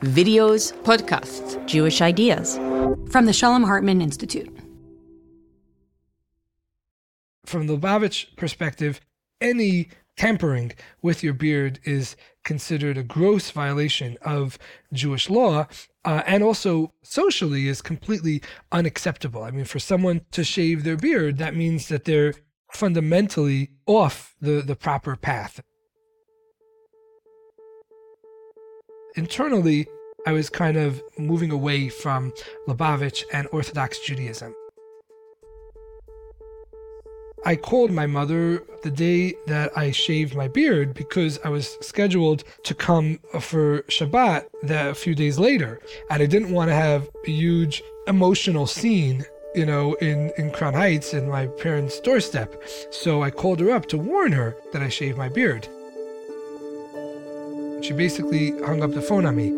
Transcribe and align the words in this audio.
videos, 0.00 0.72
podcasts, 0.82 1.64
Jewish 1.66 2.00
ideas 2.00 2.56
from 3.10 3.26
the 3.26 3.32
Shalom 3.32 3.62
Hartman 3.62 4.00
Institute. 4.00 4.54
From 7.44 7.66
the 7.66 7.76
Lubavitch 7.76 8.36
perspective, 8.36 9.00
any 9.40 9.88
tampering 10.16 10.72
with 11.02 11.22
your 11.22 11.34
beard 11.34 11.78
is 11.84 12.16
considered 12.44 12.96
a 12.96 13.02
gross 13.02 13.50
violation 13.50 14.16
of 14.22 14.58
Jewish 14.92 15.28
law, 15.28 15.66
uh, 16.04 16.22
and 16.26 16.42
also 16.42 16.92
socially 17.02 17.68
is 17.68 17.82
completely 17.82 18.42
unacceptable. 18.72 19.42
I 19.42 19.50
mean, 19.50 19.64
for 19.64 19.78
someone 19.78 20.22
to 20.30 20.44
shave 20.44 20.84
their 20.84 20.96
beard, 20.96 21.38
that 21.38 21.54
means 21.54 21.88
that 21.88 22.04
they're 22.04 22.34
fundamentally 22.72 23.70
off 23.86 24.34
the, 24.40 24.62
the 24.62 24.76
proper 24.76 25.16
path. 25.16 25.60
Internally, 29.16 29.88
I 30.26 30.32
was 30.32 30.50
kind 30.50 30.76
of 30.76 31.02
moving 31.16 31.50
away 31.50 31.88
from 31.88 32.34
Lubavitch 32.68 33.24
and 33.32 33.48
Orthodox 33.50 33.98
Judaism. 33.98 34.54
I 37.46 37.56
called 37.56 37.92
my 37.92 38.06
mother 38.06 38.62
the 38.82 38.90
day 38.90 39.34
that 39.46 39.76
I 39.76 39.90
shaved 39.90 40.34
my 40.34 40.48
beard 40.48 40.92
because 40.92 41.38
I 41.44 41.48
was 41.48 41.78
scheduled 41.80 42.44
to 42.64 42.74
come 42.74 43.18
for 43.40 43.82
Shabbat 43.82 44.48
that 44.64 44.90
a 44.90 44.94
few 44.94 45.14
days 45.14 45.38
later. 45.38 45.80
And 46.10 46.22
I 46.22 46.26
didn't 46.26 46.52
want 46.52 46.68
to 46.68 46.74
have 46.74 47.08
a 47.26 47.30
huge 47.30 47.82
emotional 48.06 48.66
scene, 48.66 49.24
you 49.54 49.64
know, 49.64 49.94
in, 49.94 50.30
in 50.36 50.50
Crown 50.50 50.74
Heights 50.74 51.14
in 51.14 51.30
my 51.30 51.46
parents' 51.46 52.00
doorstep. 52.00 52.62
So 52.90 53.22
I 53.22 53.30
called 53.30 53.60
her 53.60 53.70
up 53.70 53.86
to 53.86 53.96
warn 53.96 54.32
her 54.32 54.56
that 54.72 54.82
I 54.82 54.90
shaved 54.90 55.16
my 55.16 55.30
beard. 55.30 55.68
She 57.82 57.92
basically 57.92 58.50
hung 58.62 58.82
up 58.82 58.92
the 58.92 59.02
phone 59.02 59.26
on 59.26 59.36
me. 59.36 59.52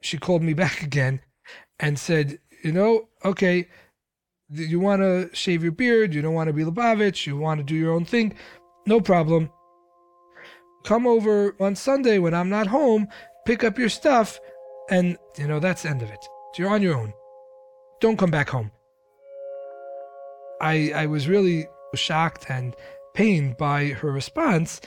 She 0.00 0.18
called 0.18 0.42
me 0.42 0.54
back 0.54 0.82
again 0.82 1.20
and 1.78 1.98
said, 1.98 2.38
You 2.62 2.72
know, 2.72 3.08
okay, 3.24 3.68
you 4.50 4.80
want 4.80 5.02
to 5.02 5.30
shave 5.34 5.62
your 5.62 5.72
beard, 5.72 6.14
you 6.14 6.22
don't 6.22 6.34
want 6.34 6.48
to 6.48 6.52
be 6.52 6.64
Lubavitch, 6.64 7.26
you 7.26 7.36
want 7.36 7.58
to 7.58 7.64
do 7.64 7.74
your 7.74 7.92
own 7.92 8.04
thing, 8.04 8.34
no 8.86 9.00
problem. 9.00 9.50
Come 10.84 11.06
over 11.06 11.54
on 11.60 11.76
Sunday 11.76 12.18
when 12.18 12.34
I'm 12.34 12.48
not 12.48 12.66
home, 12.66 13.08
pick 13.44 13.64
up 13.64 13.78
your 13.78 13.88
stuff, 13.88 14.40
and, 14.90 15.18
you 15.36 15.46
know, 15.46 15.60
that's 15.60 15.82
the 15.82 15.90
end 15.90 16.02
of 16.02 16.10
it. 16.10 16.24
You're 16.56 16.70
on 16.70 16.82
your 16.82 16.96
own. 16.96 17.12
Don't 18.00 18.16
come 18.16 18.30
back 18.30 18.48
home. 18.48 18.70
I, 20.60 20.92
I 20.94 21.06
was 21.06 21.28
really 21.28 21.68
shocked 21.94 22.46
and 22.48 22.74
pained 23.18 23.56
by 23.56 23.86
her 23.86 24.12
response. 24.12 24.80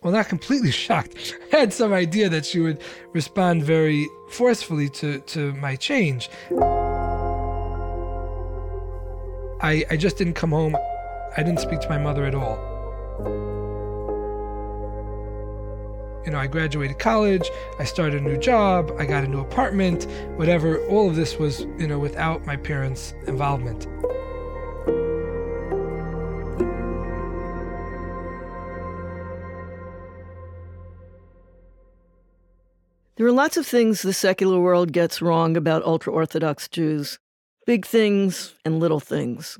Well, 0.00 0.12
not 0.12 0.28
completely 0.28 0.70
shocked. 0.70 1.34
I 1.52 1.56
had 1.56 1.72
some 1.72 1.92
idea 1.92 2.28
that 2.28 2.46
she 2.46 2.60
would 2.60 2.80
respond 3.14 3.64
very 3.64 4.06
forcefully 4.30 4.88
to, 4.90 5.18
to 5.18 5.52
my 5.54 5.74
change. 5.74 6.30
I, 9.60 9.84
I 9.90 9.96
just 9.96 10.18
didn't 10.18 10.34
come 10.34 10.50
home. 10.50 10.76
I 11.36 11.42
didn't 11.42 11.58
speak 11.58 11.80
to 11.80 11.88
my 11.88 11.98
mother 11.98 12.24
at 12.26 12.36
all. 12.36 12.58
You 16.24 16.30
know, 16.30 16.38
I 16.38 16.46
graduated 16.46 17.00
college, 17.00 17.50
I 17.80 17.84
started 17.84 18.22
a 18.22 18.24
new 18.24 18.36
job, 18.36 18.92
I 18.98 19.04
got 19.04 19.24
a 19.24 19.28
new 19.28 19.40
apartment, 19.40 20.06
whatever. 20.36 20.78
All 20.86 21.08
of 21.08 21.16
this 21.16 21.38
was, 21.38 21.62
you 21.76 21.88
know, 21.88 21.98
without 21.98 22.46
my 22.46 22.54
parents' 22.54 23.14
involvement. 23.26 23.88
There 33.16 33.26
are 33.26 33.32
lots 33.32 33.56
of 33.56 33.66
things 33.66 34.02
the 34.02 34.12
secular 34.12 34.60
world 34.60 34.92
gets 34.92 35.22
wrong 35.22 35.56
about 35.56 35.82
ultra 35.84 36.12
Orthodox 36.12 36.68
Jews 36.68 37.18
big 37.64 37.84
things 37.84 38.54
and 38.64 38.78
little 38.78 39.00
things. 39.00 39.58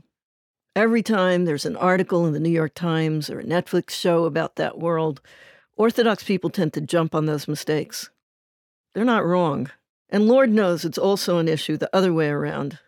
Every 0.76 1.02
time 1.02 1.44
there's 1.44 1.64
an 1.64 1.74
article 1.74 2.24
in 2.26 2.34
the 2.34 2.38
New 2.38 2.50
York 2.50 2.74
Times 2.74 3.28
or 3.28 3.40
a 3.40 3.44
Netflix 3.44 3.90
show 3.90 4.26
about 4.26 4.56
that 4.56 4.78
world, 4.78 5.20
Orthodox 5.76 6.22
people 6.22 6.50
tend 6.50 6.72
to 6.74 6.80
jump 6.80 7.14
on 7.16 7.26
those 7.26 7.48
mistakes. 7.48 8.10
They're 8.94 9.04
not 9.04 9.24
wrong. 9.24 9.70
And 10.08 10.28
Lord 10.28 10.50
knows 10.50 10.84
it's 10.84 10.98
also 10.98 11.38
an 11.38 11.48
issue 11.48 11.76
the 11.76 11.90
other 11.92 12.12
way 12.12 12.28
around. 12.28 12.78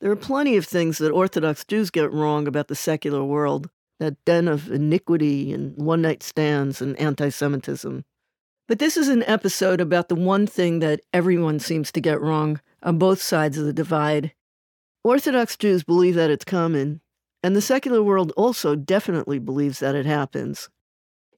There 0.00 0.10
are 0.10 0.16
plenty 0.16 0.56
of 0.56 0.64
things 0.64 0.98
that 0.98 1.12
Orthodox 1.12 1.64
Jews 1.64 1.90
get 1.90 2.10
wrong 2.12 2.48
about 2.48 2.66
the 2.68 2.74
secular 2.74 3.22
world 3.22 3.70
that 4.00 4.24
den 4.24 4.48
of 4.48 4.72
iniquity 4.72 5.52
and 5.52 5.76
one 5.76 6.02
night 6.02 6.22
stands 6.22 6.80
and 6.80 6.98
anti 6.98 7.28
Semitism. 7.28 8.04
But 8.68 8.78
this 8.78 8.98
is 8.98 9.08
an 9.08 9.22
episode 9.24 9.80
about 9.80 10.10
the 10.10 10.14
one 10.14 10.46
thing 10.46 10.80
that 10.80 11.00
everyone 11.12 11.58
seems 11.58 11.90
to 11.90 12.02
get 12.02 12.20
wrong 12.20 12.60
on 12.82 12.98
both 12.98 13.20
sides 13.20 13.56
of 13.56 13.64
the 13.64 13.72
divide 13.72 14.32
Orthodox 15.02 15.56
Jews 15.56 15.84
believe 15.84 16.16
that 16.16 16.30
it's 16.30 16.44
common, 16.44 17.00
and 17.42 17.56
the 17.56 17.62
secular 17.62 18.02
world 18.02 18.30
also 18.36 18.74
definitely 18.74 19.38
believes 19.38 19.78
that 19.78 19.94
it 19.94 20.04
happens. 20.04 20.68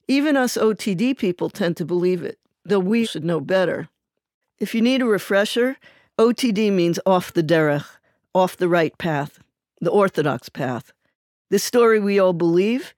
Even 0.09 0.35
us 0.35 0.57
OTD 0.57 1.17
people 1.17 1.49
tend 1.49 1.77
to 1.77 1.85
believe 1.85 2.21
it, 2.21 2.37
though 2.65 2.79
we 2.79 3.05
should 3.05 3.23
know 3.23 3.39
better. 3.39 3.87
If 4.59 4.75
you 4.75 4.81
need 4.81 5.01
a 5.01 5.05
refresher, 5.05 5.77
OTD 6.19 6.69
means 6.73 6.99
off 7.05 7.31
the 7.31 7.43
derech, 7.43 7.85
off 8.35 8.57
the 8.57 8.67
right 8.67 8.97
path, 8.97 9.39
the 9.79 9.91
orthodox 9.91 10.49
path. 10.49 10.91
This 11.49 11.63
story 11.63 11.99
we 11.99 12.19
all 12.19 12.33
believe 12.33 12.93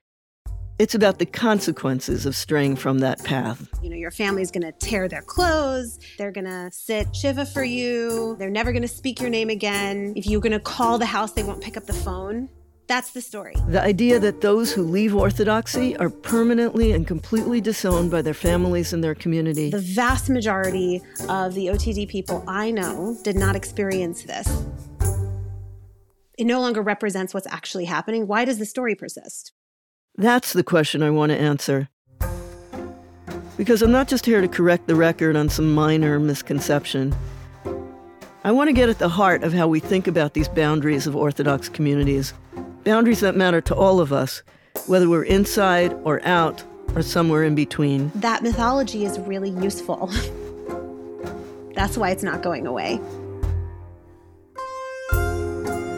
it's 0.83 0.93
about 0.93 1.17
the 1.17 1.25
consequences 1.25 2.25
of 2.25 2.35
straying 2.35 2.75
from 2.75 2.99
that 2.99 3.23
path. 3.23 3.69
You 3.81 3.89
know, 3.89 3.95
your 3.95 4.11
family's 4.11 4.51
going 4.51 4.65
to 4.65 4.73
tear 4.73 5.07
their 5.07 5.21
clothes. 5.21 5.97
They're 6.17 6.29
going 6.29 6.43
to 6.43 6.69
sit 6.73 7.15
shiva 7.15 7.45
for 7.45 7.63
you. 7.63 8.35
They're 8.37 8.49
never 8.49 8.73
going 8.73 8.81
to 8.81 8.87
speak 8.89 9.21
your 9.21 9.29
name 9.29 9.49
again. 9.49 10.11
If 10.17 10.27
you're 10.27 10.41
going 10.41 10.51
to 10.51 10.59
call 10.59 10.97
the 10.97 11.05
house, 11.05 11.31
they 11.31 11.43
won't 11.43 11.63
pick 11.63 11.77
up 11.77 11.85
the 11.85 11.93
phone. 11.93 12.49
That's 12.87 13.11
the 13.11 13.21
story. 13.21 13.55
The 13.69 13.81
idea 13.81 14.19
that 14.19 14.41
those 14.41 14.73
who 14.73 14.83
leave 14.83 15.15
Orthodoxy 15.15 15.95
are 15.95 16.09
permanently 16.09 16.91
and 16.91 17.07
completely 17.07 17.61
disowned 17.61 18.11
by 18.11 18.21
their 18.21 18.33
families 18.33 18.91
and 18.91 19.01
their 19.01 19.15
community. 19.15 19.69
The 19.69 19.79
vast 19.79 20.29
majority 20.29 21.01
of 21.29 21.53
the 21.53 21.67
OTD 21.67 22.09
people 22.09 22.43
I 22.45 22.71
know 22.71 23.17
did 23.23 23.37
not 23.37 23.55
experience 23.55 24.23
this. 24.23 24.65
It 26.37 26.43
no 26.43 26.59
longer 26.59 26.81
represents 26.81 27.33
what's 27.33 27.47
actually 27.47 27.85
happening. 27.85 28.27
Why 28.27 28.43
does 28.43 28.59
the 28.59 28.65
story 28.65 28.95
persist? 28.95 29.53
That's 30.15 30.53
the 30.53 30.63
question 30.63 31.01
I 31.01 31.09
want 31.09 31.31
to 31.31 31.37
answer. 31.39 31.89
Because 33.57 33.81
I'm 33.81 33.91
not 33.91 34.07
just 34.07 34.25
here 34.25 34.41
to 34.41 34.47
correct 34.47 34.85
the 34.85 34.95
record 34.95 35.35
on 35.35 35.49
some 35.49 35.73
minor 35.73 36.19
misconception. 36.19 37.15
I 38.43 38.51
want 38.51 38.67
to 38.67 38.73
get 38.73 38.89
at 38.89 38.99
the 38.99 39.09
heart 39.09 39.43
of 39.43 39.53
how 39.53 39.67
we 39.67 39.79
think 39.79 40.07
about 40.07 40.33
these 40.33 40.47
boundaries 40.47 41.07
of 41.07 41.15
Orthodox 41.15 41.67
communities, 41.67 42.33
boundaries 42.83 43.21
that 43.21 43.35
matter 43.35 43.61
to 43.61 43.75
all 43.75 43.99
of 43.99 44.13
us, 44.13 44.43
whether 44.85 45.09
we're 45.09 45.23
inside 45.23 45.93
or 46.03 46.23
out 46.25 46.63
or 46.95 47.01
somewhere 47.01 47.43
in 47.43 47.55
between. 47.55 48.11
That 48.13 48.43
mythology 48.43 49.05
is 49.05 49.17
really 49.19 49.49
useful. 49.49 50.07
That's 51.73 51.97
why 51.97 52.11
it's 52.11 52.23
not 52.23 52.43
going 52.43 52.67
away. 52.67 52.99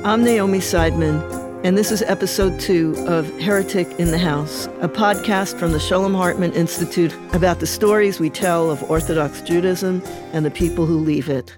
I'm 0.05 0.23
Naomi 0.23 0.59
Seidman 0.59 1.44
and 1.65 1.75
this 1.75 1.91
is 1.91 2.03
episode 2.03 2.59
two 2.59 2.93
of 3.07 3.27
Heretic 3.39 3.87
in 3.99 4.11
the 4.11 4.19
House, 4.19 4.67
a 4.81 4.87
podcast 4.87 5.57
from 5.57 5.71
the 5.71 5.79
Shalom 5.79 6.13
Hartman 6.13 6.53
Institute 6.53 7.11
about 7.33 7.59
the 7.59 7.65
stories 7.65 8.19
we 8.19 8.29
tell 8.29 8.69
of 8.69 8.83
Orthodox 8.83 9.41
Judaism 9.41 10.03
and 10.31 10.45
the 10.45 10.51
people 10.51 10.85
who 10.85 10.99
leave 10.99 11.27
it. 11.27 11.57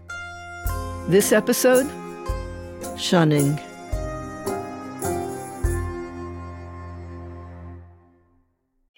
This 1.10 1.34
episode 1.34 1.92
Shunning. 2.98 3.60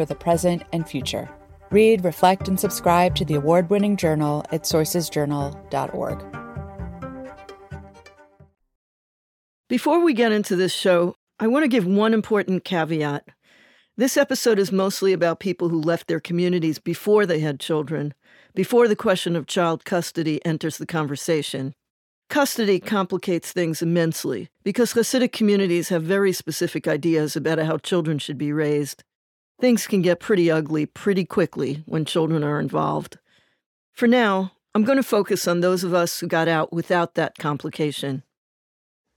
for 0.00 0.06
the 0.06 0.14
present 0.14 0.62
and 0.72 0.88
future. 0.88 1.28
Read, 1.70 2.06
reflect, 2.06 2.48
and 2.48 2.58
subscribe 2.58 3.14
to 3.16 3.22
the 3.22 3.34
award 3.34 3.68
winning 3.68 3.98
journal 3.98 4.42
at 4.50 4.62
sourcesjournal.org. 4.62 6.24
Before 9.68 10.02
we 10.02 10.14
get 10.14 10.32
into 10.32 10.56
this 10.56 10.72
show, 10.72 11.16
I 11.38 11.48
want 11.48 11.64
to 11.64 11.68
give 11.68 11.84
one 11.86 12.14
important 12.14 12.64
caveat. 12.64 13.28
This 13.98 14.16
episode 14.16 14.58
is 14.58 14.72
mostly 14.72 15.12
about 15.12 15.38
people 15.38 15.68
who 15.68 15.78
left 15.78 16.06
their 16.06 16.18
communities 16.18 16.78
before 16.78 17.26
they 17.26 17.40
had 17.40 17.60
children, 17.60 18.14
before 18.54 18.88
the 18.88 18.96
question 18.96 19.36
of 19.36 19.46
child 19.46 19.84
custody 19.84 20.42
enters 20.46 20.78
the 20.78 20.86
conversation. 20.86 21.74
Custody 22.30 22.80
complicates 22.80 23.52
things 23.52 23.82
immensely 23.82 24.48
because 24.64 24.94
Hasidic 24.94 25.32
communities 25.32 25.90
have 25.90 26.04
very 26.04 26.32
specific 26.32 26.88
ideas 26.88 27.36
about 27.36 27.58
how 27.58 27.76
children 27.76 28.18
should 28.18 28.38
be 28.38 28.50
raised. 28.50 29.04
Things 29.60 29.86
can 29.86 30.00
get 30.00 30.20
pretty 30.20 30.50
ugly 30.50 30.86
pretty 30.86 31.26
quickly 31.26 31.82
when 31.84 32.06
children 32.06 32.42
are 32.42 32.58
involved. 32.58 33.18
For 33.92 34.06
now, 34.08 34.52
I'm 34.74 34.84
going 34.84 34.96
to 34.96 35.02
focus 35.02 35.46
on 35.46 35.60
those 35.60 35.84
of 35.84 35.92
us 35.92 36.18
who 36.18 36.26
got 36.26 36.48
out 36.48 36.72
without 36.72 37.14
that 37.16 37.36
complication. 37.36 38.22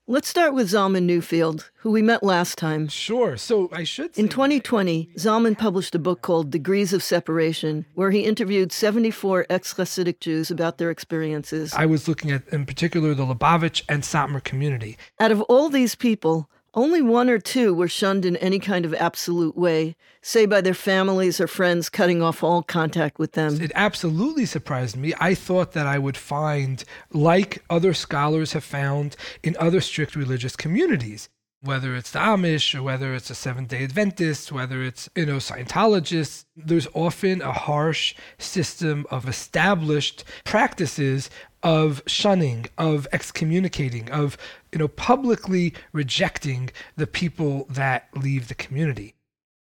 Let's 0.06 0.28
start 0.28 0.54
with 0.54 0.68
Zalman 0.70 1.08
Newfield, 1.10 1.70
who 1.76 1.92
we 1.92 2.02
met 2.02 2.24
last 2.24 2.58
time. 2.58 2.90
Sure. 2.90 3.38
So 3.38 3.70
I 3.72 3.86
should. 3.86 4.18
In 4.18 4.28
2020, 4.28 5.12
Zalman 5.18 5.58
published 5.58 5.96
a 5.96 6.00
book 6.00 6.22
called 6.22 6.52
Degrees 6.52 6.92
of 6.92 7.02
Separation, 7.02 7.86
where 7.94 8.12
he 8.12 8.26
interviewed 8.26 8.74
74 8.74 9.46
ex 9.50 9.74
Hasidic 9.74 10.20
Jews 10.20 10.52
about 10.52 10.78
their 10.78 10.90
experiences. 10.90 11.74
I 11.74 11.86
was 11.86 12.10
looking 12.10 12.32
at, 12.32 12.46
in 12.50 12.66
particular, 12.66 13.14
the 13.14 13.26
Lubavitch 13.26 13.84
and 13.88 14.04
Satmar 14.04 14.44
community. 14.44 14.98
Out 15.22 15.32
of 15.32 15.40
all 15.44 15.70
these 15.70 15.96
people, 15.96 16.50
only 16.74 17.02
one 17.02 17.30
or 17.30 17.40
two 17.40 17.74
were 17.74 17.88
shunned 17.88 18.26
in 18.26 18.36
any 18.38 18.60
kind 18.60 18.86
of 18.86 18.94
absolute 18.96 19.58
way, 19.58 19.96
say 20.22 20.46
by 20.46 20.62
their 20.62 20.74
families 20.74 21.40
or 21.40 21.48
friends 21.48 21.90
cutting 21.90 22.22
off 22.22 22.44
all 22.44 22.64
contact 22.64 23.20
with 23.20 23.34
them. 23.34 23.62
It 23.62 23.72
absolutely 23.76 24.46
surprised 24.46 24.96
me. 24.96 25.14
I 25.20 25.36
thought 25.36 25.74
that 25.74 25.86
I 25.86 26.00
would 26.00 26.18
find, 26.18 26.84
like 27.12 27.64
other 27.70 27.94
scholars 27.94 28.54
have 28.54 28.64
found 28.64 29.16
in 29.44 29.56
other 29.60 29.82
strict 29.82 30.16
religious 30.16 30.56
communities, 30.56 31.30
whether 31.62 31.96
it's 31.96 32.12
the 32.12 32.20
Amish 32.20 32.78
or 32.78 32.84
whether 32.84 33.14
it's 33.14 33.30
a 33.30 33.36
Seventh 33.36 33.70
day 33.70 33.84
Adventist, 33.84 34.52
whether 34.52 34.84
it's, 34.84 35.10
you 35.16 35.26
know, 35.26 35.38
Scientologists, 35.38 36.46
there's 36.56 36.88
often 36.94 37.42
a 37.42 37.54
harsh 37.54 38.16
system 38.38 39.06
of 39.12 39.30
established 39.30 40.24
practices 40.44 41.30
of 41.62 42.02
shunning, 42.06 42.66
of 42.78 43.08
excommunicating, 43.14 44.12
of, 44.12 44.38
you 44.74 44.80
know, 44.80 44.88
publicly 44.88 45.74
rejecting 45.94 46.72
the 46.98 47.08
people 47.08 47.66
that 47.70 48.10
leave 48.16 48.48
the 48.48 48.56
community. 48.56 49.14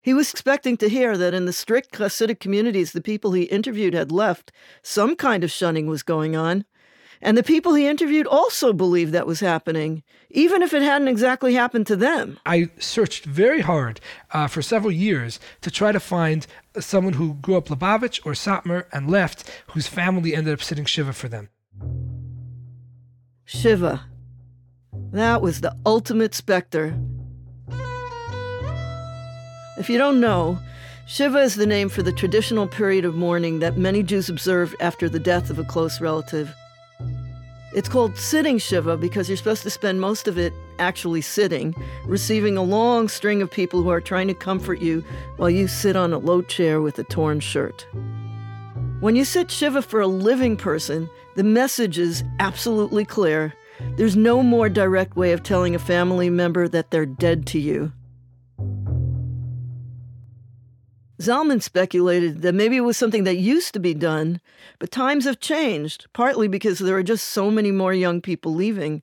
He 0.02 0.14
was 0.14 0.30
expecting 0.30 0.76
to 0.76 0.88
hear 0.88 1.16
that 1.16 1.34
in 1.34 1.46
the 1.46 1.52
strict 1.52 1.92
Hasidic 1.92 2.38
communities 2.38 2.92
the 2.92 3.00
people 3.00 3.32
he 3.32 3.44
interviewed 3.44 3.94
had 3.94 4.12
left, 4.12 4.52
some 4.82 5.16
kind 5.16 5.42
of 5.42 5.50
shunning 5.50 5.86
was 5.86 6.02
going 6.02 6.36
on. 6.36 6.64
And 7.20 7.36
the 7.36 7.42
people 7.42 7.74
he 7.74 7.88
interviewed 7.88 8.28
also 8.28 8.72
believed 8.72 9.12
that 9.12 9.26
was 9.26 9.40
happening, 9.40 10.04
even 10.30 10.62
if 10.62 10.72
it 10.72 10.82
hadn't 10.82 11.08
exactly 11.08 11.54
happened 11.54 11.88
to 11.88 11.96
them. 11.96 12.38
I 12.46 12.70
searched 12.78 13.24
very 13.24 13.60
hard 13.60 14.00
uh, 14.30 14.46
for 14.46 14.62
several 14.62 14.92
years 14.92 15.40
to 15.62 15.70
try 15.70 15.90
to 15.90 15.98
find 15.98 16.46
someone 16.78 17.14
who 17.14 17.34
grew 17.34 17.56
up 17.56 17.66
Lubavitch 17.66 18.24
or 18.24 18.32
Satmar 18.32 18.84
and 18.92 19.10
left, 19.10 19.50
whose 19.68 19.88
family 19.88 20.34
ended 20.34 20.54
up 20.54 20.62
sitting 20.62 20.84
Shiva 20.84 21.12
for 21.12 21.28
them. 21.28 21.48
Shiva. 23.44 24.04
That 25.12 25.40
was 25.40 25.60
the 25.60 25.74
ultimate 25.86 26.34
specter. 26.34 26.98
If 29.78 29.88
you 29.88 29.96
don't 29.96 30.20
know, 30.20 30.58
Shiva 31.06 31.38
is 31.38 31.54
the 31.54 31.66
name 31.66 31.88
for 31.88 32.02
the 32.02 32.12
traditional 32.12 32.66
period 32.66 33.06
of 33.06 33.14
mourning 33.14 33.60
that 33.60 33.78
many 33.78 34.02
Jews 34.02 34.28
observe 34.28 34.74
after 34.80 35.08
the 35.08 35.18
death 35.18 35.48
of 35.48 35.58
a 35.58 35.64
close 35.64 36.00
relative. 36.00 36.54
It's 37.74 37.88
called 37.88 38.18
sitting 38.18 38.58
Shiva 38.58 38.96
because 38.96 39.28
you're 39.28 39.36
supposed 39.36 39.62
to 39.62 39.70
spend 39.70 40.00
most 40.00 40.28
of 40.28 40.36
it 40.36 40.52
actually 40.78 41.22
sitting, 41.22 41.74
receiving 42.04 42.56
a 42.56 42.62
long 42.62 43.08
string 43.08 43.40
of 43.40 43.50
people 43.50 43.82
who 43.82 43.88
are 43.88 44.00
trying 44.00 44.28
to 44.28 44.34
comfort 44.34 44.80
you 44.80 45.02
while 45.36 45.48
you 45.48 45.68
sit 45.68 45.96
on 45.96 46.12
a 46.12 46.18
low 46.18 46.42
chair 46.42 46.82
with 46.82 46.98
a 46.98 47.04
torn 47.04 47.40
shirt. 47.40 47.86
When 49.00 49.16
you 49.16 49.24
sit 49.24 49.50
Shiva 49.50 49.80
for 49.80 50.00
a 50.00 50.06
living 50.06 50.56
person, 50.56 51.08
the 51.36 51.44
message 51.44 51.98
is 51.98 52.24
absolutely 52.40 53.04
clear. 53.04 53.54
There's 53.98 54.14
no 54.14 54.44
more 54.44 54.68
direct 54.68 55.16
way 55.16 55.32
of 55.32 55.42
telling 55.42 55.74
a 55.74 55.78
family 55.80 56.30
member 56.30 56.68
that 56.68 56.92
they're 56.92 57.04
dead 57.04 57.48
to 57.48 57.58
you. 57.58 57.92
Zalman 61.20 61.60
speculated 61.60 62.42
that 62.42 62.54
maybe 62.54 62.76
it 62.76 62.82
was 62.82 62.96
something 62.96 63.24
that 63.24 63.38
used 63.38 63.74
to 63.74 63.80
be 63.80 63.94
done, 63.94 64.40
but 64.78 64.92
times 64.92 65.24
have 65.24 65.40
changed, 65.40 66.06
partly 66.12 66.46
because 66.46 66.78
there 66.78 66.96
are 66.96 67.02
just 67.02 67.24
so 67.24 67.50
many 67.50 67.72
more 67.72 67.92
young 67.92 68.20
people 68.20 68.54
leaving. 68.54 69.02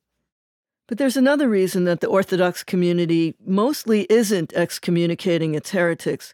But 0.87 0.97
there's 0.97 1.17
another 1.17 1.49
reason 1.49 1.83
that 1.83 1.99
the 1.99 2.07
Orthodox 2.07 2.63
community 2.63 3.35
mostly 3.45 4.07
isn't 4.09 4.53
excommunicating 4.53 5.55
its 5.55 5.71
heretics. 5.71 6.33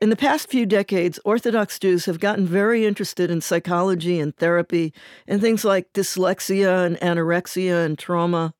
In 0.00 0.10
the 0.10 0.16
past 0.16 0.50
few 0.50 0.66
decades, 0.66 1.20
Orthodox 1.24 1.78
Jews 1.78 2.04
have 2.06 2.20
gotten 2.20 2.46
very 2.46 2.84
interested 2.84 3.30
in 3.30 3.40
psychology 3.40 4.20
and 4.20 4.36
therapy 4.36 4.92
and 5.26 5.40
things 5.40 5.64
like 5.64 5.92
dyslexia 5.92 6.84
and 6.84 6.96
anorexia 6.98 7.84
and 7.84 7.98
trauma. 7.98 8.54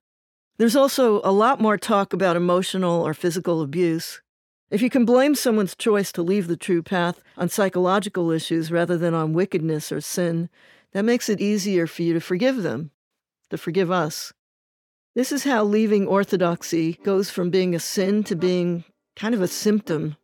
There's 0.57 0.77
also 0.77 1.21
a 1.25 1.33
lot 1.33 1.61
more 1.61 1.77
talk 1.77 2.13
about 2.13 2.37
emotional 2.37 3.03
or 3.03 3.13
physical 3.13 3.61
abuse. 3.61 4.23
If 4.71 4.81
you 4.81 4.89
can 4.89 5.05
blame 5.05 5.35
someone's 5.35 5.75
choice 5.75 6.13
to 6.13 6.23
leave 6.23 6.47
the 6.47 6.57
true 6.57 6.83
path 6.83 7.21
on 7.37 7.49
psychological 7.49 8.31
issues 8.31 8.71
rather 8.71 8.97
than 8.97 9.13
on 9.13 9.33
wickedness 9.33 9.91
or 9.93 10.01
sin, 10.01 10.49
that 10.93 11.05
makes 11.05 11.29
it 11.29 11.41
easier 11.41 11.87
for 11.87 12.03
you 12.03 12.15
to 12.15 12.21
forgive 12.21 12.63
them, 12.63 12.93
to 13.51 13.59
forgive 13.59 13.91
us. 13.91 14.33
This 15.15 15.33
is 15.33 15.45
how 15.45 15.65
leaving 15.65 16.07
orthodoxy 16.07 16.95
goes 17.05 17.31
from 17.31 17.51
being 17.51 17.75
a 17.75 17.81
sin 17.81 18.25
to 18.25 18.37
being 18.37 18.85
kind 19.17 19.35
of 19.35 19.43
a 19.43 19.49
symptom, 19.49 20.17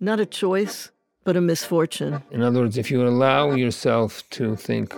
not 0.00 0.20
a 0.20 0.26
choice, 0.26 0.90
but 1.24 1.36
a 1.36 1.40
misfortune. 1.40 2.22
In 2.30 2.42
other 2.42 2.60
words, 2.60 2.78
if 2.78 2.90
you 2.90 3.06
allow 3.06 3.52
yourself 3.52 4.22
to 4.30 4.56
think, 4.56 4.94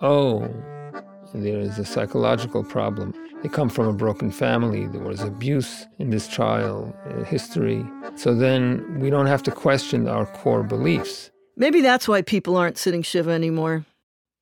oh, 0.00 0.48
there 1.34 1.58
is 1.58 1.78
a 1.78 1.84
psychological 1.84 2.62
problem, 2.62 3.14
they 3.42 3.48
come 3.48 3.68
from 3.68 3.86
a 3.86 3.92
broken 3.92 4.30
family, 4.30 4.86
there 4.86 5.02
was 5.02 5.20
abuse 5.20 5.86
in 5.98 6.10
this 6.10 6.28
child, 6.28 6.94
uh, 7.06 7.24
history, 7.24 7.84
so 8.14 8.34
then 8.34 9.00
we 9.00 9.10
don't 9.10 9.26
have 9.26 9.42
to 9.42 9.50
question 9.50 10.08
our 10.08 10.26
core 10.26 10.62
beliefs. 10.62 11.30
Maybe 11.56 11.80
that's 11.80 12.08
why 12.08 12.22
people 12.22 12.56
aren't 12.56 12.78
sitting 12.78 13.02
Shiva 13.02 13.30
anymore. 13.30 13.84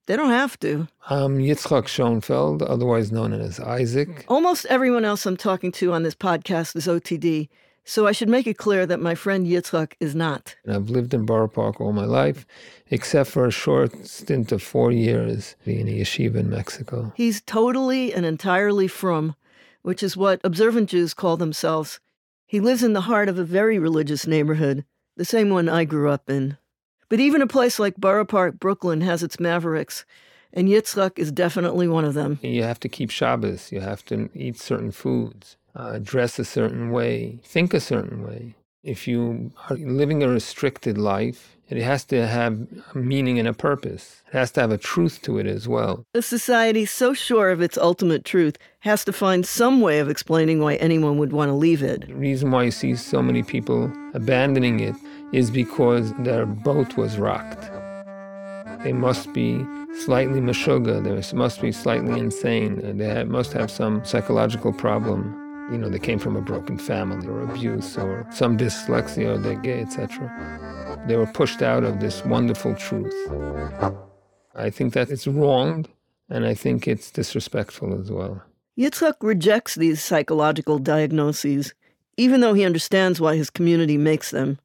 They 0.06 0.16
don't 0.16 0.30
have 0.30 0.58
to. 0.60 0.88
I'm 1.08 1.38
Yitzchak 1.38 1.86
Schoenfeld, 1.86 2.62
otherwise 2.62 3.12
known 3.12 3.32
as 3.32 3.60
Isaac. 3.60 4.24
Almost 4.28 4.66
everyone 4.66 5.04
else 5.04 5.24
I'm 5.26 5.36
talking 5.36 5.70
to 5.72 5.92
on 5.92 6.02
this 6.02 6.14
podcast 6.14 6.74
is 6.74 6.86
OTD, 6.86 7.48
so 7.84 8.06
I 8.06 8.12
should 8.12 8.28
make 8.28 8.46
it 8.46 8.58
clear 8.58 8.86
that 8.86 9.00
my 9.00 9.14
friend 9.14 9.46
Yitzchak 9.46 9.94
is 10.00 10.14
not. 10.14 10.56
I've 10.68 10.90
lived 10.90 11.14
in 11.14 11.26
Borough 11.26 11.48
Park 11.48 11.80
all 11.80 11.92
my 11.92 12.04
life, 12.04 12.46
except 12.90 13.30
for 13.30 13.46
a 13.46 13.50
short 13.50 14.06
stint 14.06 14.52
of 14.52 14.62
four 14.62 14.92
years 14.92 15.56
in 15.64 15.88
a 15.88 16.00
yeshiva 16.00 16.36
in 16.36 16.50
Mexico. 16.50 17.12
He's 17.16 17.40
totally 17.40 18.14
and 18.14 18.24
entirely 18.24 18.88
frum, 18.88 19.34
which 19.82 20.02
is 20.02 20.16
what 20.16 20.40
observant 20.44 20.90
Jews 20.90 21.14
call 21.14 21.36
themselves. 21.36 22.00
He 22.46 22.60
lives 22.60 22.82
in 22.82 22.92
the 22.92 23.02
heart 23.02 23.28
of 23.28 23.38
a 23.38 23.44
very 23.44 23.78
religious 23.78 24.26
neighborhood, 24.26 24.84
the 25.16 25.24
same 25.24 25.50
one 25.50 25.68
I 25.68 25.84
grew 25.84 26.10
up 26.10 26.30
in. 26.30 26.58
But 27.08 27.20
even 27.20 27.42
a 27.42 27.46
place 27.46 27.78
like 27.78 27.96
Borough 27.96 28.24
Park, 28.24 28.58
Brooklyn, 28.58 29.00
has 29.02 29.22
its 29.22 29.40
mavericks, 29.40 30.04
and 30.52 30.68
Yitzchak 30.68 31.18
is 31.18 31.32
definitely 31.32 31.88
one 31.88 32.04
of 32.04 32.14
them. 32.14 32.38
You 32.42 32.62
have 32.62 32.80
to 32.80 32.88
keep 32.88 33.10
Shabbos, 33.10 33.72
you 33.72 33.80
have 33.80 34.04
to 34.06 34.30
eat 34.34 34.58
certain 34.58 34.92
foods, 34.92 35.56
uh, 35.74 35.98
dress 35.98 36.38
a 36.38 36.44
certain 36.44 36.90
way, 36.90 37.38
think 37.44 37.74
a 37.74 37.80
certain 37.80 38.26
way. 38.26 38.54
If 38.82 39.06
you 39.06 39.52
are 39.70 39.76
living 39.76 40.22
a 40.22 40.28
restricted 40.28 40.98
life, 40.98 41.56
it 41.68 41.82
has 41.82 42.04
to 42.06 42.26
have 42.26 42.66
a 42.94 42.98
meaning 42.98 43.38
and 43.38 43.48
a 43.48 43.54
purpose. 43.54 44.22
It 44.28 44.36
has 44.36 44.50
to 44.52 44.60
have 44.60 44.70
a 44.70 44.76
truth 44.76 45.22
to 45.22 45.38
it 45.38 45.46
as 45.46 45.66
well. 45.68 46.04
A 46.14 46.20
society 46.20 46.84
so 46.84 47.14
sure 47.14 47.50
of 47.50 47.62
its 47.62 47.78
ultimate 47.78 48.24
truth 48.24 48.58
has 48.80 49.04
to 49.06 49.12
find 49.12 49.46
some 49.46 49.80
way 49.80 50.00
of 50.00 50.10
explaining 50.10 50.60
why 50.60 50.74
anyone 50.74 51.16
would 51.18 51.32
want 51.32 51.48
to 51.48 51.54
leave 51.54 51.82
it. 51.82 52.08
The 52.08 52.14
reason 52.14 52.50
why 52.50 52.64
you 52.64 52.70
see 52.70 52.94
so 52.96 53.22
many 53.22 53.42
people 53.42 53.90
abandoning 54.12 54.80
it 54.80 54.96
is 55.32 55.50
because 55.50 56.12
their 56.18 56.44
boat 56.44 56.96
was 56.96 57.16
rocked. 57.16 57.70
They 58.84 58.92
must 58.92 59.32
be 59.32 59.64
slightly 60.00 60.40
meshuga, 60.40 61.02
they 61.02 61.36
must 61.36 61.62
be 61.62 61.72
slightly 61.72 62.18
insane, 62.18 62.98
they 62.98 63.24
must 63.24 63.52
have 63.52 63.70
some 63.70 64.04
psychological 64.04 64.72
problem. 64.72 65.41
You 65.72 65.78
know, 65.78 65.88
they 65.88 65.98
came 65.98 66.18
from 66.18 66.36
a 66.36 66.42
broken 66.42 66.76
family 66.76 67.26
or 67.26 67.40
abuse 67.44 67.96
or 67.96 68.26
some 68.30 68.58
dyslexia 68.58 69.34
or 69.34 69.38
they're 69.38 69.54
gay, 69.54 69.80
etc. 69.80 71.02
They 71.08 71.16
were 71.16 71.26
pushed 71.26 71.62
out 71.62 71.82
of 71.82 71.98
this 71.98 72.22
wonderful 72.26 72.74
truth. 72.74 73.14
I 74.54 74.68
think 74.68 74.92
that 74.92 75.08
it's 75.08 75.26
wrong 75.26 75.86
and 76.28 76.44
I 76.44 76.52
think 76.52 76.86
it's 76.86 77.10
disrespectful 77.10 77.98
as 77.98 78.10
well. 78.10 78.42
Yitzchak 78.78 79.14
rejects 79.22 79.74
these 79.74 80.02
psychological 80.02 80.78
diagnoses, 80.78 81.72
even 82.18 82.42
though 82.42 82.52
he 82.52 82.64
understands 82.64 83.18
why 83.18 83.36
his 83.36 83.48
community 83.48 83.96
makes 83.96 84.30
them. 84.30 84.58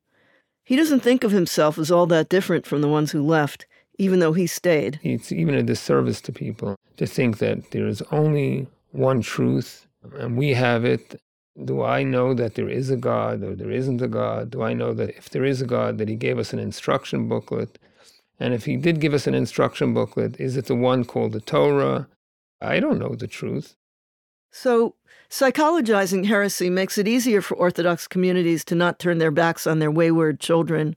He 0.65 0.75
doesn't 0.75 0.99
think 0.99 1.23
of 1.23 1.31
himself 1.31 1.77
as 1.77 1.89
all 1.89 2.05
that 2.07 2.27
different 2.27 2.65
from 2.65 2.81
the 2.81 2.89
ones 2.89 3.11
who 3.11 3.25
left, 3.25 3.65
even 3.97 4.19
though 4.19 4.33
he 4.33 4.45
stayed. 4.45 4.99
It's 5.03 5.31
even 5.31 5.55
a 5.55 5.63
disservice 5.63 6.19
to 6.21 6.33
people 6.33 6.75
to 6.97 7.07
think 7.07 7.37
that 7.37 7.71
there 7.71 7.87
is 7.87 8.01
only 8.11 8.67
one 8.91 9.21
truth 9.21 9.86
and 10.15 10.37
we 10.37 10.53
have 10.53 10.85
it. 10.85 11.21
Do 11.63 11.81
I 11.81 12.03
know 12.03 12.33
that 12.35 12.53
there 12.55 12.69
is 12.69 12.89
a 12.89 12.97
God 12.97 13.43
or 13.43 13.55
there 13.55 13.71
isn't 13.71 14.01
a 14.01 14.07
God? 14.07 14.51
Do 14.51 14.61
I 14.61 14.73
know 14.73 14.93
that 14.93 15.09
if 15.17 15.29
there 15.29 15.43
is 15.43 15.61
a 15.61 15.65
God, 15.65 15.97
that 15.97 16.07
He 16.07 16.15
gave 16.15 16.37
us 16.37 16.53
an 16.53 16.59
instruction 16.59 17.27
booklet? 17.27 17.79
And 18.39 18.53
if 18.53 18.65
He 18.65 18.77
did 18.77 19.01
give 19.01 19.13
us 19.13 19.25
an 19.25 19.33
instruction 19.33 19.93
booklet, 19.93 20.39
is 20.39 20.55
it 20.55 20.65
the 20.65 20.75
one 20.75 21.03
called 21.03 21.31
the 21.31 21.41
Torah? 21.41 22.07
I 22.61 22.79
don't 22.79 22.99
know 22.99 23.15
the 23.15 23.27
truth. 23.27 23.75
So, 24.51 24.95
psychologizing 25.29 26.25
heresy 26.25 26.69
makes 26.69 26.97
it 26.97 27.07
easier 27.07 27.41
for 27.41 27.55
Orthodox 27.55 28.07
communities 28.07 28.63
to 28.65 28.75
not 28.75 28.99
turn 28.99 29.17
their 29.17 29.31
backs 29.31 29.67
on 29.67 29.79
their 29.79 29.91
wayward 29.91 30.39
children. 30.39 30.95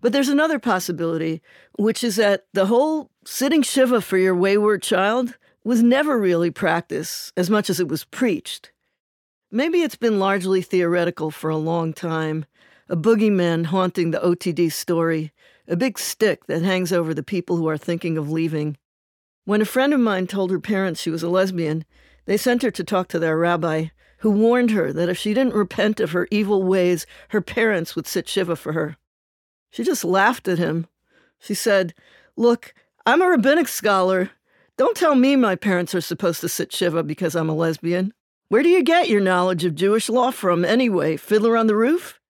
But 0.00 0.12
there's 0.12 0.28
another 0.28 0.58
possibility, 0.58 1.42
which 1.78 2.04
is 2.04 2.16
that 2.16 2.46
the 2.52 2.66
whole 2.66 3.10
sitting 3.24 3.62
Shiva 3.62 4.00
for 4.00 4.18
your 4.18 4.34
wayward 4.34 4.82
child 4.82 5.36
was 5.66 5.82
never 5.82 6.16
really 6.16 6.48
practiced 6.52 7.32
as 7.36 7.50
much 7.50 7.68
as 7.68 7.80
it 7.80 7.88
was 7.88 8.04
preached. 8.04 8.70
Maybe 9.50 9.82
it's 9.82 9.96
been 9.96 10.20
largely 10.20 10.62
theoretical 10.62 11.32
for 11.32 11.50
a 11.50 11.56
long 11.56 11.92
time, 11.92 12.46
a 12.88 12.96
boogeyman 12.96 13.66
haunting 13.66 14.12
the 14.12 14.20
OTD 14.20 14.70
story, 14.70 15.32
a 15.66 15.74
big 15.74 15.98
stick 15.98 16.46
that 16.46 16.62
hangs 16.62 16.92
over 16.92 17.12
the 17.12 17.24
people 17.24 17.56
who 17.56 17.68
are 17.68 17.76
thinking 17.76 18.16
of 18.16 18.30
leaving. 18.30 18.76
When 19.44 19.60
a 19.60 19.64
friend 19.64 19.92
of 19.92 19.98
mine 19.98 20.28
told 20.28 20.52
her 20.52 20.60
parents 20.60 21.00
she 21.00 21.10
was 21.10 21.24
a 21.24 21.28
lesbian, 21.28 21.84
they 22.26 22.36
sent 22.36 22.62
her 22.62 22.70
to 22.70 22.84
talk 22.84 23.08
to 23.08 23.18
their 23.18 23.36
rabbi, 23.36 23.86
who 24.18 24.30
warned 24.30 24.70
her 24.70 24.92
that 24.92 25.08
if 25.08 25.18
she 25.18 25.34
didn't 25.34 25.54
repent 25.54 25.98
of 25.98 26.12
her 26.12 26.28
evil 26.30 26.62
ways, 26.62 27.06
her 27.30 27.40
parents 27.40 27.96
would 27.96 28.06
sit 28.06 28.28
Shiva 28.28 28.54
for 28.54 28.72
her. 28.72 28.98
She 29.70 29.82
just 29.82 30.04
laughed 30.04 30.46
at 30.46 30.58
him. 30.58 30.86
She 31.40 31.54
said, 31.54 31.92
Look, 32.36 32.72
I'm 33.04 33.20
a 33.20 33.26
rabbinic 33.26 33.66
scholar. 33.66 34.30
Don't 34.78 34.94
tell 34.94 35.14
me 35.14 35.36
my 35.36 35.56
parents 35.56 35.94
are 35.94 36.02
supposed 36.02 36.42
to 36.42 36.50
sit 36.50 36.70
Shiva 36.70 37.02
because 37.02 37.34
I'm 37.34 37.48
a 37.48 37.54
lesbian. 37.54 38.12
Where 38.50 38.62
do 38.62 38.68
you 38.68 38.82
get 38.82 39.08
your 39.08 39.22
knowledge 39.22 39.64
of 39.64 39.74
Jewish 39.74 40.10
law 40.10 40.30
from, 40.30 40.66
anyway? 40.66 41.16
Fiddler 41.16 41.56
on 41.56 41.66
the 41.66 41.74
Roof? 41.74 42.20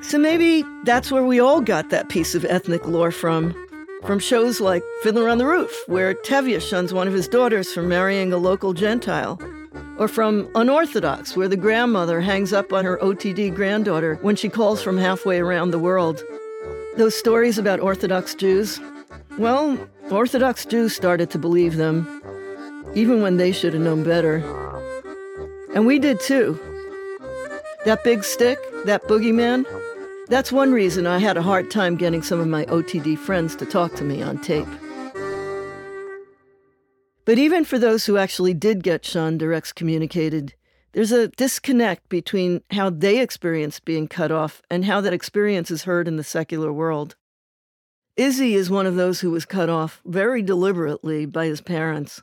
So 0.00 0.18
maybe 0.18 0.64
that's 0.84 1.12
where 1.12 1.24
we 1.24 1.40
all 1.40 1.60
got 1.60 1.90
that 1.90 2.08
piece 2.08 2.34
of 2.34 2.46
ethnic 2.46 2.86
lore 2.86 3.10
from. 3.10 3.54
From 4.04 4.18
shows 4.18 4.62
like 4.62 4.82
Fiddler 5.02 5.28
on 5.28 5.36
the 5.36 5.46
Roof, 5.46 5.74
where 5.88 6.14
Tevye 6.14 6.58
shuns 6.58 6.94
one 6.94 7.06
of 7.06 7.12
his 7.12 7.28
daughters 7.28 7.70
for 7.70 7.82
marrying 7.82 8.32
a 8.32 8.38
local 8.38 8.72
Gentile. 8.72 9.38
Or 9.98 10.08
from 10.08 10.50
Unorthodox, 10.54 11.36
where 11.36 11.48
the 11.48 11.56
grandmother 11.56 12.22
hangs 12.22 12.54
up 12.54 12.72
on 12.72 12.86
her 12.86 12.96
OTD 13.02 13.54
granddaughter 13.54 14.14
when 14.22 14.36
she 14.36 14.48
calls 14.48 14.82
from 14.82 14.96
halfway 14.96 15.38
around 15.38 15.70
the 15.70 15.78
world. 15.78 16.24
Those 16.96 17.14
stories 17.14 17.58
about 17.58 17.80
Orthodox 17.80 18.34
Jews, 18.34 18.80
well, 19.38 19.78
Orthodox 20.10 20.64
Jews 20.64 20.94
started 20.94 21.30
to 21.30 21.38
believe 21.38 21.76
them 21.76 22.22
even 22.94 23.22
when 23.22 23.36
they 23.36 23.52
should 23.52 23.74
have 23.74 23.82
known 23.82 24.04
better. 24.04 24.36
And 25.74 25.86
we 25.86 25.98
did 25.98 26.20
too. 26.20 26.58
That 27.84 28.04
big 28.04 28.24
stick, 28.24 28.58
that 28.84 29.02
boogeyman, 29.04 29.66
that's 30.28 30.52
one 30.52 30.72
reason 30.72 31.06
I 31.06 31.18
had 31.18 31.36
a 31.36 31.42
hard 31.42 31.70
time 31.70 31.96
getting 31.96 32.22
some 32.22 32.40
of 32.40 32.46
my 32.46 32.64
OTD 32.66 33.18
friends 33.18 33.56
to 33.56 33.66
talk 33.66 33.94
to 33.96 34.04
me 34.04 34.22
on 34.22 34.40
tape. 34.40 34.68
But 37.24 37.38
even 37.38 37.64
for 37.64 37.78
those 37.78 38.06
who 38.06 38.16
actually 38.16 38.54
did 38.54 38.82
get 38.82 39.04
shunned 39.04 39.42
or 39.42 39.52
excommunicated, 39.52 40.54
there's 40.92 41.12
a 41.12 41.28
disconnect 41.28 42.08
between 42.08 42.62
how 42.70 42.90
they 42.90 43.18
experienced 43.18 43.84
being 43.84 44.06
cut 44.06 44.30
off 44.30 44.62
and 44.70 44.84
how 44.84 45.00
that 45.00 45.12
experience 45.12 45.70
is 45.70 45.84
heard 45.84 46.06
in 46.06 46.16
the 46.16 46.24
secular 46.24 46.72
world. 46.72 47.16
Izzy 48.16 48.54
is 48.54 48.70
one 48.70 48.86
of 48.86 48.94
those 48.94 49.20
who 49.20 49.32
was 49.32 49.44
cut 49.44 49.68
off 49.68 50.00
very 50.04 50.40
deliberately 50.40 51.26
by 51.26 51.46
his 51.46 51.60
parents. 51.60 52.22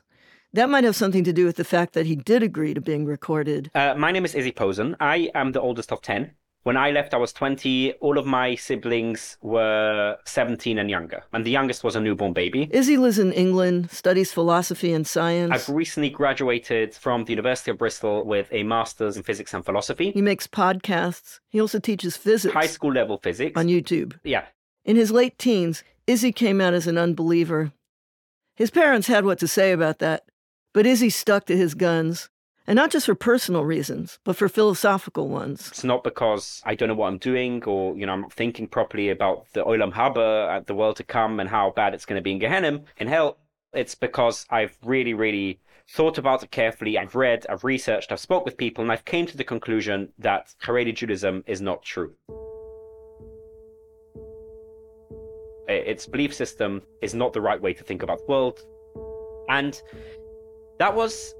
That 0.54 0.70
might 0.70 0.84
have 0.84 0.96
something 0.96 1.22
to 1.24 1.34
do 1.34 1.44
with 1.44 1.56
the 1.56 1.64
fact 1.64 1.92
that 1.92 2.06
he 2.06 2.16
did 2.16 2.42
agree 2.42 2.72
to 2.72 2.80
being 2.80 3.04
recorded. 3.04 3.70
Uh, 3.74 3.94
my 3.94 4.10
name 4.10 4.24
is 4.24 4.34
Izzy 4.34 4.52
Posen. 4.52 4.96
I 5.00 5.30
am 5.34 5.52
the 5.52 5.60
oldest 5.60 5.92
of 5.92 6.00
10. 6.00 6.30
When 6.62 6.78
I 6.78 6.92
left, 6.92 7.12
I 7.12 7.18
was 7.18 7.34
20. 7.34 7.92
All 8.00 8.16
of 8.16 8.24
my 8.24 8.54
siblings 8.54 9.36
were 9.42 10.16
17 10.24 10.78
and 10.78 10.88
younger, 10.88 11.24
and 11.34 11.44
the 11.44 11.50
youngest 11.50 11.84
was 11.84 11.94
a 11.94 12.00
newborn 12.00 12.32
baby. 12.32 12.68
Izzy 12.70 12.96
lives 12.96 13.18
in 13.18 13.30
England, 13.32 13.90
studies 13.90 14.32
philosophy 14.32 14.94
and 14.94 15.06
science. 15.06 15.52
I've 15.52 15.74
recently 15.74 16.08
graduated 16.08 16.94
from 16.94 17.24
the 17.24 17.32
University 17.32 17.70
of 17.70 17.76
Bristol 17.76 18.24
with 18.24 18.48
a 18.50 18.62
master's 18.62 19.18
in 19.18 19.24
physics 19.24 19.52
and 19.52 19.62
philosophy. 19.62 20.12
He 20.12 20.22
makes 20.22 20.46
podcasts. 20.46 21.40
He 21.50 21.60
also 21.60 21.80
teaches 21.80 22.16
physics. 22.16 22.54
High 22.54 22.66
school 22.66 22.92
level 22.92 23.18
physics. 23.18 23.60
On 23.60 23.66
YouTube. 23.66 24.18
Yeah. 24.24 24.46
In 24.84 24.96
his 24.96 25.12
late 25.12 25.38
teens, 25.38 25.84
Izzy 26.06 26.32
came 26.32 26.60
out 26.60 26.74
as 26.74 26.86
an 26.86 26.98
unbeliever. 26.98 27.72
His 28.56 28.70
parents 28.70 29.06
had 29.06 29.24
what 29.24 29.38
to 29.38 29.48
say 29.48 29.72
about 29.72 30.00
that. 30.00 30.24
But 30.74 30.86
Izzy 30.86 31.10
stuck 31.10 31.46
to 31.46 31.56
his 31.56 31.74
guns, 31.74 32.30
and 32.66 32.76
not 32.76 32.90
just 32.90 33.06
for 33.06 33.14
personal 33.14 33.64
reasons, 33.64 34.18
but 34.24 34.36
for 34.36 34.48
philosophical 34.48 35.28
ones. 35.28 35.68
It's 35.68 35.84
not 35.84 36.02
because 36.02 36.62
I 36.64 36.74
don't 36.74 36.88
know 36.88 36.94
what 36.94 37.08
I'm 37.08 37.18
doing 37.18 37.62
or, 37.64 37.96
you 37.96 38.06
know, 38.06 38.12
I'm 38.12 38.22
not 38.22 38.32
thinking 38.32 38.66
properly 38.66 39.10
about 39.10 39.46
the 39.52 39.64
Olam 39.64 39.92
Haba, 39.92 40.64
the 40.66 40.74
world 40.74 40.96
to 40.96 41.04
come, 41.04 41.40
and 41.40 41.48
how 41.48 41.72
bad 41.76 41.94
it's 41.94 42.06
going 42.06 42.18
to 42.18 42.22
be 42.22 42.32
in 42.32 42.38
Gehenna, 42.38 42.80
in 42.96 43.08
hell. 43.08 43.38
It's 43.72 43.94
because 43.94 44.46
I've 44.50 44.76
really, 44.82 45.14
really 45.14 45.60
thought 45.90 46.18
about 46.18 46.42
it 46.42 46.50
carefully. 46.50 46.98
I've 46.98 47.14
read, 47.14 47.46
I've 47.48 47.64
researched, 47.64 48.10
I've 48.10 48.20
spoke 48.20 48.44
with 48.44 48.56
people, 48.56 48.82
and 48.82 48.90
I've 48.90 49.04
came 49.04 49.26
to 49.26 49.36
the 49.36 49.44
conclusion 49.44 50.08
that 50.18 50.54
Haredi 50.64 50.94
Judaism 50.94 51.44
is 51.46 51.60
not 51.60 51.82
true. 51.82 52.14
Uh, 55.72 55.76
its 55.86 56.06
belief 56.06 56.34
system 56.34 56.82
is 57.00 57.14
not 57.14 57.32
the 57.32 57.40
right 57.40 57.60
way 57.60 57.72
to 57.72 57.82
think 57.82 58.02
about 58.02 58.18
the 58.18 58.24
world. 58.26 58.66
And 59.48 59.80
that 60.78 60.94
was 60.94 61.34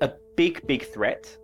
a 0.00 0.10
big, 0.34 0.66
big 0.66 0.84
threat. 0.84 1.36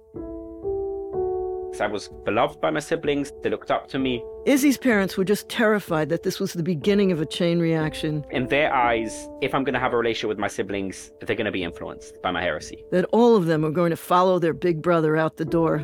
I 1.80 1.86
was 1.86 2.08
beloved 2.26 2.60
by 2.60 2.68
my 2.70 2.80
siblings, 2.80 3.32
they 3.42 3.48
looked 3.48 3.70
up 3.70 3.88
to 3.88 3.98
me. 3.98 4.22
Izzy's 4.44 4.76
parents 4.76 5.16
were 5.16 5.24
just 5.24 5.48
terrified 5.48 6.10
that 6.10 6.24
this 6.24 6.38
was 6.38 6.52
the 6.52 6.62
beginning 6.62 7.10
of 7.10 7.22
a 7.22 7.26
chain 7.26 7.58
reaction. 7.58 8.22
In 8.30 8.48
their 8.48 8.70
eyes, 8.70 9.28
if 9.40 9.54
I'm 9.54 9.64
going 9.64 9.72
to 9.72 9.80
have 9.80 9.94
a 9.94 9.96
relationship 9.96 10.28
with 10.28 10.38
my 10.38 10.48
siblings, 10.48 11.10
they're 11.22 11.36
going 11.36 11.46
to 11.46 11.52
be 11.52 11.64
influenced 11.64 12.20
by 12.20 12.32
my 12.32 12.42
heresy. 12.42 12.84
That 12.90 13.06
all 13.12 13.34
of 13.34 13.46
them 13.46 13.64
are 13.64 13.70
going 13.70 13.90
to 13.90 13.96
follow 13.96 14.38
their 14.38 14.52
big 14.52 14.82
brother 14.82 15.16
out 15.16 15.38
the 15.38 15.46
door. 15.46 15.78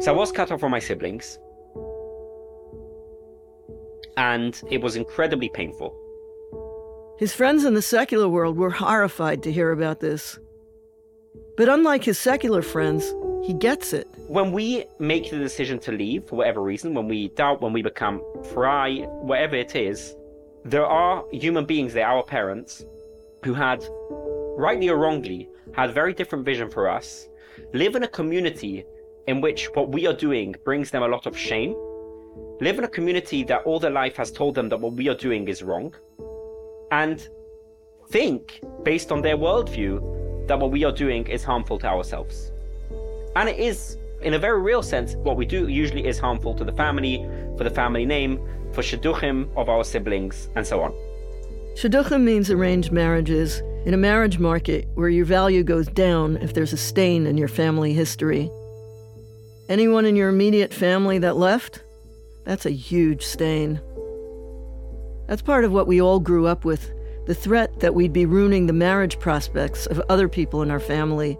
So 0.00 0.14
I 0.14 0.16
was 0.16 0.32
cut 0.32 0.50
off 0.52 0.60
from 0.60 0.70
my 0.70 0.78
siblings. 0.78 1.38
And 4.20 4.60
it 4.70 4.82
was 4.82 4.96
incredibly 4.96 5.48
painful. 5.48 5.96
His 7.18 7.32
friends 7.32 7.64
in 7.64 7.72
the 7.72 7.80
secular 7.80 8.28
world 8.28 8.58
were 8.58 8.68
horrified 8.68 9.42
to 9.42 9.52
hear 9.52 9.70
about 9.72 10.00
this. 10.00 10.38
But 11.56 11.70
unlike 11.70 12.04
his 12.04 12.18
secular 12.18 12.60
friends, 12.60 13.14
he 13.42 13.54
gets 13.54 13.94
it. 13.94 14.06
When 14.28 14.52
we 14.52 14.84
make 14.98 15.30
the 15.30 15.38
decision 15.38 15.78
to 15.80 15.92
leave 15.92 16.24
for 16.28 16.36
whatever 16.36 16.60
reason, 16.60 16.92
when 16.92 17.08
we 17.08 17.28
doubt, 17.28 17.62
when 17.62 17.72
we 17.72 17.80
become 17.80 18.22
frei, 18.52 19.04
whatever 19.30 19.56
it 19.56 19.74
is, 19.74 20.14
there 20.66 20.84
are 20.84 21.24
human 21.32 21.64
beings 21.64 21.94
there, 21.94 22.06
our 22.06 22.22
parents, 22.22 22.84
who 23.42 23.54
had, 23.54 23.82
rightly 24.10 24.90
or 24.90 24.98
wrongly, 24.98 25.48
had 25.72 25.88
a 25.88 25.94
very 25.94 26.12
different 26.12 26.44
vision 26.44 26.68
for 26.68 26.90
us, 26.90 27.26
live 27.72 27.96
in 27.96 28.02
a 28.02 28.08
community 28.08 28.84
in 29.26 29.40
which 29.40 29.70
what 29.74 29.90
we 29.90 30.06
are 30.06 30.12
doing 30.12 30.54
brings 30.62 30.90
them 30.90 31.02
a 31.02 31.08
lot 31.08 31.24
of 31.24 31.38
shame, 31.38 31.74
live 32.60 32.78
in 32.78 32.84
a 32.84 32.88
community 32.88 33.42
that 33.44 33.62
all 33.62 33.80
their 33.80 33.90
life 33.90 34.16
has 34.16 34.30
told 34.30 34.54
them 34.54 34.68
that 34.68 34.80
what 34.80 34.92
we 34.92 35.08
are 35.08 35.14
doing 35.14 35.48
is 35.48 35.62
wrong, 35.62 35.94
and 36.90 37.28
think, 38.10 38.60
based 38.82 39.10
on 39.12 39.22
their 39.22 39.36
worldview, 39.36 40.46
that 40.46 40.58
what 40.58 40.70
we 40.70 40.84
are 40.84 40.92
doing 40.92 41.26
is 41.26 41.42
harmful 41.42 41.78
to 41.78 41.86
ourselves. 41.86 42.50
And 43.36 43.48
it 43.48 43.58
is, 43.58 43.96
in 44.22 44.34
a 44.34 44.38
very 44.38 44.60
real 44.60 44.82
sense, 44.82 45.14
what 45.16 45.36
we 45.36 45.46
do 45.46 45.68
usually 45.68 46.06
is 46.06 46.18
harmful 46.18 46.54
to 46.54 46.64
the 46.64 46.72
family, 46.72 47.24
for 47.56 47.64
the 47.64 47.70
family 47.70 48.04
name, 48.04 48.40
for 48.72 48.82
shidduchim 48.82 49.48
of 49.56 49.68
our 49.68 49.84
siblings, 49.84 50.48
and 50.56 50.66
so 50.66 50.82
on. 50.82 50.92
Shidduchim 51.76 52.22
means 52.22 52.50
arranged 52.50 52.92
marriages 52.92 53.62
in 53.86 53.94
a 53.94 53.96
marriage 53.96 54.38
market 54.38 54.86
where 54.94 55.08
your 55.08 55.24
value 55.24 55.62
goes 55.62 55.86
down 55.86 56.36
if 56.38 56.52
there's 56.52 56.72
a 56.72 56.76
stain 56.76 57.26
in 57.26 57.38
your 57.38 57.48
family 57.48 57.92
history. 57.94 58.50
Anyone 59.68 60.04
in 60.04 60.16
your 60.16 60.28
immediate 60.28 60.74
family 60.74 61.18
that 61.18 61.36
left? 61.36 61.84
That's 62.44 62.66
a 62.66 62.70
huge 62.70 63.22
stain. 63.22 63.80
That's 65.28 65.42
part 65.42 65.64
of 65.64 65.72
what 65.72 65.86
we 65.86 66.00
all 66.00 66.20
grew 66.20 66.46
up 66.46 66.64
with 66.64 66.92
the 67.26 67.34
threat 67.34 67.80
that 67.80 67.94
we'd 67.94 68.12
be 68.12 68.26
ruining 68.26 68.66
the 68.66 68.72
marriage 68.72 69.18
prospects 69.18 69.86
of 69.86 70.02
other 70.08 70.28
people 70.28 70.62
in 70.62 70.70
our 70.70 70.80
family. 70.80 71.38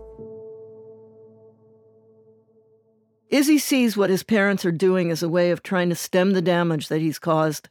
Izzy 3.29 3.59
sees 3.59 3.97
what 3.97 4.11
his 4.11 4.23
parents 4.23 4.65
are 4.65 4.73
doing 4.73 5.11
as 5.11 5.23
a 5.23 5.29
way 5.29 5.51
of 5.51 5.63
trying 5.63 5.89
to 5.89 5.95
stem 5.95 6.33
the 6.33 6.43
damage 6.43 6.89
that 6.89 7.01
he's 7.01 7.19
caused, 7.19 7.69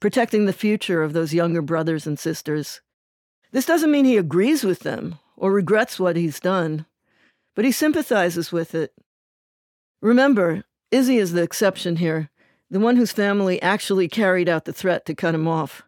protecting 0.00 0.44
the 0.44 0.52
future 0.52 1.02
of 1.02 1.12
those 1.12 1.34
younger 1.34 1.62
brothers 1.62 2.06
and 2.06 2.18
sisters. 2.18 2.80
This 3.52 3.66
doesn't 3.66 3.90
mean 3.90 4.04
he 4.04 4.16
agrees 4.16 4.64
with 4.64 4.80
them 4.80 5.18
or 5.36 5.52
regrets 5.52 5.98
what 5.98 6.16
he's 6.16 6.40
done, 6.40 6.86
but 7.54 7.64
he 7.64 7.72
sympathizes 7.72 8.52
with 8.52 8.74
it. 8.74 8.92
Remember, 10.00 10.64
Izzy 10.90 11.18
is 11.18 11.32
the 11.32 11.42
exception 11.42 11.96
here, 11.96 12.30
the 12.70 12.80
one 12.80 12.96
whose 12.96 13.12
family 13.12 13.60
actually 13.62 14.08
carried 14.08 14.48
out 14.48 14.64
the 14.64 14.72
threat 14.72 15.06
to 15.06 15.14
cut 15.14 15.34
him 15.34 15.46
off. 15.46 15.82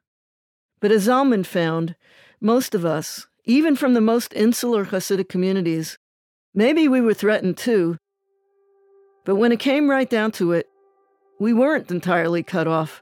But 0.80 0.92
as 0.92 1.08
Zalman 1.08 1.44
found, 1.44 1.96
most 2.40 2.74
of 2.74 2.84
us, 2.84 3.26
even 3.44 3.74
from 3.76 3.94
the 3.94 4.00
most 4.00 4.32
insular 4.34 4.86
Hasidic 4.86 5.28
communities, 5.28 5.98
Maybe 6.58 6.88
we 6.88 7.00
were 7.00 7.14
threatened 7.14 7.56
too. 7.56 7.98
But 9.24 9.36
when 9.36 9.52
it 9.52 9.60
came 9.60 9.88
right 9.88 10.10
down 10.10 10.32
to 10.32 10.50
it, 10.50 10.66
we 11.38 11.52
weren't 11.52 11.88
entirely 11.90 12.42
cut 12.42 12.66
off. 12.66 13.00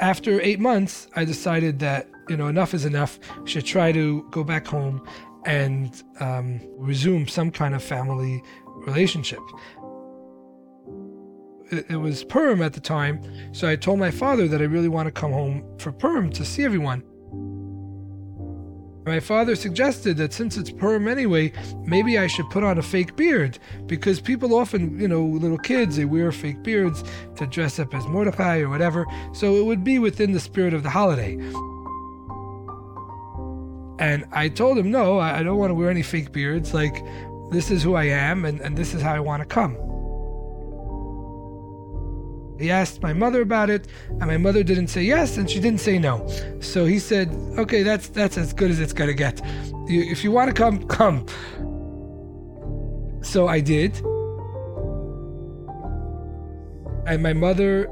After 0.00 0.40
eight 0.40 0.58
months, 0.58 1.06
I 1.14 1.24
decided 1.24 1.78
that, 1.78 2.08
you 2.28 2.36
know, 2.36 2.48
enough 2.48 2.74
is 2.74 2.84
enough. 2.84 3.20
I 3.30 3.44
should 3.44 3.64
try 3.64 3.92
to 3.92 4.26
go 4.30 4.42
back 4.42 4.66
home 4.66 5.06
and 5.44 6.02
um, 6.20 6.60
resume 6.76 7.26
some 7.26 7.50
kind 7.50 7.74
of 7.74 7.82
family 7.82 8.42
relationship. 8.86 9.40
It, 11.70 11.90
it 11.90 11.96
was 11.96 12.24
Purim 12.24 12.62
at 12.62 12.72
the 12.72 12.80
time, 12.80 13.22
so 13.52 13.68
I 13.68 13.76
told 13.76 13.98
my 13.98 14.10
father 14.10 14.48
that 14.48 14.60
I 14.60 14.64
really 14.64 14.88
want 14.88 15.06
to 15.06 15.12
come 15.12 15.32
home 15.32 15.64
for 15.78 15.92
Purim 15.92 16.30
to 16.30 16.44
see 16.44 16.64
everyone. 16.64 17.02
My 19.08 19.20
father 19.20 19.56
suggested 19.56 20.18
that 20.18 20.34
since 20.34 20.58
it's 20.58 20.70
Purim 20.70 21.08
anyway, 21.08 21.52
maybe 21.86 22.18
I 22.18 22.26
should 22.26 22.50
put 22.50 22.62
on 22.62 22.76
a 22.76 22.82
fake 22.82 23.16
beard 23.16 23.58
because 23.86 24.20
people 24.20 24.54
often, 24.54 25.00
you 25.00 25.08
know, 25.08 25.24
little 25.24 25.56
kids, 25.56 25.96
they 25.96 26.04
wear 26.04 26.30
fake 26.30 26.62
beards 26.62 27.02
to 27.36 27.46
dress 27.46 27.78
up 27.78 27.94
as 27.94 28.06
Mordecai 28.06 28.58
or 28.58 28.68
whatever, 28.68 29.06
so 29.32 29.56
it 29.56 29.64
would 29.64 29.82
be 29.82 29.98
within 29.98 30.32
the 30.32 30.40
spirit 30.40 30.74
of 30.74 30.82
the 30.82 30.90
holiday. 30.90 31.38
And 33.98 34.26
I 34.32 34.48
told 34.48 34.78
him, 34.78 34.90
no, 34.90 35.18
I 35.18 35.42
don't 35.42 35.58
want 35.58 35.70
to 35.70 35.74
wear 35.74 35.90
any 35.90 36.02
fake 36.02 36.30
beards. 36.32 36.72
Like, 36.72 37.04
this 37.50 37.70
is 37.70 37.82
who 37.82 37.94
I 37.94 38.04
am, 38.04 38.44
and, 38.44 38.60
and 38.60 38.76
this 38.76 38.94
is 38.94 39.02
how 39.02 39.14
I 39.14 39.20
want 39.20 39.40
to 39.42 39.46
come. 39.46 39.76
He 42.58 42.70
asked 42.70 43.02
my 43.02 43.12
mother 43.12 43.40
about 43.40 43.70
it, 43.70 43.86
and 44.08 44.26
my 44.26 44.36
mother 44.36 44.62
didn't 44.64 44.88
say 44.88 45.02
yes, 45.02 45.36
and 45.36 45.48
she 45.48 45.60
didn't 45.60 45.80
say 45.80 45.98
no. 45.98 46.26
So 46.60 46.84
he 46.86 46.98
said, 46.98 47.28
"Okay, 47.56 47.84
that's 47.84 48.08
that's 48.08 48.36
as 48.36 48.52
good 48.52 48.70
as 48.70 48.80
it's 48.80 48.92
gonna 48.92 49.14
get. 49.14 49.40
You, 49.86 50.02
if 50.02 50.24
you 50.24 50.32
want 50.32 50.48
to 50.48 50.54
come, 50.54 50.82
come." 50.88 51.24
So 53.22 53.46
I 53.46 53.60
did, 53.60 53.96
and 57.06 57.22
my 57.22 57.32
mother, 57.32 57.88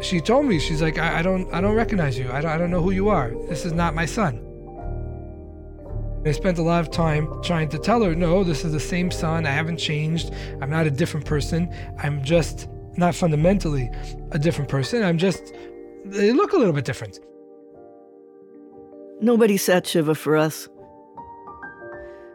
she 0.00 0.20
told 0.20 0.46
me, 0.46 0.60
she's 0.60 0.80
like, 0.82 0.98
"I, 0.98 1.18
I 1.18 1.22
don't, 1.22 1.52
I 1.52 1.60
don't 1.60 1.74
recognize 1.74 2.16
you. 2.16 2.30
I 2.30 2.40
don't, 2.40 2.52
I 2.52 2.58
don't 2.58 2.70
know 2.70 2.82
who 2.82 2.92
you 2.92 3.08
are. 3.08 3.32
This 3.48 3.64
is 3.64 3.72
not 3.72 3.92
my 3.94 4.06
son." 4.06 4.45
I 6.28 6.32
spent 6.32 6.58
a 6.58 6.62
lot 6.62 6.80
of 6.80 6.90
time 6.90 7.28
trying 7.42 7.68
to 7.70 7.78
tell 7.78 8.02
her, 8.02 8.14
no, 8.14 8.42
this 8.42 8.64
is 8.64 8.72
the 8.72 8.80
same 8.80 9.10
son. 9.10 9.46
I 9.46 9.50
haven't 9.50 9.78
changed. 9.78 10.32
I'm 10.60 10.70
not 10.70 10.86
a 10.86 10.90
different 10.90 11.26
person. 11.26 11.72
I'm 12.02 12.22
just 12.24 12.68
not 12.96 13.14
fundamentally 13.14 13.90
a 14.32 14.38
different 14.38 14.70
person. 14.70 15.02
I'm 15.02 15.18
just, 15.18 15.54
they 16.04 16.32
look 16.32 16.52
a 16.52 16.56
little 16.56 16.72
bit 16.72 16.84
different. 16.84 17.20
Nobody 19.20 19.56
sat 19.56 19.86
Shiva 19.86 20.14
for 20.14 20.36
us. 20.36 20.68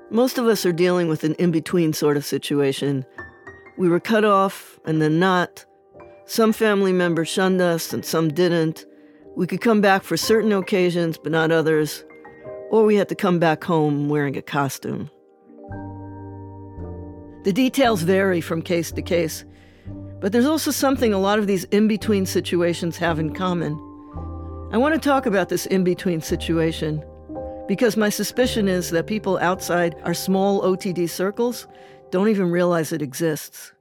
Most 0.09 0.37
of 0.37 0.45
us 0.45 0.65
are 0.65 0.73
dealing 0.73 1.07
with 1.07 1.23
an 1.23 1.35
in 1.35 1.51
between 1.51 1.93
sort 1.93 2.17
of 2.17 2.25
situation. 2.25 3.05
We 3.77 3.87
were 3.87 3.99
cut 3.99 4.25
off 4.25 4.79
and 4.85 5.01
then 5.01 5.19
not. 5.19 5.65
Some 6.25 6.53
family 6.53 6.91
members 6.91 7.29
shunned 7.29 7.61
us 7.61 7.93
and 7.93 8.05
some 8.05 8.29
didn't. 8.29 8.85
We 9.35 9.47
could 9.47 9.61
come 9.61 9.79
back 9.79 10.03
for 10.03 10.17
certain 10.17 10.51
occasions, 10.51 11.17
but 11.17 11.31
not 11.31 11.51
others. 11.51 12.03
Or 12.71 12.85
we 12.85 12.95
had 12.95 13.09
to 13.09 13.15
come 13.15 13.37
back 13.37 13.63
home 13.63 14.09
wearing 14.09 14.37
a 14.37 14.41
costume. 14.41 15.11
The 17.43 17.53
details 17.53 18.01
vary 18.01 18.41
from 18.41 18.61
case 18.61 18.91
to 18.93 19.01
case, 19.01 19.45
but 20.19 20.31
there's 20.31 20.45
also 20.45 20.71
something 20.71 21.13
a 21.13 21.19
lot 21.19 21.37
of 21.37 21.47
these 21.47 21.65
in 21.65 21.87
between 21.87 22.25
situations 22.25 22.97
have 22.97 23.19
in 23.19 23.33
common. 23.33 23.73
I 24.71 24.77
want 24.77 24.95
to 24.95 24.99
talk 24.99 25.25
about 25.25 25.49
this 25.49 25.65
in 25.65 25.83
between 25.83 26.21
situation 26.21 27.03
because 27.67 27.97
my 27.97 28.09
suspicion 28.09 28.67
is 28.67 28.89
that 28.91 29.07
people 29.07 29.37
outside 29.39 29.95
our 30.03 30.13
small 30.13 30.61
OTD 30.61 31.09
circles 31.09 31.67
don't 32.09 32.29
even 32.29 32.51
realize 32.51 32.91
it 32.91 33.01
exists. 33.01 33.73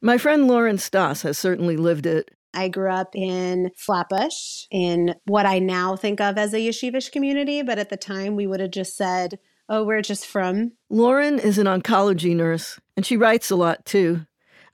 My 0.00 0.18
friend 0.18 0.46
Lauren 0.46 0.78
Stoss 0.78 1.22
has 1.22 1.38
certainly 1.38 1.76
lived 1.76 2.06
it. 2.06 2.30
I 2.54 2.68
grew 2.68 2.90
up 2.90 3.14
in 3.14 3.70
Flatbush, 3.76 4.66
in 4.70 5.14
what 5.26 5.46
I 5.46 5.58
now 5.58 5.96
think 5.96 6.20
of 6.20 6.38
as 6.38 6.54
a 6.54 6.58
yeshivish 6.58 7.10
community, 7.12 7.62
but 7.62 7.78
at 7.78 7.90
the 7.90 7.96
time 7.96 8.36
we 8.36 8.46
would 8.46 8.60
have 8.60 8.70
just 8.70 8.96
said, 8.96 9.38
oh, 9.68 9.84
we're 9.84 10.02
just 10.02 10.26
frum. 10.26 10.72
Lauren 10.90 11.38
is 11.38 11.58
an 11.58 11.66
oncology 11.66 12.36
nurse, 12.36 12.78
and 12.96 13.06
she 13.06 13.16
writes 13.16 13.50
a 13.50 13.56
lot 13.56 13.84
too. 13.84 14.26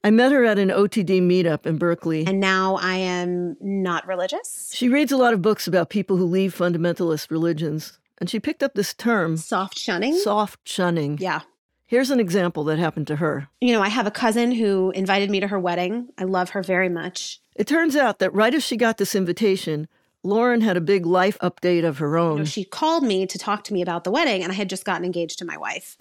I 0.05 0.11
met 0.11 0.33
her 0.33 0.45
at 0.45 0.59
an 0.59 0.69
OTD 0.69 1.21
meetup 1.21 1.67
in 1.67 1.77
Berkeley. 1.77 2.25
And 2.27 2.39
now 2.39 2.77
I 2.77 2.95
am 2.95 3.57
not 3.61 4.07
religious. 4.07 4.71
She 4.73 4.89
reads 4.89 5.11
a 5.11 5.17
lot 5.17 5.35
of 5.35 5.43
books 5.43 5.67
about 5.67 5.91
people 5.91 6.17
who 6.17 6.25
leave 6.25 6.57
fundamentalist 6.57 7.31
religions. 7.31 7.99
And 8.19 8.31
she 8.31 8.41
picked 8.41 8.63
up 8.63 8.75
this 8.75 8.95
term 8.95 9.37
soft 9.37 9.79
shunning. 9.79 10.17
Soft 10.17 10.69
shunning. 10.69 11.19
Yeah. 11.21 11.41
Here's 11.87 12.11
an 12.11 12.21
example 12.21 12.65
that 12.65 12.79
happened 12.79 13.07
to 13.07 13.17
her. 13.17 13.49
You 13.61 13.73
know, 13.73 13.83
I 13.83 13.89
have 13.89 14.07
a 14.07 14.11
cousin 14.11 14.53
who 14.53 14.91
invited 14.91 15.31
me 15.31 15.41
to 15.41 15.49
her 15.49 15.59
wedding. 15.59 16.09
I 16.19 16.25
love 16.25 16.51
her 16.51 16.63
very 16.63 16.91
much. 16.91 17.41
It 17.59 17.67
turns 17.67 17.97
out 17.97 18.21
that 18.21 18.33
right 18.33 18.55
as 18.55 18.63
she 18.63 18.77
got 18.77 18.99
this 18.99 19.17
invitation, 19.17 19.89
Lauren 20.23 20.61
had 20.61 20.77
a 20.77 20.81
big 20.81 21.05
life 21.05 21.37
update 21.43 21.85
of 21.85 21.99
her 21.99 22.17
own. 22.17 22.35
You 22.35 22.39
know, 22.39 22.45
she 22.45 22.63
called 22.63 23.03
me 23.03 23.27
to 23.27 23.37
talk 23.37 23.65
to 23.65 23.73
me 23.73 23.83
about 23.83 24.05
the 24.05 24.13
wedding, 24.13 24.45
and 24.45 24.53
I 24.53 24.55
had 24.55 24.71
just 24.71 24.85
gotten 24.85 25.05
engaged 25.05 25.41
to 25.41 25.45
my 25.45 25.57
wife. 25.57 25.97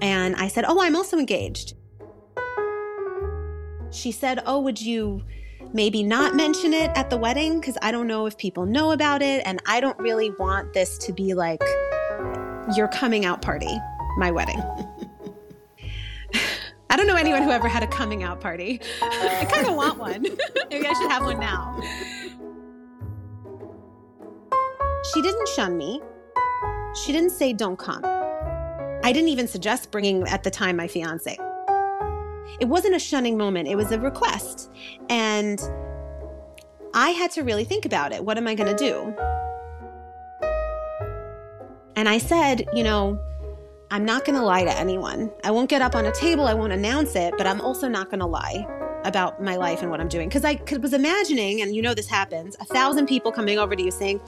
And 0.00 0.36
I 0.36 0.46
said, 0.46 0.66
Oh, 0.68 0.80
I'm 0.80 0.94
also 0.94 1.18
engaged. 1.18 1.74
She 3.90 4.12
said, 4.12 4.40
Oh, 4.46 4.60
would 4.60 4.80
you 4.80 5.24
maybe 5.72 6.04
not 6.04 6.36
mention 6.36 6.72
it 6.72 6.92
at 6.94 7.10
the 7.10 7.16
wedding? 7.16 7.58
Because 7.58 7.76
I 7.82 7.90
don't 7.90 8.06
know 8.06 8.26
if 8.26 8.38
people 8.38 8.66
know 8.66 8.92
about 8.92 9.20
it. 9.20 9.42
And 9.44 9.60
I 9.66 9.80
don't 9.80 9.98
really 9.98 10.30
want 10.38 10.74
this 10.74 10.96
to 10.98 11.12
be 11.12 11.34
like 11.34 11.62
your 12.76 12.86
coming 12.86 13.24
out 13.24 13.42
party, 13.42 13.76
my 14.16 14.30
wedding. 14.30 14.62
I 16.90 16.96
don't 16.96 17.06
know 17.06 17.16
anyone 17.16 17.42
who 17.42 17.50
ever 17.50 17.68
had 17.68 17.82
a 17.82 17.86
coming 17.86 18.22
out 18.22 18.40
party. 18.40 18.80
I 19.02 19.46
kind 19.50 19.66
of 19.66 19.74
want 19.74 19.98
one. 19.98 20.22
maybe 20.70 20.86
I 20.86 20.92
should 20.94 21.10
have 21.10 21.24
one 21.24 21.38
now. 21.38 21.78
She 25.12 25.22
didn't 25.22 25.48
shun 25.48 25.76
me. 25.76 26.00
She 27.04 27.12
didn't 27.12 27.30
say, 27.30 27.52
Don't 27.52 27.78
come. 27.78 28.02
I 28.04 29.12
didn't 29.12 29.28
even 29.28 29.46
suggest 29.46 29.90
bringing 29.90 30.26
at 30.28 30.42
the 30.42 30.50
time 30.50 30.76
my 30.76 30.88
fiance. 30.88 31.38
It 32.60 32.66
wasn't 32.66 32.96
a 32.96 32.98
shunning 32.98 33.36
moment, 33.36 33.68
it 33.68 33.76
was 33.76 33.92
a 33.92 34.00
request. 34.00 34.70
And 35.08 35.60
I 36.94 37.10
had 37.10 37.30
to 37.32 37.42
really 37.42 37.64
think 37.64 37.84
about 37.84 38.12
it. 38.12 38.24
What 38.24 38.38
am 38.38 38.48
I 38.48 38.54
going 38.54 38.74
to 38.74 38.84
do? 38.84 39.14
And 41.96 42.08
I 42.08 42.18
said, 42.18 42.66
you 42.72 42.82
know, 42.82 43.20
I'm 43.90 44.04
not 44.04 44.26
going 44.26 44.36
to 44.36 44.44
lie 44.44 44.64
to 44.64 44.78
anyone. 44.78 45.30
I 45.44 45.50
won't 45.50 45.70
get 45.70 45.80
up 45.80 45.94
on 45.94 46.04
a 46.04 46.12
table, 46.12 46.46
I 46.46 46.52
won't 46.52 46.72
announce 46.72 47.16
it, 47.16 47.34
but 47.38 47.46
I'm 47.46 47.60
also 47.60 47.88
not 47.88 48.10
going 48.10 48.20
to 48.20 48.26
lie 48.26 48.66
about 49.04 49.42
my 49.42 49.56
life 49.56 49.80
and 49.80 49.90
what 49.90 50.00
I'm 50.00 50.08
doing. 50.08 50.28
Because 50.28 50.44
I 50.44 50.60
was 50.80 50.92
imagining, 50.92 51.62
and 51.62 51.74
you 51.74 51.80
know 51.80 51.94
this 51.94 52.08
happens, 52.08 52.54
a 52.60 52.66
thousand 52.66 53.06
people 53.06 53.32
coming 53.32 53.58
over 53.58 53.74
to 53.74 53.82
you 53.82 53.90
saying, 53.90 54.20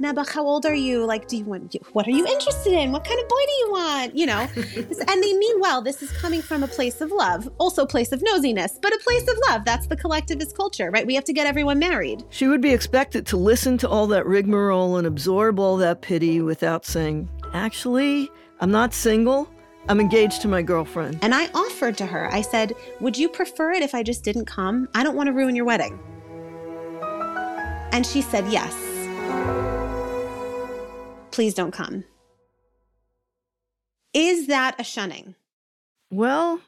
Nebuch, 0.00 0.30
how 0.30 0.44
old 0.44 0.66
are 0.66 0.74
you? 0.74 1.06
Like, 1.06 1.28
do 1.28 1.38
you 1.38 1.44
want, 1.44 1.74
what 1.92 2.06
are 2.06 2.10
you 2.10 2.26
interested 2.26 2.74
in? 2.74 2.92
What 2.92 3.04
kind 3.04 3.18
of 3.18 3.26
boy 3.26 3.36
do 3.46 3.52
you 3.52 3.70
want? 3.70 4.16
You 4.16 4.26
know, 4.26 4.40
and 4.56 5.22
they 5.22 5.32
mean 5.32 5.60
well. 5.60 5.80
This 5.80 6.02
is 6.02 6.12
coming 6.12 6.42
from 6.42 6.62
a 6.62 6.68
place 6.68 7.00
of 7.00 7.10
love, 7.10 7.48
also 7.56 7.84
a 7.84 7.86
place 7.86 8.12
of 8.12 8.20
nosiness, 8.20 8.78
but 8.82 8.92
a 8.92 8.98
place 8.98 9.26
of 9.28 9.38
love. 9.48 9.64
That's 9.64 9.86
the 9.86 9.96
collectivist 9.96 10.54
culture, 10.54 10.90
right? 10.90 11.06
We 11.06 11.14
have 11.14 11.24
to 11.24 11.32
get 11.32 11.46
everyone 11.46 11.78
married. 11.78 12.24
She 12.28 12.48
would 12.48 12.60
be 12.60 12.72
expected 12.72 13.24
to 13.28 13.38
listen 13.38 13.78
to 13.78 13.88
all 13.88 14.06
that 14.08 14.26
rigmarole 14.26 14.98
and 14.98 15.06
absorb 15.06 15.58
all 15.58 15.78
that 15.78 16.02
pity 16.02 16.42
without 16.42 16.84
saying, 16.84 17.30
actually, 17.54 18.30
I'm 18.60 18.70
not 18.70 18.94
single. 18.94 19.48
I'm 19.88 20.00
engaged 20.00 20.40
to 20.42 20.48
my 20.48 20.62
girlfriend. 20.62 21.18
And 21.22 21.34
I 21.34 21.48
offered 21.48 21.96
to 21.98 22.06
her, 22.06 22.32
I 22.32 22.40
said, 22.40 22.72
Would 23.00 23.16
you 23.16 23.28
prefer 23.28 23.72
it 23.72 23.82
if 23.82 23.94
I 23.94 24.02
just 24.02 24.24
didn't 24.24 24.46
come? 24.46 24.88
I 24.94 25.04
don't 25.04 25.14
want 25.14 25.28
to 25.28 25.32
ruin 25.32 25.54
your 25.54 25.64
wedding. 25.64 25.98
And 27.92 28.06
she 28.06 28.22
said, 28.22 28.48
Yes. 28.48 28.74
Please 31.30 31.54
don't 31.54 31.72
come. 31.72 32.04
Is 34.14 34.46
that 34.46 34.74
a 34.78 34.84
shunning? 34.84 35.34
Well, 36.10 36.60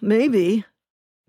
maybe. 0.00 0.64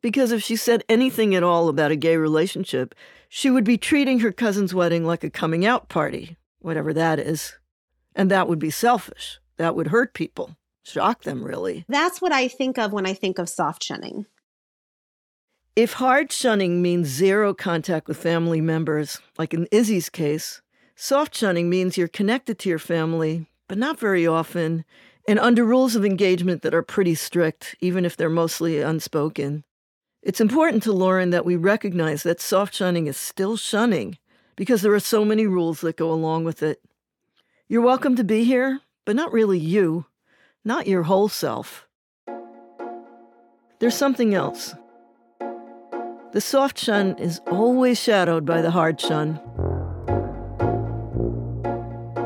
Because 0.02 0.32
if 0.32 0.42
she 0.42 0.56
said 0.56 0.84
anything 0.88 1.36
at 1.36 1.44
all 1.44 1.68
about 1.68 1.92
a 1.92 1.96
gay 1.96 2.16
relationship, 2.16 2.96
she 3.28 3.50
would 3.50 3.66
be 3.66 3.78
treating 3.78 4.20
her 4.20 4.32
cousin's 4.32 4.74
wedding 4.74 5.04
like 5.04 5.24
a 5.24 5.30
coming 5.30 5.66
out 5.66 5.90
party, 5.90 6.38
whatever 6.60 6.94
that 6.94 7.20
is. 7.20 7.58
And 8.16 8.32
that 8.32 8.48
would 8.48 8.60
be 8.60 8.70
selfish. 8.70 9.40
That 9.58 9.76
would 9.76 9.88
hurt 9.88 10.14
people 10.14 10.56
shock 10.88 11.24
them, 11.24 11.44
really. 11.44 11.86
That's 11.88 12.22
what 12.22 12.32
I 12.32 12.48
think 12.48 12.78
of 12.78 12.94
when 12.94 13.06
I 13.06 13.14
think 13.14 13.40
of 13.40 13.50
soft 13.50 13.84
shunning. 13.84 14.26
If 15.76 15.94
hard 15.94 16.32
shunning 16.32 16.82
means 16.82 17.08
zero 17.08 17.54
contact 17.54 18.08
with 18.08 18.18
family 18.18 18.62
members, 18.62 19.20
like 19.38 19.54
in 19.54 19.68
Izzy's 19.72 20.10
case, 20.10 20.62
soft 20.96 21.36
shunning 21.36 21.70
means 21.70 21.98
you're 21.98 22.08
connected 22.08 22.58
to 22.60 22.70
your 22.70 22.80
family, 22.80 23.48
but 23.68 23.78
not 23.78 24.00
very 24.00 24.26
often, 24.26 24.86
and 25.28 25.40
under 25.40 25.66
rules 25.66 25.96
of 25.96 26.06
engagement 26.06 26.62
that 26.62 26.74
are 26.74 26.84
pretty 26.84 27.16
strict, 27.16 27.76
even 27.82 28.06
if 28.06 28.16
they're 28.16 28.30
mostly 28.30 28.80
unspoken. 28.80 29.66
It's 30.22 30.40
important 30.40 30.82
to 30.84 30.94
Lauren 30.94 31.32
that 31.32 31.46
we 31.46 31.56
recognize 31.56 32.24
that 32.24 32.40
soft 32.40 32.74
shunning 32.74 33.08
is 33.08 33.18
still 33.18 33.58
shunning 33.58 34.18
because 34.56 34.82
there 34.82 34.94
are 34.94 35.00
so 35.00 35.26
many 35.26 35.46
rules 35.46 35.82
that 35.82 35.98
go 35.98 36.12
along 36.12 36.46
with 36.46 36.64
it. 36.64 36.80
You're 37.68 37.82
welcome 37.82 38.16
to 38.16 38.24
be 38.24 38.46
here, 38.46 38.80
but 39.06 39.16
not 39.16 39.32
really 39.32 39.60
you, 39.60 40.06
not 40.64 40.88
your 40.88 41.04
whole 41.04 41.30
self. 41.30 41.88
There's 43.80 43.96
something 43.96 44.34
else. 44.34 44.74
The 46.32 46.42
soft 46.42 46.78
shun 46.78 47.18
is 47.18 47.40
always 47.48 48.00
shadowed 48.00 48.46
by 48.46 48.62
the 48.62 48.72
hard 48.72 49.00
shun. 49.00 49.40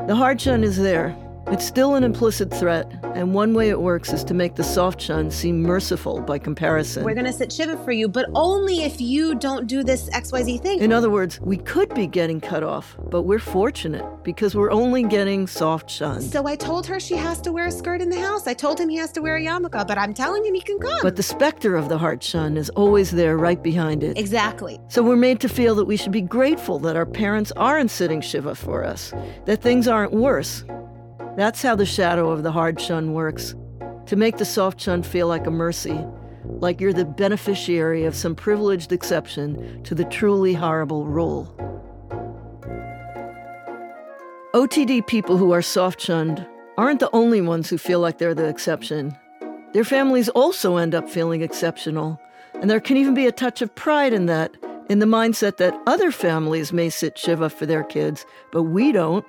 The 0.07 0.15
hard 0.15 0.41
shun 0.41 0.63
is 0.63 0.77
there, 0.77 1.15
it's 1.51 1.65
still 1.65 1.95
an 1.95 2.03
implicit 2.03 2.53
threat, 2.53 2.91
and 3.15 3.33
one 3.33 3.55
way 3.55 3.69
it 3.69 3.81
works 3.81 4.13
is 4.13 4.23
to 4.25 4.35
make 4.35 4.53
the 4.53 4.63
soft 4.63 5.01
shun 5.01 5.31
seem 5.31 5.63
merciful 5.63 6.21
by 6.21 6.38
comparison. 6.38 7.03
We're 7.03 7.15
going 7.15 7.25
to 7.25 7.33
sit 7.33 7.51
Shiva 7.51 7.75
for 7.83 7.91
you, 7.91 8.07
but 8.07 8.27
only 8.35 8.83
if 8.83 9.01
you 9.01 9.33
don't 9.33 9.65
do 9.65 9.83
this 9.83 10.09
XYZ 10.12 10.62
thing. 10.62 10.79
In 10.79 10.93
other 10.93 11.09
words, 11.09 11.41
we 11.41 11.57
could 11.57 11.91
be 11.95 12.05
getting 12.05 12.39
cut 12.39 12.62
off, 12.62 12.95
but 13.09 13.23
we're 13.23 13.39
fortunate 13.39 14.05
because 14.23 14.53
we're 14.53 14.71
only 14.71 15.01
getting 15.01 15.47
soft 15.47 15.89
shun. 15.89 16.21
So 16.21 16.45
I 16.45 16.55
told 16.55 16.85
her 16.85 16.99
she 16.99 17.15
has 17.15 17.41
to 17.41 17.51
wear 17.51 17.65
a 17.65 17.71
skirt 17.71 18.01
in 18.01 18.09
the 18.09 18.21
house. 18.21 18.45
I 18.45 18.53
told 18.53 18.79
him 18.79 18.88
he 18.88 18.97
has 18.97 19.12
to 19.13 19.21
wear 19.21 19.38
a 19.38 19.41
yarmulke, 19.41 19.88
but 19.88 19.97
I'm 19.97 20.13
telling 20.13 20.45
him 20.45 20.53
he 20.53 20.62
can 20.62 20.77
come. 20.77 20.99
But 21.01 21.15
the 21.15 21.23
specter 21.23 21.75
of 21.75 21.89
the 21.89 21.97
hard 21.97 22.23
shun 22.23 22.57
is 22.57 22.69
always 22.71 23.09
there 23.09 23.38
right 23.38 23.62
behind 23.62 24.03
it. 24.03 24.19
Exactly. 24.19 24.79
So 24.88 25.01
we're 25.01 25.15
made 25.15 25.39
to 25.39 25.49
feel 25.49 25.73
that 25.75 25.85
we 25.85 25.97
should 25.97 26.12
be 26.12 26.21
grateful 26.21 26.77
that 26.79 26.95
our 26.95 27.07
parents 27.07 27.51
aren't 27.57 27.89
sitting 27.89 28.21
Shiva 28.21 28.53
for 28.53 28.83
us, 28.83 29.13
that 29.45 29.63
things 29.63 29.88
aren't 29.88 30.13
worse. 30.13 30.63
That's 31.39 31.62
how 31.62 31.78
the 31.78 31.86
shadow 31.86 32.32
of 32.32 32.43
the 32.43 32.52
hard 32.52 32.82
shun 32.82 33.13
works 33.13 33.56
to 34.08 34.17
make 34.17 34.36
the 34.36 34.43
soft 34.43 34.82
shun 34.82 35.04
feel 35.04 35.25
like 35.28 35.47
a 35.47 35.52
mercy, 35.52 35.97
like 36.43 36.82
you're 36.82 36.91
the 36.91 37.06
beneficiary 37.06 38.04
of 38.04 38.13
some 38.13 38.36
privileged 38.36 38.91
exception 38.91 39.82
to 39.84 39.95
the 39.95 40.04
truly 40.04 40.54
horrible 40.54 41.06
rule. 41.06 41.45
OTD 44.54 45.08
people 45.08 45.38
who 45.38 45.54
are 45.54 45.62
soft 45.62 46.02
shunned 46.02 46.45
aren't 46.78 46.99
the 46.99 47.15
only 47.15 47.39
ones 47.39 47.69
who 47.69 47.78
feel 47.78 48.02
like 48.02 48.17
they're 48.17 48.36
the 48.36 48.49
exception. 48.49 49.17
Their 49.71 49.86
families 49.86 50.28
also 50.28 50.75
end 50.75 50.93
up 50.93 51.10
feeling 51.10 51.41
exceptional, 51.41 52.19
and 52.56 52.69
there 52.69 52.82
can 52.82 52.97
even 52.97 53.13
be 53.13 53.28
a 53.28 53.32
touch 53.32 53.62
of 53.62 53.73
pride 53.75 54.12
in 54.12 54.25
that, 54.25 54.58
in 54.89 54.99
the 54.99 55.06
mindset 55.06 55.56
that 55.56 55.82
other 55.88 56.12
families 56.12 56.73
may 56.73 56.89
sit 56.89 57.17
Shiva 57.17 57.49
for 57.49 57.65
their 57.65 57.86
kids, 57.86 58.25
but 58.52 58.63
we 58.63 58.91
don't. 58.91 59.25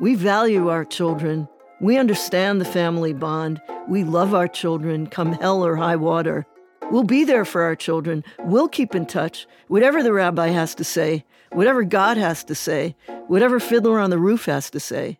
We 0.00 0.14
value 0.14 0.68
our 0.68 0.84
children. 0.84 1.48
We 1.80 1.96
understand 1.96 2.60
the 2.60 2.64
family 2.64 3.12
bond. 3.12 3.60
We 3.88 4.04
love 4.04 4.32
our 4.32 4.46
children, 4.46 5.08
come 5.08 5.32
hell 5.32 5.64
or 5.64 5.74
high 5.74 5.96
water. 5.96 6.46
We'll 6.90 7.02
be 7.02 7.24
there 7.24 7.44
for 7.44 7.62
our 7.62 7.74
children. 7.74 8.22
We'll 8.40 8.68
keep 8.68 8.94
in 8.94 9.06
touch. 9.06 9.46
Whatever 9.66 10.02
the 10.02 10.12
rabbi 10.12 10.48
has 10.48 10.74
to 10.76 10.84
say, 10.84 11.24
whatever 11.50 11.82
God 11.82 12.16
has 12.16 12.44
to 12.44 12.54
say, 12.54 12.94
whatever 13.26 13.58
Fiddler 13.58 13.98
on 13.98 14.10
the 14.10 14.18
Roof 14.18 14.44
has 14.44 14.70
to 14.70 14.80
say. 14.80 15.18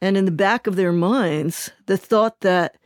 And 0.00 0.16
in 0.16 0.24
the 0.24 0.32
back 0.32 0.66
of 0.66 0.76
their 0.76 0.92
minds, 0.92 1.70
the 1.86 1.98
thought 1.98 2.40
that 2.40 2.76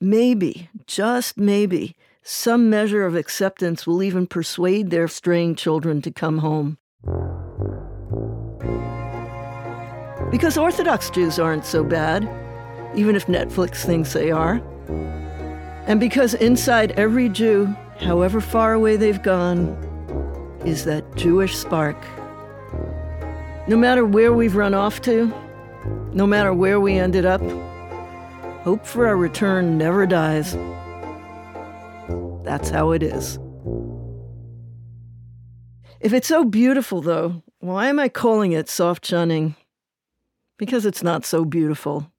maybe, 0.00 0.68
just 0.86 1.38
maybe, 1.38 1.96
some 2.22 2.68
measure 2.68 3.06
of 3.06 3.14
acceptance 3.14 3.86
will 3.86 4.02
even 4.02 4.26
persuade 4.26 4.90
their 4.90 5.06
straying 5.06 5.54
children 5.54 6.02
to 6.02 6.10
come 6.10 6.38
home. 6.38 6.78
Because 10.36 10.58
Orthodox 10.58 11.08
Jews 11.08 11.38
aren't 11.38 11.64
so 11.64 11.82
bad, 11.82 12.28
even 12.94 13.16
if 13.16 13.24
Netflix 13.24 13.86
thinks 13.86 14.12
they 14.12 14.30
are. 14.30 14.60
And 15.86 15.98
because 15.98 16.34
inside 16.34 16.90
every 16.98 17.30
Jew, 17.30 17.74
however 18.00 18.42
far 18.42 18.74
away 18.74 18.98
they've 18.98 19.22
gone, 19.22 19.68
is 20.66 20.84
that 20.84 21.16
Jewish 21.16 21.56
spark. 21.56 21.96
No 23.66 23.78
matter 23.78 24.04
where 24.04 24.34
we've 24.34 24.56
run 24.56 24.74
off 24.74 25.00
to, 25.02 25.32
no 26.12 26.26
matter 26.26 26.52
where 26.52 26.80
we 26.80 26.98
ended 26.98 27.24
up, 27.24 27.40
hope 28.60 28.84
for 28.84 29.06
our 29.06 29.16
return 29.16 29.78
never 29.78 30.04
dies. 30.04 30.52
That's 32.44 32.68
how 32.68 32.90
it 32.90 33.02
is. 33.02 33.38
If 35.98 36.12
it's 36.12 36.28
so 36.28 36.44
beautiful, 36.44 37.00
though, 37.00 37.42
why 37.60 37.88
am 37.88 37.98
I 37.98 38.10
calling 38.10 38.52
it 38.52 38.68
soft 38.68 39.06
shunning? 39.06 39.56
Because 40.58 40.86
it's 40.86 41.02
not 41.02 41.24
so 41.24 41.44
beautiful. 41.44 42.10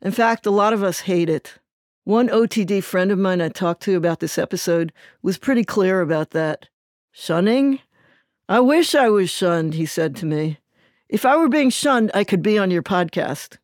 In 0.00 0.12
fact, 0.12 0.46
a 0.46 0.50
lot 0.50 0.72
of 0.72 0.82
us 0.82 1.00
hate 1.00 1.28
it. 1.28 1.58
One 2.04 2.28
OTD 2.28 2.82
friend 2.82 3.12
of 3.12 3.18
mine 3.18 3.40
I 3.40 3.48
talked 3.48 3.82
to 3.84 3.96
about 3.96 4.20
this 4.20 4.36
episode 4.36 4.92
was 5.22 5.38
pretty 5.38 5.64
clear 5.64 6.00
about 6.00 6.30
that. 6.30 6.68
Shunning? 7.12 7.78
I 8.48 8.58
wish 8.58 8.94
I 8.94 9.08
was 9.08 9.30
shunned, 9.30 9.74
he 9.74 9.86
said 9.86 10.16
to 10.16 10.26
me. 10.26 10.58
If 11.08 11.24
I 11.24 11.36
were 11.36 11.48
being 11.48 11.70
shunned, 11.70 12.10
I 12.14 12.24
could 12.24 12.42
be 12.42 12.58
on 12.58 12.70
your 12.70 12.82
podcast. 12.82 13.58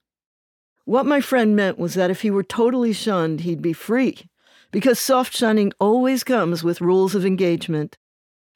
What 0.85 1.07
my 1.07 1.21
friend 1.21 1.57
meant 1.57 1.79
was 1.79 1.95
that 1.95 2.11
if 2.11 2.21
he 2.21 2.31
were 2.31 2.45
totally 2.45 2.93
shunned, 2.93 3.41
he'd 3.41 3.61
be 3.61 3.73
free, 3.73 4.29
because 4.71 4.99
soft 4.99 5.37
shunning 5.37 5.73
always 5.81 6.23
comes 6.25 6.63
with 6.63 6.81
rules 6.81 7.15
of 7.15 7.27
engagement. 7.27 7.99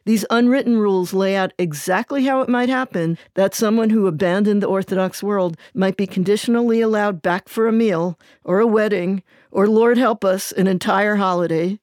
These 0.04 0.24
unwritten 0.30 0.78
rules 0.78 1.14
lay 1.14 1.36
out 1.36 1.52
exactly 1.58 2.24
how 2.24 2.40
it 2.40 2.48
might 2.48 2.68
happen 2.68 3.18
that 3.34 3.54
someone 3.54 3.90
who 3.90 4.06
abandoned 4.06 4.62
the 4.62 4.68
Orthodox 4.68 5.22
world 5.22 5.56
might 5.74 5.96
be 5.96 6.08
conditionally 6.08 6.80
allowed 6.80 7.22
back 7.22 7.48
for 7.48 7.68
a 7.68 7.72
meal, 7.72 8.18
or 8.42 8.58
a 8.58 8.66
wedding, 8.66 9.22
or 9.52 9.68
Lord 9.68 9.98
help 9.98 10.24
us, 10.24 10.50
an 10.50 10.66
entire 10.66 11.16
holiday. 11.16 11.78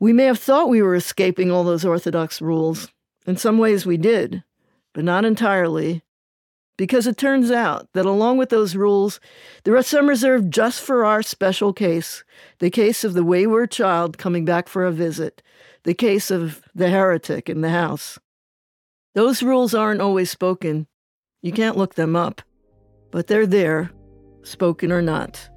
We 0.00 0.12
may 0.12 0.24
have 0.24 0.40
thought 0.40 0.68
we 0.68 0.82
were 0.82 0.96
escaping 0.96 1.52
all 1.52 1.62
those 1.62 1.84
Orthodox 1.84 2.42
rules. 2.42 2.90
In 3.24 3.36
some 3.36 3.58
ways, 3.58 3.86
we 3.86 3.96
did, 3.96 4.42
but 4.92 5.04
not 5.04 5.24
entirely. 5.24 6.02
Because 6.76 7.06
it 7.06 7.16
turns 7.16 7.52
out 7.52 7.88
that 7.92 8.04
along 8.04 8.36
with 8.38 8.48
those 8.48 8.74
rules, 8.74 9.20
there 9.62 9.76
are 9.76 9.82
some 9.82 10.08
reserved 10.08 10.52
just 10.52 10.82
for 10.82 11.04
our 11.04 11.22
special 11.22 11.72
case 11.72 12.24
the 12.58 12.68
case 12.68 13.04
of 13.04 13.14
the 13.14 13.22
wayward 13.22 13.70
child 13.70 14.18
coming 14.18 14.44
back 14.44 14.68
for 14.68 14.84
a 14.84 14.90
visit 14.90 15.40
the 15.84 15.94
case 15.94 16.30
of 16.30 16.62
the 16.74 16.88
heretic 16.88 17.48
in 17.48 17.60
the 17.60 17.70
house. 17.70 18.18
Those 19.14 19.42
rules 19.42 19.74
aren't 19.74 20.00
always 20.00 20.30
spoken. 20.30 20.86
You 21.42 21.52
can't 21.52 21.76
look 21.76 21.94
them 21.94 22.16
up, 22.16 22.42
but 23.10 23.26
they're 23.26 23.46
there, 23.46 23.92
spoken 24.42 24.90
or 24.90 25.02
not. 25.02 25.48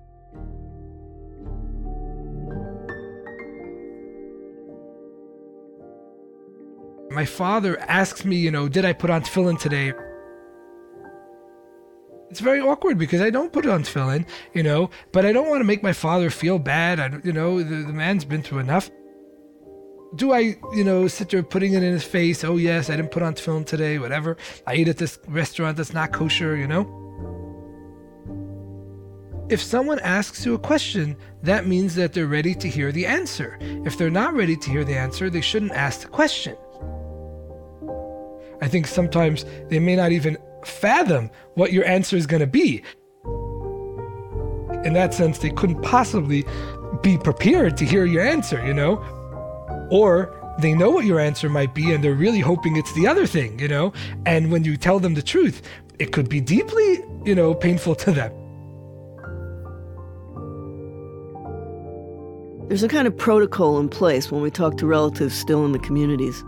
My 7.09 7.25
father 7.25 7.79
asks 7.79 8.25
me, 8.25 8.35
you 8.35 8.51
know, 8.51 8.67
did 8.67 8.85
I 8.85 8.93
put 8.93 9.09
on 9.09 9.23
tefillin 9.23 9.57
today? 9.57 9.93
It's 12.29 12.41
very 12.41 12.59
awkward 12.59 12.97
because 12.97 13.21
I 13.21 13.29
don't 13.29 13.53
put 13.53 13.65
on 13.65 13.83
tefillin, 13.83 14.27
you 14.53 14.61
know, 14.61 14.89
but 15.13 15.25
I 15.25 15.31
don't 15.31 15.49
want 15.49 15.61
to 15.61 15.65
make 15.65 15.81
my 15.81 15.93
father 15.93 16.29
feel 16.29 16.59
bad. 16.59 16.99
I, 16.99 17.17
you 17.23 17.31
know, 17.31 17.63
the, 17.63 17.77
the 17.77 17.93
man's 17.93 18.25
been 18.25 18.43
through 18.43 18.59
enough 18.59 18.91
do 20.15 20.33
I, 20.33 20.57
you 20.73 20.83
know, 20.83 21.07
sit 21.07 21.29
there 21.29 21.43
putting 21.43 21.73
it 21.73 21.83
in 21.83 21.91
his 21.91 22.03
face? 22.03 22.43
Oh, 22.43 22.57
yes, 22.57 22.89
I 22.89 22.95
didn't 22.95 23.11
put 23.11 23.23
on 23.23 23.35
film 23.35 23.63
today, 23.63 23.99
whatever. 23.99 24.37
I 24.65 24.73
ate 24.73 24.87
at 24.87 24.97
this 24.97 25.19
restaurant 25.27 25.77
that's 25.77 25.93
not 25.93 26.13
kosher, 26.13 26.55
you 26.55 26.67
know? 26.67 27.03
If 29.49 29.61
someone 29.61 29.99
asks 29.99 30.45
you 30.45 30.55
a 30.55 30.59
question, 30.59 31.15
that 31.43 31.67
means 31.67 31.95
that 31.95 32.13
they're 32.13 32.27
ready 32.27 32.53
to 32.55 32.67
hear 32.67 32.91
the 32.91 33.05
answer. 33.05 33.57
If 33.61 33.97
they're 33.97 34.09
not 34.09 34.33
ready 34.33 34.57
to 34.57 34.69
hear 34.69 34.83
the 34.83 34.97
answer, 34.97 35.29
they 35.29 35.41
shouldn't 35.41 35.71
ask 35.71 36.01
the 36.01 36.07
question. 36.07 36.57
I 38.61 38.67
think 38.67 38.87
sometimes 38.87 39.45
they 39.69 39.79
may 39.79 39.95
not 39.95 40.11
even 40.11 40.37
fathom 40.65 41.29
what 41.53 41.71
your 41.71 41.85
answer 41.85 42.17
is 42.17 42.25
going 42.25 42.41
to 42.41 42.47
be. 42.47 42.83
In 44.83 44.93
that 44.93 45.13
sense, 45.13 45.37
they 45.37 45.49
couldn't 45.51 45.81
possibly 45.81 46.43
be 47.01 47.17
prepared 47.17 47.77
to 47.77 47.85
hear 47.85 48.05
your 48.05 48.25
answer, 48.25 48.65
you 48.65 48.73
know? 48.73 49.03
Or 49.89 50.33
they 50.59 50.73
know 50.73 50.89
what 50.89 51.05
your 51.05 51.19
answer 51.19 51.49
might 51.49 51.75
be 51.75 51.93
and 51.93 52.03
they're 52.03 52.13
really 52.13 52.39
hoping 52.39 52.77
it's 52.77 52.93
the 52.93 53.07
other 53.07 53.27
thing, 53.27 53.59
you 53.59 53.67
know? 53.67 53.93
And 54.25 54.51
when 54.51 54.63
you 54.63 54.77
tell 54.77 54.99
them 54.99 55.13
the 55.13 55.21
truth, 55.21 55.61
it 55.99 56.11
could 56.11 56.29
be 56.29 56.41
deeply, 56.41 57.03
you 57.25 57.35
know, 57.35 57.53
painful 57.53 57.95
to 57.95 58.11
them. 58.11 58.31
There's 62.67 62.83
a 62.83 62.89
kind 62.89 63.07
of 63.07 63.15
protocol 63.15 63.79
in 63.79 63.87
place 63.87 64.29
when 64.29 64.41
we 64.41 64.51
talk 64.51 64.77
to 64.77 64.85
relatives 64.85 65.33
still 65.33 65.63
in 65.63 65.71
the 65.71 65.79
communities. 65.79 66.43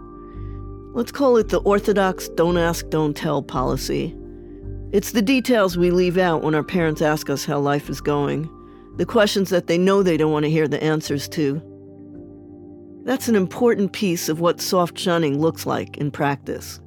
Let's 0.94 1.12
call 1.14 1.38
it 1.38 1.50
the 1.50 1.62
Orthodox 1.62 2.28
don't 2.30 2.58
ask, 2.58 2.90
don't 2.90 3.16
tell 3.16 3.42
policy. 3.42 4.16
It's 4.92 5.12
the 5.12 5.22
details 5.22 5.78
we 5.78 5.92
leave 5.92 6.18
out 6.18 6.42
when 6.42 6.56
our 6.56 6.64
parents 6.64 7.02
ask 7.02 7.30
us 7.30 7.46
how 7.46 7.60
life 7.60 7.90
is 7.90 8.02
going, 8.02 8.50
the 8.98 9.06
questions 9.06 9.50
that 9.52 9.68
they 9.68 9.78
know 9.78 10.04
they 10.04 10.18
don't 10.18 10.32
want 10.32 10.46
to 10.46 10.52
hear 10.52 10.68
the 10.68 10.84
answers 10.84 11.30
to. 11.30 11.62
That's 13.04 13.28
an 13.28 13.36
important 13.36 13.94
piece 13.94 14.30
of 14.30 14.40
what 14.40 14.62
soft 14.62 14.98
shunning 14.98 15.40
looks 15.40 15.66
like 15.66 15.98
in 15.98 16.12
practice. 16.12 16.80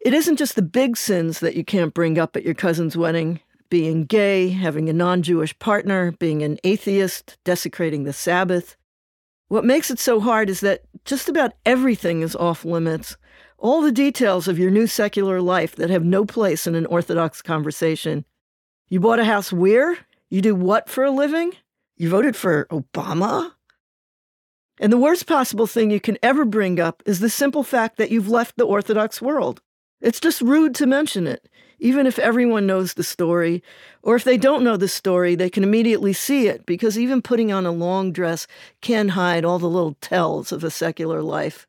It 0.00 0.14
isn't 0.14 0.36
just 0.36 0.56
the 0.56 0.62
big 0.62 0.96
sins 0.96 1.40
that 1.40 1.56
you 1.56 1.64
can't 1.64 1.92
bring 1.92 2.18
up 2.18 2.36
at 2.36 2.44
your 2.44 2.54
cousin's 2.54 2.96
wedding. 2.96 3.40
being 3.68 4.04
gay, 4.04 4.48
having 4.48 4.88
a 4.88 4.92
non 4.92 5.22
Jewish 5.22 5.56
partner, 5.60 6.10
being 6.18 6.42
an 6.42 6.58
atheist, 6.64 7.38
desecrating 7.44 8.02
the 8.02 8.12
Sabbath. 8.12 8.76
What 9.46 9.64
makes 9.64 9.90
it 9.90 10.00
so 10.00 10.18
hard 10.20 10.50
is 10.50 10.60
that 10.60 10.82
just 11.04 11.28
about 11.28 11.52
everything 11.64 12.22
is 12.22 12.34
off 12.34 12.64
limits. 12.64 13.16
All 13.58 13.82
the 13.82 13.92
details 13.92 14.48
of 14.48 14.58
your 14.58 14.70
new 14.70 14.86
secular 14.86 15.40
life 15.40 15.76
that 15.76 15.90
have 15.90 16.04
no 16.04 16.24
place 16.24 16.66
in 16.66 16.74
an 16.74 16.86
Orthodox 16.86 17.42
conversation. 17.42 18.24
You 18.88 18.98
bought 18.98 19.20
a 19.20 19.24
house 19.24 19.52
where? 19.52 19.98
You 20.30 20.40
do 20.40 20.54
what 20.54 20.88
for 20.88 21.04
a 21.04 21.10
living? 21.10 21.52
You 22.00 22.08
voted 22.08 22.34
for 22.34 22.64
Obama? 22.70 23.52
And 24.78 24.90
the 24.90 24.96
worst 24.96 25.26
possible 25.26 25.66
thing 25.66 25.90
you 25.90 26.00
can 26.00 26.16
ever 26.22 26.46
bring 26.46 26.80
up 26.80 27.02
is 27.04 27.20
the 27.20 27.28
simple 27.28 27.62
fact 27.62 27.98
that 27.98 28.10
you've 28.10 28.30
left 28.30 28.56
the 28.56 28.64
Orthodox 28.64 29.20
world. 29.20 29.60
It's 30.00 30.18
just 30.18 30.40
rude 30.40 30.74
to 30.76 30.86
mention 30.86 31.26
it, 31.26 31.46
even 31.78 32.06
if 32.06 32.18
everyone 32.18 32.66
knows 32.66 32.94
the 32.94 33.04
story. 33.04 33.62
Or 34.02 34.16
if 34.16 34.24
they 34.24 34.38
don't 34.38 34.64
know 34.64 34.78
the 34.78 34.88
story, 34.88 35.34
they 35.34 35.50
can 35.50 35.62
immediately 35.62 36.14
see 36.14 36.48
it, 36.48 36.64
because 36.64 36.98
even 36.98 37.20
putting 37.20 37.52
on 37.52 37.66
a 37.66 37.70
long 37.70 38.12
dress 38.12 38.46
can 38.80 39.10
hide 39.10 39.44
all 39.44 39.58
the 39.58 39.68
little 39.68 39.98
tells 40.00 40.52
of 40.52 40.64
a 40.64 40.70
secular 40.70 41.20
life. 41.20 41.66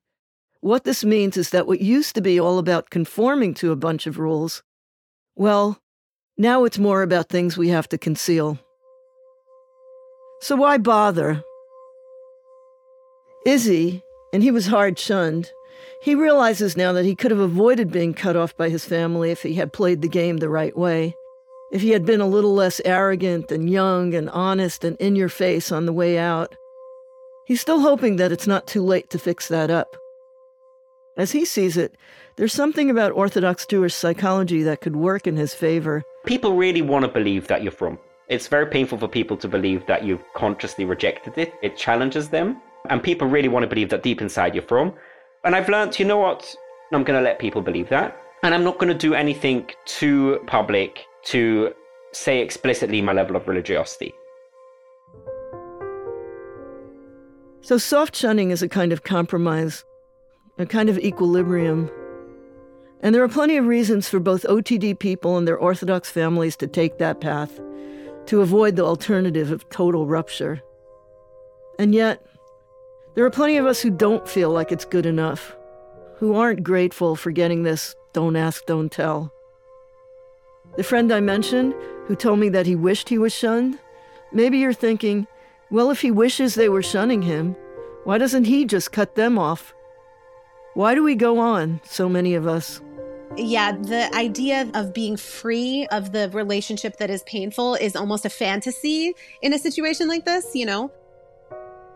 What 0.61 0.85
this 0.85 1.03
means 1.03 1.35
is 1.35 1.49
that 1.49 1.67
what 1.67 1.81
used 1.81 2.15
to 2.15 2.21
be 2.21 2.39
all 2.39 2.57
about 2.57 2.89
conforming 2.89 3.53
to 3.55 3.73
a 3.73 3.75
bunch 3.75 4.07
of 4.07 4.17
rules, 4.17 4.63
well, 5.35 5.81
now 6.37 6.63
it's 6.63 6.79
more 6.79 7.01
about 7.01 7.27
things 7.27 7.57
we 7.57 7.67
have 7.67 7.89
to 7.89 7.97
conceal. 7.97 8.59
So 10.41 10.55
why 10.55 10.77
bother? 10.77 11.43
Izzy, 13.45 14.03
and 14.33 14.43
he 14.43 14.51
was 14.51 14.67
hard 14.67 14.97
shunned, 14.97 15.51
he 16.01 16.15
realizes 16.15 16.75
now 16.75 16.93
that 16.93 17.05
he 17.05 17.15
could 17.15 17.29
have 17.29 17.39
avoided 17.39 17.91
being 17.91 18.15
cut 18.15 18.35
off 18.35 18.57
by 18.57 18.69
his 18.69 18.83
family 18.83 19.29
if 19.29 19.43
he 19.43 19.53
had 19.53 19.71
played 19.71 20.01
the 20.01 20.09
game 20.09 20.37
the 20.37 20.49
right 20.49 20.75
way. 20.75 21.15
If 21.71 21.81
he 21.83 21.91
had 21.91 22.05
been 22.07 22.21
a 22.21 22.27
little 22.27 22.55
less 22.55 22.81
arrogant 22.83 23.51
and 23.51 23.69
young 23.69 24.15
and 24.15 24.27
honest 24.31 24.83
and 24.83 24.97
in 24.97 25.15
your 25.15 25.29
face 25.29 25.71
on 25.71 25.85
the 25.85 25.93
way 25.93 26.17
out. 26.17 26.55
He's 27.45 27.61
still 27.61 27.81
hoping 27.81 28.15
that 28.15 28.31
it's 28.31 28.47
not 28.47 28.65
too 28.65 28.81
late 28.81 29.11
to 29.11 29.19
fix 29.19 29.47
that 29.49 29.69
up. 29.69 29.95
As 31.17 31.33
he 31.33 31.45
sees 31.45 31.77
it, 31.77 31.95
there's 32.35 32.53
something 32.53 32.89
about 32.89 33.11
Orthodox 33.11 33.67
Jewish 33.67 33.93
psychology 33.93 34.63
that 34.63 34.81
could 34.81 34.95
work 34.95 35.27
in 35.27 35.35
his 35.37 35.53
favor. 35.53 36.01
People 36.25 36.55
really 36.55 36.81
want 36.81 37.05
to 37.05 37.11
believe 37.11 37.47
that 37.47 37.61
you're 37.61 37.71
frum. 37.71 37.99
It's 38.31 38.47
very 38.47 38.65
painful 38.65 38.97
for 38.97 39.09
people 39.09 39.35
to 39.35 39.47
believe 39.49 39.85
that 39.87 40.05
you've 40.05 40.23
consciously 40.35 40.85
rejected 40.85 41.37
it. 41.37 41.53
It 41.61 41.75
challenges 41.75 42.29
them. 42.29 42.61
And 42.89 43.03
people 43.03 43.27
really 43.27 43.49
want 43.49 43.63
to 43.63 43.67
believe 43.67 43.89
that 43.89 44.03
deep 44.03 44.21
inside 44.21 44.55
you're 44.55 44.63
frum. 44.63 44.93
And 45.43 45.53
I've 45.53 45.67
learned, 45.67 45.99
you 45.99 46.05
know 46.05 46.17
what? 46.17 46.55
I'm 46.93 47.03
going 47.03 47.19
to 47.19 47.23
let 47.23 47.39
people 47.39 47.61
believe 47.61 47.89
that. 47.89 48.17
And 48.43 48.55
I'm 48.55 48.63
not 48.63 48.79
going 48.79 48.87
to 48.87 48.97
do 48.97 49.13
anything 49.13 49.69
too 49.83 50.39
public 50.47 51.05
to 51.25 51.73
say 52.13 52.39
explicitly 52.39 53.01
my 53.01 53.11
level 53.11 53.35
of 53.35 53.49
religiosity. 53.49 54.13
So, 57.59 57.77
soft 57.77 58.15
shunning 58.15 58.51
is 58.51 58.63
a 58.63 58.69
kind 58.69 58.93
of 58.93 59.03
compromise, 59.03 59.83
a 60.57 60.65
kind 60.65 60.87
of 60.87 60.97
equilibrium. 60.99 61.91
And 63.01 63.13
there 63.13 63.23
are 63.23 63.29
plenty 63.29 63.57
of 63.57 63.65
reasons 63.65 64.07
for 64.07 64.21
both 64.21 64.43
OTD 64.43 64.99
people 64.99 65.37
and 65.37 65.45
their 65.45 65.57
Orthodox 65.57 66.09
families 66.09 66.55
to 66.57 66.67
take 66.67 66.97
that 66.99 67.19
path, 67.19 67.59
to 68.27 68.41
avoid 68.41 68.75
the 68.75 68.85
alternative 68.85 69.51
of 69.51 69.69
total 69.69 70.05
rupture. 70.05 70.61
And 71.79 71.93
yet, 71.93 72.25
there 73.15 73.25
are 73.25 73.29
plenty 73.31 73.57
of 73.57 73.65
us 73.65 73.81
who 73.81 73.89
don't 73.89 74.27
feel 74.27 74.51
like 74.51 74.71
it's 74.71 74.85
good 74.85 75.05
enough, 75.05 75.55
who 76.17 76.35
aren't 76.35 76.63
grateful 76.63 77.15
for 77.15 77.31
getting 77.31 77.63
this 77.63 77.95
don't 78.13 78.35
ask, 78.35 78.65
don't 78.65 78.91
tell. 78.91 79.33
The 80.77 80.83
friend 80.83 81.11
I 81.11 81.19
mentioned, 81.19 81.73
who 82.05 82.15
told 82.15 82.39
me 82.39 82.49
that 82.49 82.65
he 82.65 82.75
wished 82.75 83.09
he 83.09 83.17
was 83.17 83.33
shunned, 83.33 83.79
maybe 84.31 84.57
you're 84.57 84.73
thinking, 84.73 85.27
well, 85.69 85.89
if 85.89 86.01
he 86.01 86.11
wishes 86.11 86.55
they 86.55 86.69
were 86.69 86.83
shunning 86.83 87.21
him, 87.21 87.55
why 88.03 88.17
doesn't 88.17 88.45
he 88.45 88.65
just 88.65 88.91
cut 88.91 89.15
them 89.15 89.37
off? 89.37 89.73
Why 90.73 90.95
do 90.95 91.03
we 91.03 91.15
go 91.15 91.39
on, 91.39 91.81
so 91.83 92.07
many 92.07 92.33
of 92.35 92.47
us? 92.47 92.81
Yeah, 93.37 93.71
the 93.71 94.13
idea 94.13 94.69
of 94.73 94.93
being 94.93 95.15
free 95.15 95.87
of 95.91 96.11
the 96.11 96.29
relationship 96.29 96.97
that 96.97 97.09
is 97.09 97.23
painful 97.23 97.75
is 97.75 97.95
almost 97.95 98.25
a 98.25 98.29
fantasy 98.29 99.13
in 99.41 99.53
a 99.53 99.57
situation 99.57 100.09
like 100.09 100.25
this, 100.25 100.53
you 100.53 100.65
know? 100.65 100.91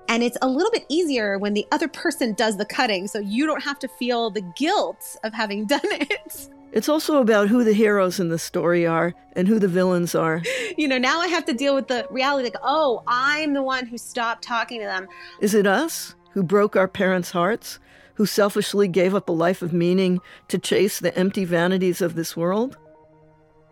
And 0.08 0.24
it's 0.24 0.38
a 0.42 0.48
little 0.48 0.72
bit 0.72 0.86
easier 0.88 1.38
when 1.38 1.54
the 1.54 1.66
other 1.72 1.88
person 1.88 2.34
does 2.34 2.58
the 2.58 2.66
cutting, 2.66 3.08
so 3.08 3.20
you 3.20 3.46
don't 3.46 3.64
have 3.64 3.80
to 3.80 3.88
feel 3.88 4.30
the 4.30 4.42
guilt 4.56 5.18
of 5.24 5.34
having 5.34 5.66
done 5.68 5.82
it. 5.84 6.50
It's 6.72 6.90
also 6.90 7.22
about 7.22 7.48
who 7.50 7.64
the 7.64 7.74
heroes 7.74 8.20
in 8.20 8.30
the 8.30 8.40
story 8.40 8.86
are 8.86 9.14
and 9.34 9.48
who 9.48 9.60
the 9.60 9.68
villains 9.68 10.16
are. 10.16 10.42
You 10.78 10.90
know, 10.90 10.98
now 10.98 11.22
I 11.22 11.28
have 11.28 11.46
to 11.46 11.54
deal 11.54 11.74
with 11.74 11.88
the 11.88 12.06
reality 12.12 12.48
like, 12.48 12.58
oh, 12.62 13.02
I'm 13.08 13.54
the 13.54 13.64
one 13.64 13.86
who 13.86 13.98
stopped 13.98 14.44
talking 14.44 14.82
to 14.82 14.86
them. 14.86 15.08
Is 15.40 15.54
it 15.54 15.66
us 15.66 16.16
who 16.32 16.44
broke 16.44 16.76
our 16.76 16.90
parents' 16.90 17.32
hearts, 17.32 17.80
who 18.16 18.26
selfishly 18.26 18.88
gave 18.88 19.14
up 19.16 19.30
a 19.30 19.34
life 19.34 19.62
of 19.62 19.74
meaning 19.74 20.20
to 20.48 20.58
chase 20.58 21.00
the 21.00 21.16
empty 21.18 21.46
vanities 21.46 22.02
of 22.02 22.16
this 22.16 22.36
world? 22.36 22.78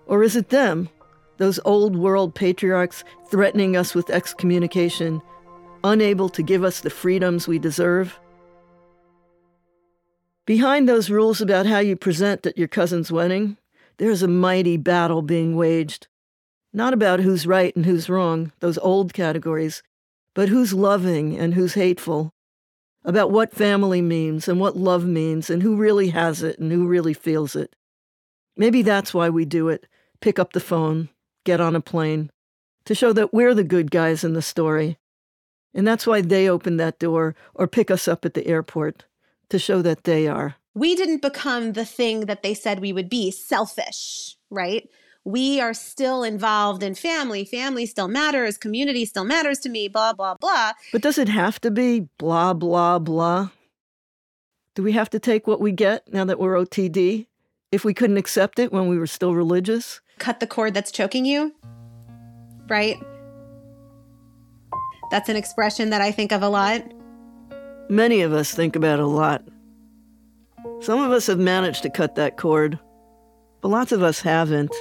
Or 0.05 0.23
is 0.23 0.35
it 0.35 0.49
them, 0.49 0.89
those 1.37 1.59
old 1.65 1.95
world 1.95 2.35
patriarchs 2.35 3.03
threatening 3.29 3.75
us 3.75 3.95
with 3.95 4.09
excommunication 4.09 5.21
unable 5.83 6.29
to 6.29 6.43
give 6.43 6.63
us 6.63 6.79
the 6.79 6.89
freedoms 6.89 7.47
we 7.47 7.59
deserve? 7.59 8.19
Behind 10.45 10.87
those 10.89 11.09
rules 11.09 11.39
about 11.39 11.65
how 11.65 11.79
you 11.79 11.95
present 11.95 12.45
at 12.45 12.57
your 12.57 12.67
cousin's 12.67 13.11
wedding, 13.11 13.57
there's 13.97 14.23
a 14.23 14.27
mighty 14.27 14.75
battle 14.75 15.21
being 15.21 15.55
waged. 15.55 16.07
Not 16.73 16.93
about 16.93 17.21
who's 17.21 17.47
right 17.47 17.73
and 17.75 17.85
who's 17.85 18.09
wrong, 18.09 18.51
those 18.59 18.77
old 18.79 19.13
categories, 19.13 19.83
but 20.33 20.49
who's 20.49 20.73
loving 20.73 21.37
and 21.37 21.53
who's 21.53 21.75
hateful. 21.75 22.32
About 23.05 23.31
what 23.31 23.53
family 23.53 24.01
means 24.01 24.47
and 24.47 24.59
what 24.59 24.77
love 24.77 25.05
means 25.05 25.49
and 25.49 25.61
who 25.61 25.75
really 25.75 26.09
has 26.09 26.41
it 26.41 26.57
and 26.59 26.71
who 26.71 26.87
really 26.87 27.13
feels 27.13 27.55
it. 27.55 27.75
Maybe 28.55 28.81
that's 28.81 29.13
why 29.13 29.29
we 29.29 29.45
do 29.45 29.69
it 29.69 29.87
pick 30.21 30.39
up 30.39 30.53
the 30.53 30.61
phone, 30.61 31.09
get 31.43 31.59
on 31.59 31.75
a 31.75 31.81
plane, 31.81 32.31
to 32.85 32.95
show 32.95 33.11
that 33.11 33.33
we're 33.33 33.53
the 33.53 33.63
good 33.63 33.91
guys 33.91 34.23
in 34.23 34.31
the 34.31 34.41
story 34.41 34.97
and 35.73 35.87
that's 35.87 36.05
why 36.05 36.21
they 36.21 36.49
open 36.49 36.77
that 36.77 36.99
door 36.99 37.35
or 37.55 37.67
pick 37.67 37.89
us 37.89 38.07
up 38.07 38.25
at 38.25 38.33
the 38.33 38.47
airport 38.47 39.05
to 39.49 39.57
show 39.57 39.81
that 39.81 40.03
they 40.03 40.27
are. 40.27 40.55
We 40.75 40.95
didn't 40.95 41.21
become 41.21 41.73
the 41.73 41.85
thing 41.85 42.21
that 42.21 42.43
they 42.43 42.53
said 42.53 42.79
we 42.79 42.93
would 42.93 43.09
be 43.09 43.31
selfish, 43.31 44.37
right? 44.49 44.89
We 45.25 45.61
are 45.61 45.73
still 45.73 46.23
involved 46.23 46.83
in 46.83 46.95
family. 46.95 47.45
Family 47.45 47.85
still 47.85 48.09
matters. 48.09 48.57
Community 48.57 49.05
still 49.05 49.23
matters 49.23 49.59
to 49.59 49.69
me, 49.69 49.87
blah, 49.87 50.11
blah, 50.11 50.35
blah. 50.35 50.73
But 50.91 51.01
does 51.01 51.17
it 51.17 51.29
have 51.29 51.61
to 51.61 51.71
be 51.71 52.07
blah, 52.17 52.53
blah, 52.53 52.99
blah? 52.99 53.49
Do 54.75 54.83
we 54.83 54.91
have 54.93 55.09
to 55.11 55.19
take 55.19 55.47
what 55.47 55.61
we 55.61 55.71
get 55.71 56.11
now 56.11 56.25
that 56.25 56.39
we're 56.39 56.55
OTD? 56.55 57.27
If 57.71 57.85
we 57.85 57.93
couldn't 57.93 58.17
accept 58.17 58.59
it 58.59 58.73
when 58.73 58.87
we 58.87 58.97
were 58.97 59.07
still 59.07 59.33
religious? 59.33 60.01
Cut 60.19 60.39
the 60.39 60.47
cord 60.47 60.73
that's 60.73 60.91
choking 60.91 61.25
you, 61.25 61.53
right? 62.67 62.97
That's 65.09 65.29
an 65.29 65.35
expression 65.35 65.89
that 65.91 66.01
I 66.01 66.11
think 66.11 66.31
of 66.31 66.43
a 66.43 66.49
lot. 66.49 66.83
Many 67.89 68.21
of 68.21 68.33
us 68.33 68.53
think 68.53 68.75
about 68.75 68.99
a 68.99 69.07
lot. 69.07 69.43
Some 70.81 71.01
of 71.01 71.11
us 71.11 71.27
have 71.27 71.39
managed 71.39 71.83
to 71.83 71.89
cut 71.89 72.15
that 72.15 72.37
cord, 72.37 72.77
but 73.61 73.69
lots 73.69 73.91
of 73.91 74.03
us 74.03 74.21
haven't. 74.21 74.73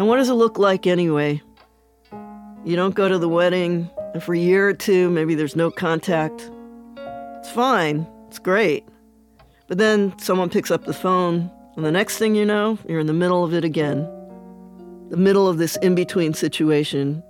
And 0.00 0.08
what 0.08 0.16
does 0.16 0.30
it 0.30 0.34
look 0.34 0.58
like 0.58 0.86
anyway? 0.86 1.42
You 2.64 2.74
don't 2.74 2.94
go 2.94 3.06
to 3.06 3.18
the 3.18 3.28
wedding, 3.28 3.90
and 4.14 4.22
for 4.22 4.34
a 4.34 4.38
year 4.38 4.66
or 4.66 4.72
two, 4.72 5.10
maybe 5.10 5.34
there's 5.34 5.56
no 5.56 5.70
contact. 5.70 6.50
It's 6.96 7.50
fine, 7.50 8.06
it's 8.26 8.38
great. 8.38 8.86
But 9.68 9.76
then 9.76 10.18
someone 10.18 10.48
picks 10.48 10.70
up 10.70 10.86
the 10.86 10.94
phone, 10.94 11.50
and 11.76 11.84
the 11.84 11.92
next 11.92 12.16
thing 12.16 12.34
you 12.34 12.46
know, 12.46 12.78
you're 12.88 12.98
in 12.98 13.08
the 13.08 13.12
middle 13.12 13.44
of 13.44 13.52
it 13.52 13.62
again. 13.62 14.08
The 15.10 15.18
middle 15.18 15.46
of 15.46 15.58
this 15.58 15.76
in 15.82 15.94
between 15.94 16.32
situation 16.32 17.22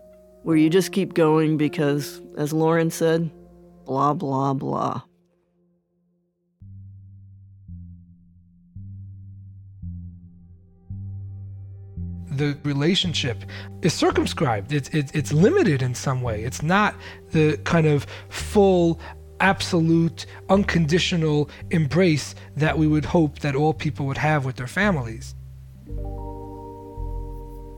where 0.44 0.56
you 0.56 0.70
just 0.70 0.92
keep 0.92 1.14
going 1.14 1.56
because, 1.56 2.22
as 2.36 2.52
Lauren 2.52 2.92
said, 2.92 3.32
blah, 3.84 4.14
blah, 4.14 4.54
blah. 4.54 5.02
The 12.40 12.56
relationship 12.64 13.44
is 13.82 13.92
circumscribed. 13.92 14.72
It's, 14.72 14.88
it's 14.88 15.12
it's 15.12 15.32
limited 15.32 15.82
in 15.82 15.94
some 15.94 16.22
way. 16.22 16.42
It's 16.42 16.62
not 16.62 16.94
the 17.32 17.58
kind 17.64 17.86
of 17.86 18.06
full, 18.30 18.98
absolute, 19.40 20.24
unconditional 20.48 21.50
embrace 21.70 22.34
that 22.56 22.78
we 22.78 22.86
would 22.86 23.04
hope 23.04 23.40
that 23.40 23.54
all 23.54 23.74
people 23.74 24.06
would 24.06 24.18
have 24.18 24.46
with 24.46 24.56
their 24.56 24.66
families. 24.66 25.34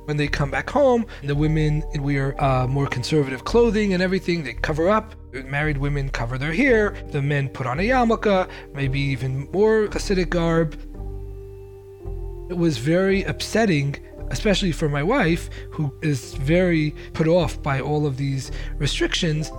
When 0.07 0.17
they 0.17 0.29
come 0.29 0.51
back 0.51 0.69
home, 0.71 1.07
the 1.23 1.35
women 1.35 1.83
wear 1.99 2.41
uh, 2.43 2.67
more 2.67 2.87
conservative 2.87 3.45
clothing 3.45 3.95
and 3.95 4.03
everything. 4.03 4.45
They 4.45 4.55
cover 4.55 4.89
up. 4.89 5.15
Married 5.33 5.79
women 5.79 6.09
cover 6.11 6.39
their 6.39 6.53
hair. 6.53 6.95
The 7.11 7.23
men 7.23 7.49
put 7.49 7.67
on 7.67 7.81
a 7.81 7.83
yarmulke, 7.83 8.49
maybe 8.75 9.01
even 9.01 9.49
more 9.53 9.89
Hasidic 9.89 10.29
garb. 10.29 10.77
It 12.51 12.59
was 12.59 12.77
very 12.77 13.23
upsetting 13.23 13.97
especially 14.33 14.73
for 14.73 14.89
my 14.89 15.03
wife, 15.03 15.49
who 15.71 15.95
is 16.03 16.35
very 16.35 16.95
put 17.13 17.29
off 17.29 17.63
by 17.63 17.81
all 17.81 18.07
of 18.07 18.17
these 18.17 18.51
restrictions. 18.79 19.53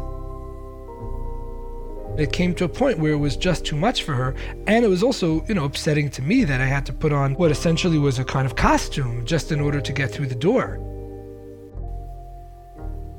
It 2.18 2.32
came 2.32 2.54
to 2.56 2.66
a 2.66 2.70
point 2.70 3.00
where 3.00 3.14
it 3.14 3.18
was 3.18 3.38
just 3.38 3.66
too 3.66 3.76
much 3.76 4.04
for 4.04 4.14
her, 4.14 4.36
and 4.68 4.84
it 4.84 4.88
was 4.88 5.02
also, 5.02 5.44
you 5.48 5.56
know, 5.56 5.66
upsetting 5.66 6.10
to 6.12 6.22
me 6.22 6.44
that 6.44 6.62
I 6.62 6.66
had 6.66 6.86
to 6.88 6.94
put 6.94 7.12
on 7.12 7.34
what 7.36 7.52
essentially 7.52 7.98
was 7.98 8.20
a 8.20 8.26
kind 8.26 8.46
of 8.46 8.56
costume 8.56 9.26
just 9.26 9.52
in 9.52 9.60
order 9.60 9.82
to 9.82 9.94
get 9.94 10.12
through 10.12 10.28
the 10.28 10.36
door. 10.36 10.80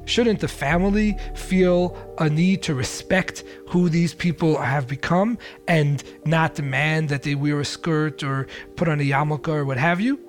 Shouldn't 0.06 0.40
the 0.40 0.48
family 0.48 1.16
feel 1.34 1.96
a 2.18 2.28
need 2.28 2.62
to 2.64 2.74
respect 2.74 3.42
who 3.68 3.88
these 3.88 4.12
people 4.12 4.58
have 4.58 4.86
become 4.86 5.38
and 5.66 6.04
not 6.26 6.54
demand 6.54 7.08
that 7.08 7.22
they 7.22 7.34
wear 7.34 7.60
a 7.60 7.64
skirt 7.64 8.22
or 8.22 8.46
put 8.76 8.88
on 8.88 9.00
a 9.00 9.04
yarmulke 9.04 9.48
or 9.48 9.64
what 9.64 9.78
have 9.78 10.00
you? 10.00 10.23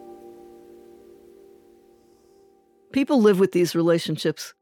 People 2.95 3.21
live 3.21 3.41
with 3.41 3.51
these 3.51 3.75
relationships. 3.75 4.53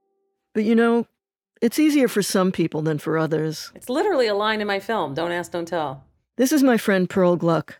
But 0.55 0.63
you 0.63 0.73
know, 0.73 1.05
it's 1.61 1.77
easier 1.77 2.07
for 2.07 2.23
some 2.23 2.51
people 2.51 2.81
than 2.81 2.97
for 2.97 3.15
others. 3.15 3.71
It's 3.75 3.89
literally 3.89 4.25
a 4.25 4.33
line 4.33 4.59
in 4.59 4.65
my 4.65 4.79
film 4.79 5.13
Don't 5.13 5.31
Ask, 5.31 5.51
Don't 5.51 5.67
Tell. 5.67 6.03
This 6.35 6.51
is 6.51 6.63
my 6.63 6.77
friend 6.77 7.07
Pearl 7.07 7.35
Gluck. 7.35 7.79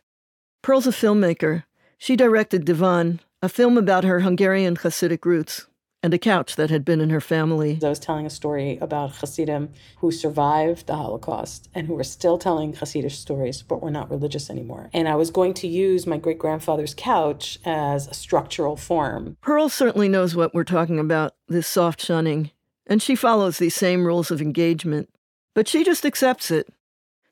Pearl's 0.62 0.86
a 0.86 0.92
filmmaker. 0.92 1.64
She 1.98 2.16
directed 2.16 2.66
Divan, 2.66 3.20
a 3.42 3.50
film 3.50 3.80
about 3.80 4.04
her 4.04 4.20
Hungarian 4.20 4.78
Hasidic 4.78 5.26
roots 5.26 5.66
and 6.04 6.14
a 6.14 6.20
couch 6.20 6.58
that 6.58 6.70
had 6.70 6.84
been 6.84 7.00
in 7.00 7.10
her 7.10 7.22
family. 7.22 7.80
I 7.82 7.88
was 7.88 7.98
telling 7.98 8.26
a 8.26 8.30
story 8.30 8.78
about 8.82 9.16
Hasidim 9.16 9.70
who 10.00 10.12
survived 10.12 10.86
the 10.86 10.98
Holocaust 10.98 11.70
and 11.74 11.88
who 11.88 11.96
were 11.96 12.04
still 12.04 12.38
telling 12.38 12.74
Hasidic 12.74 13.12
stories, 13.12 13.62
but 13.64 13.82
were 13.82 13.90
not 13.90 14.12
religious 14.12 14.50
anymore. 14.50 14.90
And 14.94 15.08
I 15.08 15.16
was 15.16 15.32
going 15.32 15.54
to 15.56 15.68
use 15.68 16.06
my 16.06 16.18
great 16.18 16.38
grandfather's 16.38 16.94
couch 16.94 17.58
as 17.64 18.08
a 18.08 18.14
structural 18.14 18.76
form. 18.76 19.38
Pearl 19.42 19.70
certainly 19.70 20.10
knows 20.10 20.36
what 20.36 20.54
we're 20.54 20.66
talking 20.66 21.00
about 21.00 21.36
this 21.48 21.68
soft 21.68 22.02
shunning, 22.02 22.52
and 22.86 23.02
she 23.02 23.16
follows 23.16 23.58
these 23.58 23.76
same 23.76 24.06
rules 24.06 24.30
of 24.30 24.42
engagement. 24.42 25.10
But 25.56 25.70
she 25.70 25.86
just 25.86 26.06
accepts 26.06 26.52
it. 26.52 26.68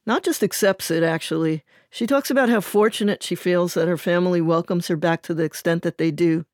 Not 0.05 0.23
just 0.23 0.41
accepts 0.41 0.89
it, 0.89 1.03
actually. 1.03 1.63
She 1.89 2.07
talks 2.07 2.31
about 2.31 2.49
how 2.49 2.61
fortunate 2.61 3.21
she 3.21 3.35
feels 3.35 3.73
that 3.73 3.89
her 3.89 3.97
family 3.97 4.39
welcomes 4.39 4.87
her 4.87 4.95
back 4.95 5.21
to 5.23 5.33
the 5.33 5.43
extent 5.43 5.83
that 5.83 5.97
they 5.97 6.09
do. 6.09 6.45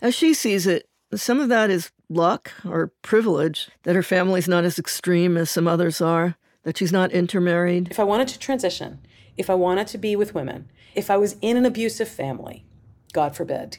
As 0.00 0.14
she 0.14 0.32
sees 0.32 0.66
it, 0.66 0.87
some 1.16 1.40
of 1.40 1.48
that 1.48 1.70
is 1.70 1.90
luck 2.08 2.52
or 2.64 2.92
privilege 3.02 3.68
that 3.84 3.96
her 3.96 4.02
family's 4.02 4.48
not 4.48 4.64
as 4.64 4.78
extreme 4.78 5.36
as 5.36 5.50
some 5.50 5.66
others 5.66 6.00
are, 6.00 6.36
that 6.64 6.76
she's 6.76 6.92
not 6.92 7.12
intermarried. 7.12 7.88
If 7.90 8.00
I 8.00 8.04
wanted 8.04 8.28
to 8.28 8.38
transition, 8.38 9.00
if 9.36 9.48
I 9.48 9.54
wanted 9.54 9.86
to 9.88 9.98
be 9.98 10.16
with 10.16 10.34
women, 10.34 10.70
if 10.94 11.10
I 11.10 11.16
was 11.16 11.36
in 11.40 11.56
an 11.56 11.64
abusive 11.64 12.08
family, 12.08 12.64
God 13.12 13.34
forbid, 13.34 13.78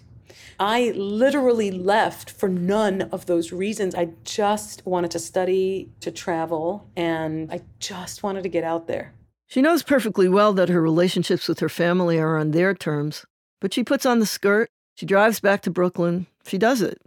I 0.59 0.91
literally 0.95 1.71
left 1.71 2.29
for 2.29 2.49
none 2.49 3.03
of 3.11 3.25
those 3.27 3.51
reasons. 3.51 3.95
I 3.95 4.09
just 4.23 4.85
wanted 4.85 5.11
to 5.11 5.19
study, 5.19 5.91
to 6.01 6.11
travel, 6.11 6.89
and 6.95 7.51
I 7.51 7.61
just 7.79 8.23
wanted 8.23 8.43
to 8.43 8.49
get 8.49 8.63
out 8.63 8.87
there. 8.87 9.13
She 9.47 9.61
knows 9.61 9.83
perfectly 9.83 10.27
well 10.27 10.53
that 10.53 10.69
her 10.69 10.81
relationships 10.81 11.47
with 11.47 11.59
her 11.59 11.69
family 11.69 12.19
are 12.19 12.37
on 12.37 12.51
their 12.51 12.73
terms, 12.73 13.25
but 13.59 13.73
she 13.73 13.83
puts 13.83 14.05
on 14.05 14.19
the 14.19 14.25
skirt, 14.25 14.69
she 14.95 15.05
drives 15.05 15.39
back 15.39 15.61
to 15.61 15.71
Brooklyn, 15.71 16.27
she 16.45 16.57
does 16.57 16.81
it. 16.81 17.01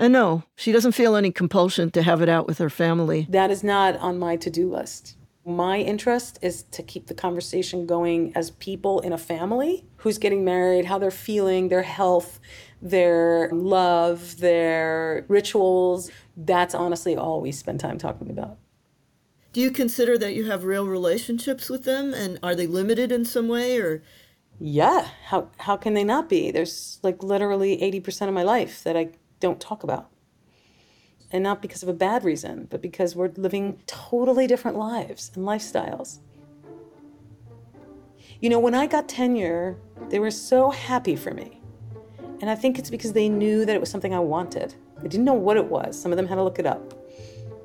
And 0.00 0.14
no, 0.14 0.44
she 0.56 0.72
doesn't 0.72 0.92
feel 0.92 1.14
any 1.14 1.30
compulsion 1.30 1.90
to 1.90 2.02
have 2.02 2.22
it 2.22 2.28
out 2.30 2.46
with 2.46 2.56
her 2.56 2.70
family. 2.70 3.26
That 3.28 3.50
is 3.50 3.62
not 3.62 3.96
on 3.98 4.18
my 4.18 4.36
to 4.36 4.48
do 4.48 4.70
list. 4.70 5.18
My 5.44 5.78
interest 5.78 6.38
is 6.40 6.62
to 6.70 6.82
keep 6.82 7.06
the 7.06 7.14
conversation 7.14 7.84
going 7.84 8.34
as 8.34 8.50
people 8.52 9.00
in 9.00 9.12
a 9.12 9.18
family 9.18 9.84
who's 9.98 10.16
getting 10.16 10.42
married, 10.42 10.86
how 10.86 10.98
they're 10.98 11.10
feeling, 11.10 11.68
their 11.68 11.82
health, 11.82 12.40
their 12.80 13.50
love, 13.52 14.38
their 14.38 15.26
rituals. 15.28 16.10
That's 16.34 16.74
honestly 16.74 17.14
all 17.14 17.42
we 17.42 17.52
spend 17.52 17.80
time 17.80 17.98
talking 17.98 18.30
about. 18.30 18.56
Do 19.52 19.60
you 19.60 19.70
consider 19.70 20.16
that 20.16 20.32
you 20.32 20.46
have 20.46 20.64
real 20.64 20.86
relationships 20.86 21.68
with 21.68 21.84
them 21.84 22.14
and 22.14 22.38
are 22.42 22.54
they 22.54 22.66
limited 22.66 23.12
in 23.12 23.26
some 23.26 23.48
way 23.48 23.78
or 23.78 24.02
yeah, 24.58 25.08
how 25.26 25.48
how 25.58 25.76
can 25.76 25.92
they 25.92 26.04
not 26.04 26.28
be? 26.30 26.50
There's 26.50 27.00
like 27.02 27.22
literally 27.22 27.76
80% 27.78 28.28
of 28.28 28.34
my 28.34 28.42
life 28.42 28.82
that 28.84 28.96
I 28.96 29.10
don't 29.40 29.60
talk 29.60 29.82
about. 29.82 30.10
And 31.32 31.42
not 31.42 31.62
because 31.62 31.82
of 31.82 31.88
a 31.88 31.92
bad 31.92 32.24
reason, 32.24 32.66
but 32.70 32.82
because 32.82 33.14
we're 33.14 33.30
living 33.36 33.80
totally 33.86 34.46
different 34.46 34.76
lives 34.76 35.30
and 35.34 35.46
lifestyles. 35.46 36.18
You 38.40 38.48
know, 38.48 38.58
when 38.58 38.74
I 38.74 38.86
got 38.86 39.08
tenure, 39.08 39.76
they 40.08 40.18
were 40.18 40.30
so 40.30 40.70
happy 40.70 41.14
for 41.14 41.32
me. 41.32 41.60
And 42.40 42.48
I 42.48 42.54
think 42.54 42.78
it's 42.78 42.90
because 42.90 43.12
they 43.12 43.28
knew 43.28 43.64
that 43.66 43.76
it 43.76 43.80
was 43.80 43.90
something 43.90 44.14
I 44.14 44.18
wanted. 44.18 44.74
They 45.02 45.08
didn't 45.08 45.26
know 45.26 45.34
what 45.34 45.56
it 45.56 45.66
was. 45.66 46.00
Some 46.00 46.10
of 46.10 46.16
them 46.16 46.26
had 46.26 46.36
to 46.36 46.42
look 46.42 46.58
it 46.58 46.66
up. 46.66 46.94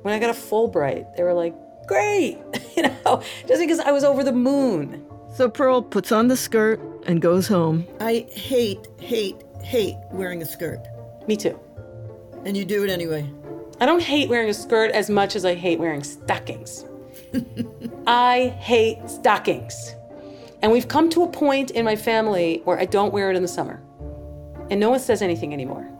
When 0.02 0.12
I 0.14 0.18
got 0.18 0.30
a 0.30 0.38
Fulbright, 0.38 1.16
they 1.16 1.22
were 1.22 1.32
like, 1.32 1.54
great, 1.86 2.38
you 2.76 2.82
know, 2.82 3.22
just 3.48 3.60
because 3.60 3.80
I 3.80 3.90
was 3.90 4.04
over 4.04 4.22
the 4.22 4.32
moon. 4.32 5.04
So 5.34 5.48
Pearl 5.48 5.82
puts 5.82 6.12
on 6.12 6.28
the 6.28 6.36
skirt 6.36 6.80
and 7.06 7.20
goes 7.20 7.48
home. 7.48 7.86
I 8.00 8.26
hate, 8.30 8.86
hate, 8.98 9.42
hate 9.62 9.96
wearing 10.12 10.42
a 10.42 10.46
skirt. 10.46 10.86
Me 11.26 11.36
too. 11.36 11.58
And 12.46 12.56
you 12.56 12.64
do 12.64 12.84
it 12.84 12.90
anyway. 12.90 13.28
I 13.80 13.86
don't 13.86 14.00
hate 14.00 14.28
wearing 14.28 14.48
a 14.48 14.54
skirt 14.54 14.92
as 14.92 15.10
much 15.10 15.34
as 15.34 15.44
I 15.44 15.56
hate 15.56 15.80
wearing 15.80 16.04
stockings. 16.04 16.84
I 18.06 18.54
hate 18.60 18.98
stockings. 19.10 19.96
And 20.62 20.70
we've 20.70 20.86
come 20.86 21.10
to 21.10 21.24
a 21.24 21.28
point 21.28 21.72
in 21.72 21.84
my 21.84 21.96
family 21.96 22.62
where 22.62 22.78
I 22.78 22.84
don't 22.84 23.12
wear 23.12 23.30
it 23.32 23.36
in 23.36 23.42
the 23.42 23.48
summer. 23.48 23.82
And 24.70 24.78
no 24.78 24.90
one 24.90 25.00
says 25.00 25.22
anything 25.22 25.52
anymore. 25.52 25.90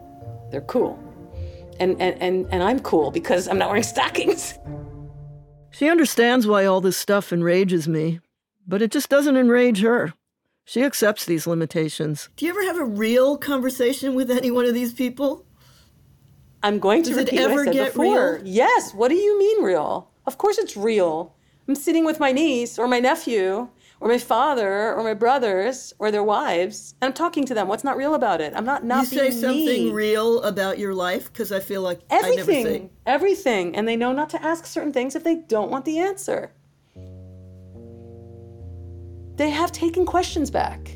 They're 0.53 0.61
cool. 0.61 0.97
And, 1.81 2.01
and, 2.01 2.23
and, 2.23 2.47
and 2.53 2.63
I'm 2.63 2.79
cool 2.79 3.11
because 3.11 3.49
I'm 3.49 3.59
not 3.59 3.69
wearing 3.69 3.83
stockings. 3.83 4.57
She 5.73 5.91
understands 5.91 6.47
why 6.47 6.65
all 6.65 6.81
this 6.81 6.97
stuff 6.97 7.33
enrages 7.33 7.89
me, 7.89 8.21
but 8.69 8.83
it 8.83 8.93
just 8.93 9.09
doesn't 9.09 9.37
enrage 9.37 9.81
her. 9.81 10.15
She 10.65 10.85
accepts 10.85 11.25
these 11.25 11.49
limitations. 11.49 12.29
Do 12.37 12.47
you 12.47 12.53
ever 12.53 12.63
have 12.67 12.79
a 12.79 12.85
real 12.85 13.37
conversation 13.37 14.15
with 14.15 14.31
any 14.31 14.53
one 14.53 14.65
of 14.65 14.75
these 14.75 14.95
people? 14.95 15.45
I'm 16.63 16.79
going 16.79 17.03
to 17.05 17.11
Does 17.11 17.19
repeat 17.19 17.39
it 17.41 17.43
ever 17.43 17.55
what 17.55 17.61
I 17.61 17.65
said 17.67 17.75
get 17.75 17.93
before. 17.93 18.35
real? 18.37 18.43
Yes. 18.47 18.93
What 18.95 19.09
do 19.09 19.15
you 19.15 19.39
mean 19.39 19.63
real? 19.63 20.11
Of 20.27 20.39
course 20.39 20.59
it's 20.59 20.77
real. 20.77 21.35
I'm 21.69 21.75
sitting 21.75 22.05
with 22.05 22.21
my 22.21 22.33
niece 22.33 22.79
or 22.79 22.87
my 22.89 23.01
nephew 23.01 23.69
or 24.01 24.09
my 24.09 24.19
father 24.19 24.93
or 24.95 25.03
my 25.03 25.15
brothers 25.15 25.93
or 25.99 26.11
their 26.11 26.23
wives, 26.23 26.95
and 27.01 27.09
I'm 27.09 27.13
talking 27.15 27.45
to 27.47 27.55
them. 27.55 27.67
What's 27.67 27.83
not 27.85 27.97
real 27.97 28.15
about 28.15 28.41
it? 28.41 28.53
I'm 28.55 28.65
not 28.65 28.85
not 28.85 29.11
being 29.11 29.23
real. 29.23 29.27
you 29.27 29.33
say 29.33 29.41
something 29.41 29.85
me. 29.87 29.91
real 29.93 30.43
about 30.43 30.79
your 30.79 30.95
life 30.95 31.33
because 31.33 31.51
I 31.51 31.61
feel 31.61 31.83
like 31.83 32.01
I 32.11 32.21
never 32.21 32.41
Everything, 32.41 32.91
everything, 33.07 33.75
and 33.77 33.89
they 33.89 33.97
know 33.97 34.13
not 34.13 34.31
to 34.31 34.43
ask 34.45 34.67
certain 34.67 34.93
things 34.93 35.17
if 35.17 35.25
they 35.25 35.37
don't 35.37 35.71
want 35.71 35.85
the 35.85 35.99
answer. 35.99 36.53
They 39.37 39.51
have 39.51 39.73
taken 39.73 40.07
questions 40.07 40.51
back. 40.51 40.89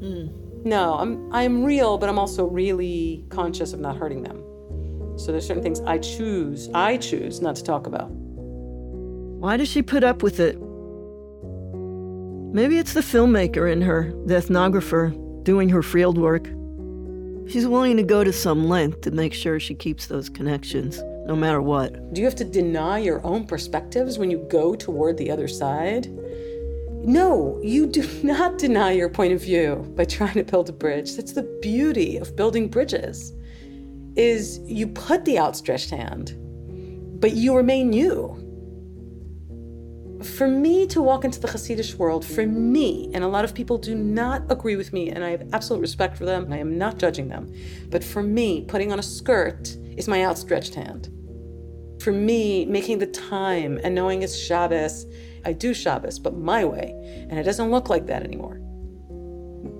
Hmm. 0.00 0.28
No, 0.68 0.98
I'm 0.98 1.32
I'm 1.32 1.64
real, 1.64 1.96
but 1.96 2.10
I'm 2.10 2.18
also 2.18 2.44
really 2.44 3.24
conscious 3.30 3.72
of 3.72 3.80
not 3.80 3.96
hurting 3.96 4.22
them. 4.22 4.44
So 5.16 5.32
there's 5.32 5.46
certain 5.46 5.62
things 5.62 5.80
I 5.80 5.96
choose, 5.96 6.68
I 6.74 6.98
choose 6.98 7.40
not 7.40 7.56
to 7.56 7.64
talk 7.64 7.86
about. 7.86 8.10
Why 8.10 9.56
does 9.56 9.68
she 9.68 9.80
put 9.80 10.04
up 10.04 10.22
with 10.22 10.40
it? 10.40 10.58
Maybe 12.52 12.76
it's 12.76 12.92
the 12.92 13.00
filmmaker 13.00 13.72
in 13.72 13.80
her, 13.80 14.12
the 14.26 14.34
ethnographer, 14.34 15.42
doing 15.42 15.70
her 15.70 15.82
field 15.82 16.18
work. 16.18 16.46
She's 17.50 17.66
willing 17.66 17.96
to 17.96 18.02
go 18.02 18.22
to 18.22 18.32
some 18.32 18.68
length 18.68 19.00
to 19.02 19.10
make 19.10 19.32
sure 19.32 19.58
she 19.58 19.74
keeps 19.74 20.06
those 20.06 20.28
connections, 20.28 21.00
no 21.26 21.34
matter 21.34 21.62
what. 21.62 22.12
Do 22.12 22.20
you 22.20 22.26
have 22.26 22.36
to 22.36 22.44
deny 22.44 22.98
your 22.98 23.24
own 23.24 23.46
perspectives 23.46 24.18
when 24.18 24.30
you 24.30 24.46
go 24.50 24.74
toward 24.74 25.16
the 25.16 25.30
other 25.30 25.48
side? 25.48 26.08
No, 27.04 27.60
you 27.62 27.86
do 27.86 28.06
not 28.22 28.58
deny 28.58 28.92
your 28.92 29.08
point 29.08 29.32
of 29.32 29.42
view 29.42 29.92
by 29.96 30.04
trying 30.04 30.34
to 30.34 30.44
build 30.44 30.68
a 30.68 30.72
bridge. 30.72 31.16
That's 31.16 31.32
the 31.32 31.44
beauty 31.62 32.16
of 32.16 32.36
building 32.36 32.68
bridges. 32.68 33.32
Is 34.16 34.58
you 34.64 34.88
put 34.88 35.24
the 35.24 35.38
outstretched 35.38 35.90
hand, 35.90 36.34
but 37.20 37.32
you 37.32 37.56
remain 37.56 37.92
you. 37.92 38.44
For 40.36 40.48
me 40.48 40.84
to 40.88 41.00
walk 41.00 41.24
into 41.24 41.38
the 41.38 41.46
Hasidic 41.46 41.94
world, 41.94 42.24
for 42.24 42.44
me, 42.44 43.08
and 43.14 43.22
a 43.22 43.28
lot 43.28 43.44
of 43.44 43.54
people 43.54 43.78
do 43.78 43.94
not 43.94 44.42
agree 44.50 44.74
with 44.74 44.92
me, 44.92 45.10
and 45.10 45.22
I 45.22 45.30
have 45.30 45.48
absolute 45.52 45.80
respect 45.80 46.16
for 46.18 46.24
them, 46.24 46.44
and 46.44 46.52
I 46.52 46.58
am 46.58 46.76
not 46.76 46.98
judging 46.98 47.28
them, 47.28 47.52
but 47.88 48.02
for 48.02 48.24
me, 48.24 48.64
putting 48.64 48.90
on 48.90 48.98
a 48.98 49.02
skirt 49.02 49.76
is 49.96 50.08
my 50.08 50.24
outstretched 50.24 50.74
hand. 50.74 51.08
For 52.00 52.12
me, 52.12 52.64
making 52.64 52.98
the 52.98 53.06
time 53.06 53.78
and 53.84 53.94
knowing 53.94 54.22
it's 54.22 54.36
Shabbos, 54.36 55.06
I 55.44 55.52
do 55.52 55.74
Shabbos, 55.74 56.18
but 56.18 56.36
my 56.36 56.64
way, 56.64 56.94
and 57.28 57.38
it 57.38 57.44
doesn't 57.44 57.70
look 57.70 57.88
like 57.88 58.06
that 58.06 58.22
anymore. 58.22 58.60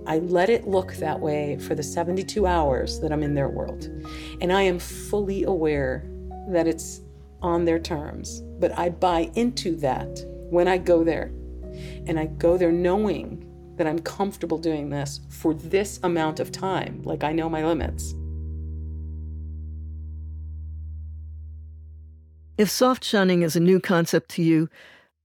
I 0.07 0.19
let 0.19 0.49
it 0.49 0.67
look 0.67 0.95
that 0.95 1.21
way 1.21 1.59
for 1.59 1.75
the 1.75 1.83
72 1.83 2.47
hours 2.47 2.99
that 3.01 3.13
I'm 3.13 3.23
in 3.23 3.35
their 3.35 3.51
world. 3.51 3.85
And 4.41 4.53
I 4.53 4.63
am 4.63 4.79
fully 4.79 5.45
aware 5.45 6.05
that 6.49 6.67
it's 6.67 7.03
on 7.43 7.67
their 7.67 7.79
terms, 7.79 8.43
but 8.59 8.77
I 8.79 8.89
buy 8.89 9.31
into 9.35 9.77
that 9.77 10.25
when 10.51 10.67
I 10.67 10.79
go 10.79 11.05
there. 11.05 11.31
And 12.07 12.19
I 12.19 12.27
go 12.27 12.57
there 12.57 12.73
knowing 12.73 13.45
that 13.77 13.87
I'm 13.87 13.99
comfortable 13.99 14.59
doing 14.59 14.89
this 14.89 15.21
for 15.29 15.55
this 15.55 16.01
amount 16.03 16.41
of 16.41 16.51
time. 16.51 17.03
Like 17.05 17.23
I 17.23 17.33
know 17.33 17.49
my 17.49 17.65
limits. 17.65 18.15
If 22.57 22.71
soft 22.71 23.05
shunning 23.05 23.43
is 23.43 23.55
a 23.55 23.61
new 23.61 23.79
concept 23.79 24.31
to 24.31 24.43
you, 24.43 24.69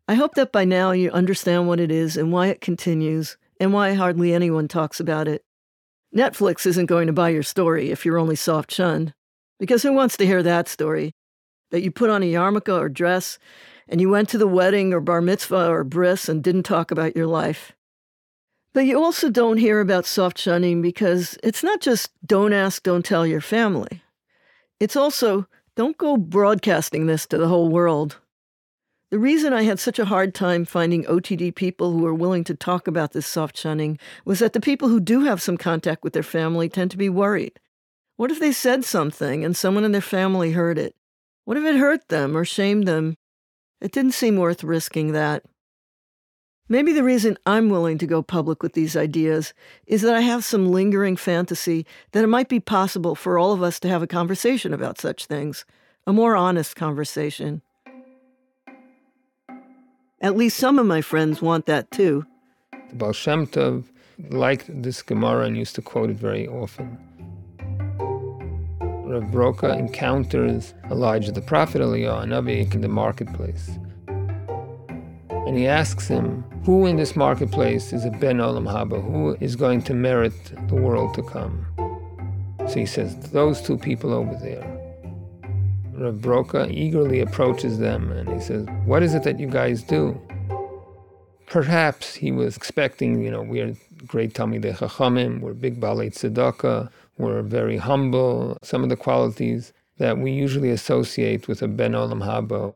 I 0.07 0.15
hope 0.15 0.35
that 0.35 0.51
by 0.51 0.65
now 0.65 0.91
you 0.91 1.11
understand 1.11 1.67
what 1.67 1.79
it 1.79 1.91
is 1.91 2.17
and 2.17 2.31
why 2.31 2.47
it 2.47 2.59
continues 2.59 3.37
and 3.59 3.71
why 3.71 3.93
hardly 3.93 4.33
anyone 4.33 4.67
talks 4.67 4.99
about 4.99 5.27
it. 5.27 5.45
Netflix 6.15 6.65
isn't 6.65 6.87
going 6.87 7.07
to 7.07 7.13
buy 7.13 7.29
your 7.29 7.43
story 7.43 7.89
if 7.89 8.05
you're 8.05 8.19
only 8.19 8.35
soft 8.35 8.71
shunned, 8.71 9.13
because 9.59 9.81
who 9.81 9.93
wants 9.93 10.17
to 10.17 10.25
hear 10.25 10.43
that 10.43 10.67
story? 10.67 11.13
That 11.71 11.81
you 11.81 11.89
put 11.89 12.09
on 12.09 12.21
a 12.21 12.31
yarmulke 12.31 12.77
or 12.77 12.89
dress 12.89 13.39
and 13.87 14.01
you 14.01 14.09
went 14.09 14.29
to 14.29 14.37
the 14.37 14.47
wedding 14.47 14.93
or 14.93 14.99
bar 14.99 15.21
mitzvah 15.21 15.69
or 15.69 15.83
bris 15.83 16.29
and 16.29 16.43
didn't 16.43 16.63
talk 16.63 16.91
about 16.91 17.15
your 17.15 17.27
life. 17.27 17.71
But 18.73 18.85
you 18.85 19.01
also 19.01 19.29
don't 19.29 19.57
hear 19.57 19.79
about 19.79 20.05
soft 20.05 20.37
shunning 20.37 20.81
because 20.81 21.37
it's 21.43 21.63
not 21.63 21.79
just 21.79 22.11
don't 22.25 22.53
ask, 22.53 22.83
don't 22.83 23.05
tell 23.05 23.25
your 23.25 23.41
family. 23.41 24.01
It's 24.79 24.95
also 24.95 25.47
don't 25.75 25.97
go 25.97 26.17
broadcasting 26.17 27.05
this 27.05 27.25
to 27.27 27.37
the 27.37 27.47
whole 27.47 27.69
world. 27.69 28.17
The 29.13 29.19
reason 29.19 29.53
I 29.53 29.61
had 29.61 29.79
such 29.79 29.99
a 29.99 30.05
hard 30.05 30.33
time 30.33 30.65
finding 30.65 31.03
OTD 31.03 31.53
people 31.53 31.91
who 31.91 31.99
were 31.99 32.15
willing 32.15 32.43
to 32.45 32.55
talk 32.55 32.87
about 32.87 33.11
this 33.11 33.27
soft 33.27 33.55
shunning 33.55 33.99
was 34.25 34.39
that 34.39 34.53
the 34.53 34.59
people 34.59 34.87
who 34.87 34.99
do 34.99 35.25
have 35.25 35.39
some 35.39 35.55
contact 35.55 36.03
with 36.03 36.13
their 36.13 36.23
family 36.23 36.67
tend 36.67 36.89
to 36.89 36.97
be 36.97 37.09
worried. 37.09 37.59
What 38.15 38.31
if 38.31 38.39
they 38.39 38.51
said 38.51 38.83
something 38.83 39.45
and 39.45 39.55
someone 39.55 39.83
in 39.83 39.91
their 39.91 40.01
family 40.01 40.53
heard 40.53 40.79
it? 40.79 40.95
What 41.45 41.57
if 41.57 41.63
it 41.63 41.75
hurt 41.75 42.09
them 42.09 42.35
or 42.35 42.43
shamed 42.43 42.87
them? 42.87 43.15
It 43.79 43.91
didn't 43.91 44.15
seem 44.15 44.37
worth 44.37 44.63
risking 44.63 45.11
that. 45.11 45.43
Maybe 46.67 46.91
the 46.91 47.03
reason 47.03 47.37
I'm 47.45 47.69
willing 47.69 47.99
to 47.99 48.07
go 48.07 48.23
public 48.23 48.63
with 48.63 48.73
these 48.73 48.97
ideas 48.97 49.53
is 49.85 50.01
that 50.01 50.15
I 50.15 50.21
have 50.21 50.43
some 50.43 50.71
lingering 50.71 51.17
fantasy 51.17 51.85
that 52.13 52.23
it 52.23 52.33
might 52.33 52.49
be 52.49 52.59
possible 52.59 53.13
for 53.13 53.37
all 53.37 53.53
of 53.53 53.61
us 53.61 53.79
to 53.81 53.89
have 53.89 54.01
a 54.01 54.07
conversation 54.07 54.73
about 54.73 54.99
such 54.99 55.27
things, 55.27 55.65
a 56.07 56.13
more 56.13 56.35
honest 56.35 56.75
conversation. 56.75 57.61
At 60.23 60.37
least 60.37 60.55
some 60.55 60.79
of 60.79 60.85
my 60.85 61.01
friends 61.01 61.41
want 61.41 61.65
that 61.65 61.91
too. 61.91 62.25
The 62.71 62.95
Baal 62.95 63.11
Shem 63.11 63.45
Tov 63.45 63.83
liked 64.29 64.67
this 64.81 65.01
Gemara 65.01 65.47
and 65.47 65.57
used 65.57 65.75
to 65.75 65.81
quote 65.81 66.09
it 66.09 66.15
very 66.15 66.47
often. 66.47 66.97
Rav 68.79 69.23
Broka 69.23 69.77
encounters 69.77 70.73
Elijah 70.89 71.33
the 71.33 71.41
prophet 71.41 71.81
Eliyahu 71.81 72.25
Navi 72.27 72.73
in 72.73 72.79
the 72.79 72.87
marketplace. 72.87 73.71
And 74.07 75.57
he 75.57 75.67
asks 75.67 76.07
him, 76.07 76.45
Who 76.63 76.85
in 76.85 76.95
this 76.95 77.17
marketplace 77.17 77.91
is 77.91 78.05
a 78.05 78.09
Ben 78.09 78.37
Olam 78.37 78.65
Haba? 78.65 79.03
Who 79.03 79.35
is 79.41 79.57
going 79.57 79.81
to 79.83 79.93
merit 79.93 80.53
the 80.69 80.75
world 80.75 81.13
to 81.15 81.23
come? 81.23 81.65
So 82.69 82.75
he 82.75 82.85
says, 82.85 83.17
Those 83.31 83.61
two 83.61 83.77
people 83.77 84.13
over 84.13 84.35
there. 84.35 84.72
Rav 85.95 86.15
Broka 86.15 86.71
eagerly 86.71 87.21
approaches 87.21 87.77
them 87.77 88.11
and 88.11 88.29
he 88.29 88.39
says, 88.39 88.65
What 88.85 89.03
is 89.03 89.13
it 89.13 89.23
that 89.23 89.39
you 89.39 89.47
guys 89.47 89.83
do? 89.83 90.19
Perhaps 91.47 92.15
he 92.15 92.31
was 92.31 92.57
expecting, 92.57 93.23
you 93.23 93.29
know, 93.29 93.43
we're 93.43 93.75
great 94.07 94.33
Talmidei 94.33 94.75
Chachamim, 94.75 95.39
we're 95.39 95.53
big 95.53 95.79
Balei 95.79 96.09
Tzedakah, 96.09 96.89
we're 97.17 97.43
very 97.43 97.77
humble, 97.77 98.57
some 98.63 98.83
of 98.83 98.89
the 98.89 98.95
qualities 98.95 99.71
that 99.97 100.17
we 100.17 100.31
usually 100.31 100.71
associate 100.71 101.47
with 101.47 101.61
a 101.61 101.67
Ben 101.67 101.91
Olam 101.91 102.23
Haba. 102.23 102.73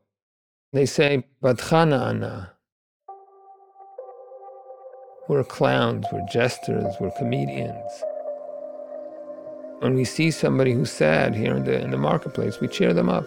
They 0.73 0.85
say, 0.85 1.23
Badchana 1.41 1.99
Ana, 1.99 2.51
we're 5.27 5.43
clowns, 5.43 6.05
we're 6.11 6.25
jesters, 6.31 6.93
we're 6.99 7.11
comedians. 7.17 8.03
When 9.79 9.93
we 9.93 10.05
see 10.05 10.31
somebody 10.31 10.73
who's 10.73 10.91
sad 10.91 11.35
here 11.35 11.55
in 11.55 11.63
the, 11.63 11.79
in 11.79 11.91
the 11.91 11.97
marketplace, 11.97 12.59
we 12.59 12.67
cheer 12.67 12.93
them 12.93 13.09
up. 13.09 13.25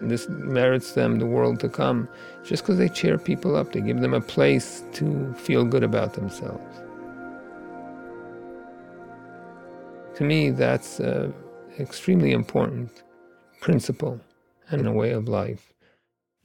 And 0.00 0.10
this 0.10 0.28
merits 0.28 0.92
them 0.92 1.18
the 1.18 1.26
world 1.26 1.58
to 1.60 1.68
come 1.68 2.06
just 2.44 2.62
because 2.62 2.76
they 2.76 2.88
cheer 2.88 3.16
people 3.16 3.56
up. 3.56 3.72
They 3.72 3.80
give 3.80 4.00
them 4.00 4.12
a 4.12 4.20
place 4.20 4.82
to 4.94 5.32
feel 5.34 5.64
good 5.64 5.82
about 5.82 6.14
themselves. 6.14 6.80
To 10.16 10.24
me, 10.24 10.50
that's 10.50 11.00
an 11.00 11.32
extremely 11.78 12.32
important 12.32 13.02
principle 13.60 14.20
and 14.68 14.86
a 14.86 14.92
way 14.92 15.12
of 15.12 15.28
life. 15.28 15.72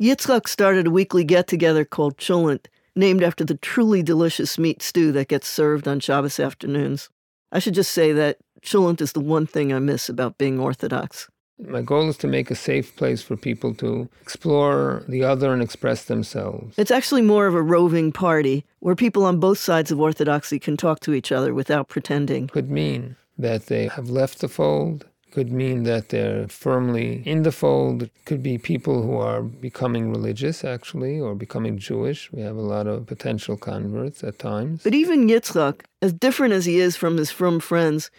Yitzchak 0.02 0.48
started 0.48 0.88
a 0.88 0.92
weekly 0.92 1.26
get 1.26 1.48
together 1.48 1.84
called 1.84 2.18
Cholent 2.18 2.68
named 2.96 3.22
after 3.22 3.44
the 3.44 3.56
truly 3.56 4.02
delicious 4.02 4.58
meat 4.58 4.82
stew 4.82 5.12
that 5.12 5.28
gets 5.28 5.48
served 5.48 5.90
on 5.90 6.00
Shabbos 6.00 6.40
afternoons. 6.40 7.10
I 7.52 7.60
should 7.60 7.74
just 7.74 7.92
say 7.92 8.12
that 8.14 8.38
cholent 8.62 9.02
is 9.02 9.14
the 9.14 9.20
one 9.20 9.46
thing 9.46 9.74
I 9.74 9.80
miss 9.80 10.10
about 10.10 10.38
being 10.38 10.60
Orthodox. 10.60 11.30
My 11.58 11.82
goal 11.82 12.10
is 12.10 12.18
to 12.18 12.28
make 12.28 12.52
a 12.52 12.56
safe 12.56 12.96
place 12.98 13.22
for 13.22 13.38
people 13.38 13.74
to 13.76 14.10
explore 14.22 15.04
the 15.08 15.24
other 15.24 15.54
and 15.54 15.62
express 15.62 16.04
themselves. 16.06 16.78
It's 16.78 16.92
actually 16.92 17.22
more 17.22 17.48
of 17.48 17.56
a 17.56 17.62
roving 17.62 18.12
party 18.12 18.66
where 18.80 18.96
people 18.96 19.24
on 19.24 19.40
both 19.40 19.58
sides 19.58 19.90
of 19.90 20.02
Orthodoxy 20.02 20.60
can 20.60 20.76
talk 20.76 21.00
to 21.02 21.14
each 21.14 21.32
other 21.32 21.54
without 21.54 21.88
pretending. 21.88 22.50
Could 22.50 22.70
mean 22.70 23.16
that 23.38 23.68
they 23.68 23.88
have 23.88 24.10
left 24.10 24.40
the 24.40 24.50
fold, 24.50 25.06
could 25.36 25.52
mean 25.52 25.84
that 25.84 26.10
they're 26.10 26.48
firmly 26.48 27.22
in 27.26 27.44
the 27.44 27.52
fold. 27.52 28.04
It 28.04 28.12
could 28.24 28.42
be 28.42 28.58
people 28.58 29.04
who 29.04 29.18
are 29.18 29.42
becoming 29.42 30.10
religious, 30.10 30.64
actually, 30.64 31.20
or 31.20 31.36
becoming 31.36 31.78
Jewish. 31.78 32.32
We 32.32 32.42
have 32.42 32.56
a 32.56 32.62
lot 32.62 32.88
of 32.88 33.06
potential 33.06 33.58
converts 33.58 34.24
at 34.24 34.40
times. 34.40 34.82
But 34.82 34.94
even 34.94 35.28
Yitzchak, 35.28 35.82
as 36.02 36.14
different 36.14 36.54
as 36.54 36.64
he 36.64 36.80
is 36.80 36.96
from 36.96 37.18
his 37.18 37.32
frum 37.32 37.60
friends, 37.60 38.10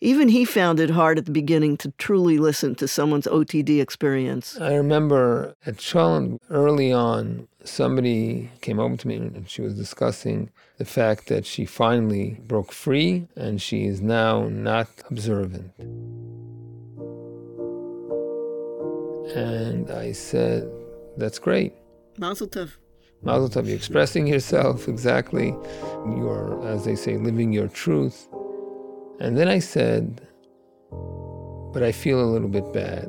even 0.00 0.28
he 0.28 0.44
found 0.44 0.80
it 0.80 0.90
hard 0.90 1.16
at 1.16 1.26
the 1.26 1.30
beginning 1.30 1.76
to 1.78 1.92
truly 1.96 2.38
listen 2.38 2.74
to 2.74 2.88
someone's 2.88 3.28
OTD 3.28 3.80
experience. 3.80 4.58
I 4.60 4.74
remember 4.74 5.54
at 5.64 5.76
Cholent 5.76 6.40
early 6.50 6.92
on, 6.92 7.46
somebody 7.62 8.50
came 8.60 8.80
over 8.80 8.96
to 8.96 9.08
me 9.08 9.16
and 9.16 9.48
she 9.48 9.62
was 9.62 9.74
discussing 9.74 10.50
the 10.78 10.84
fact 10.84 11.28
that 11.28 11.46
she 11.46 11.64
finally 11.64 12.40
broke 12.48 12.72
free 12.72 13.28
and 13.36 13.62
she 13.62 13.84
is 13.84 14.00
now 14.00 14.48
not 14.48 14.88
observant. 15.08 15.70
And 19.32 19.90
I 19.90 20.12
said, 20.12 20.70
That's 21.16 21.38
great. 21.38 21.72
Mazel 22.18 22.46
tov. 22.46 22.76
Mazel 23.22 23.48
tov. 23.48 23.66
You're 23.66 23.76
expressing 23.76 24.26
yourself 24.26 24.86
exactly. 24.86 25.56
You're, 26.04 26.60
as 26.66 26.84
they 26.84 26.94
say, 26.94 27.16
living 27.16 27.52
your 27.52 27.68
truth. 27.68 28.28
And 29.20 29.38
then 29.38 29.48
I 29.48 29.60
said, 29.60 30.20
But 31.72 31.82
I 31.82 31.92
feel 31.92 32.20
a 32.22 32.28
little 32.28 32.48
bit 32.48 32.70
bad 32.72 33.08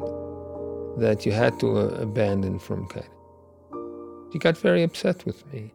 that 0.97 1.25
you 1.25 1.33
had 1.33 1.59
to 1.59 1.77
uh, 1.77 1.83
abandon 2.01 2.59
Frumkeit. 2.59 3.09
She 4.31 4.39
got 4.39 4.57
very 4.57 4.83
upset 4.83 5.25
with 5.25 5.45
me. 5.51 5.73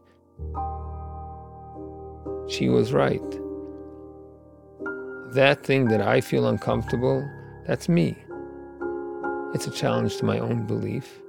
She 2.48 2.68
was 2.68 2.92
right. 2.92 3.30
That 5.34 5.62
thing 5.62 5.88
that 5.88 6.00
I 6.00 6.20
feel 6.20 6.48
uncomfortable, 6.48 7.28
that's 7.66 7.88
me 7.88 8.16
it's 9.54 9.66
a 9.66 9.70
challenge 9.70 10.16
to 10.18 10.24
my 10.24 10.38
own 10.38 10.66
belief. 10.66 11.20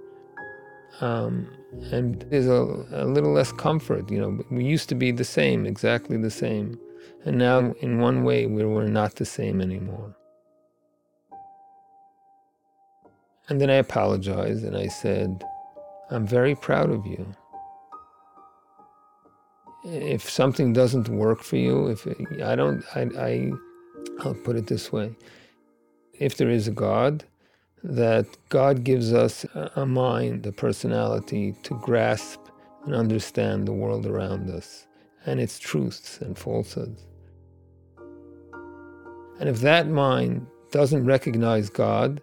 Um, 1.00 1.50
and 1.92 2.22
there's 2.30 2.48
a, 2.48 2.86
a, 2.92 3.06
little 3.06 3.32
less 3.32 3.52
comfort. 3.52 4.12
You 4.12 4.20
know, 4.20 4.44
we 4.52 4.64
used 4.64 4.90
to 4.90 4.96
be 4.96 5.12
the 5.12 5.24
same, 5.24 5.66
exactly 5.66 6.18
the 6.18 6.30
same. 6.30 6.80
And 7.26 7.38
now, 7.38 7.74
in 7.80 8.00
one 8.00 8.24
way, 8.24 8.46
we 8.46 8.64
we're 8.66 8.88
not 8.88 9.16
the 9.16 9.26
same 9.26 9.62
anymore. 9.62 10.16
And 13.50 13.60
then 13.60 13.70
I 13.70 13.76
apologized 13.76 14.64
and 14.64 14.78
I 14.78 14.88
said, 14.88 15.44
I'm 16.10 16.28
very 16.28 16.56
proud 16.56 16.90
of 16.90 17.06
you. 17.06 17.36
If 19.84 20.30
something 20.30 20.74
doesn't 20.74 21.10
work 21.10 21.42
for 21.42 21.56
you, 21.56 21.88
if 21.88 22.08
I 22.44 22.56
don't, 22.56 22.84
I, 22.96 23.02
I, 23.18 23.52
I'll 24.20 24.36
put 24.36 24.56
it 24.56 24.68
this 24.68 24.92
way: 24.92 25.16
if 26.20 26.38
there 26.38 26.50
is 26.50 26.68
a 26.68 26.72
God, 26.72 27.24
that 27.84 28.26
God 28.50 28.84
gives 28.84 29.14
us 29.14 29.46
a 29.76 29.86
mind, 29.86 30.46
a 30.46 30.52
personality 30.52 31.56
to 31.64 31.74
grasp 31.80 32.40
and 32.86 32.94
understand 32.96 33.68
the 33.68 33.74
world 33.74 34.06
around 34.06 34.50
us 34.50 34.88
and 35.26 35.40
its 35.40 35.60
truths 35.60 36.20
and 36.20 36.38
falsehoods. 36.38 37.06
And 39.40 39.50
if 39.50 39.62
that 39.62 39.88
mind 39.88 40.46
doesn't 40.72 41.06
recognize 41.06 41.70
God, 41.70 42.22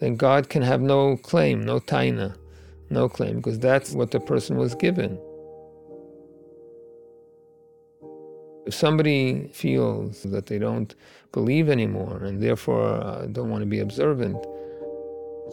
then 0.00 0.16
God 0.16 0.48
can 0.48 0.62
have 0.62 0.80
no 0.80 1.16
claim, 1.16 1.62
no 1.62 1.78
taina, 1.78 2.36
no 2.90 3.08
claim, 3.08 3.36
because 3.36 3.58
that's 3.58 3.92
what 3.92 4.10
the 4.10 4.20
person 4.20 4.56
was 4.56 4.74
given. 4.74 5.18
If 8.66 8.74
somebody 8.74 9.48
feels 9.52 10.22
that 10.24 10.46
they 10.46 10.58
don't 10.58 10.94
believe 11.32 11.68
anymore 11.68 12.24
and 12.24 12.42
therefore 12.42 12.94
uh, 12.94 13.26
don't 13.26 13.50
want 13.50 13.62
to 13.62 13.66
be 13.66 13.78
observant, 13.80 14.44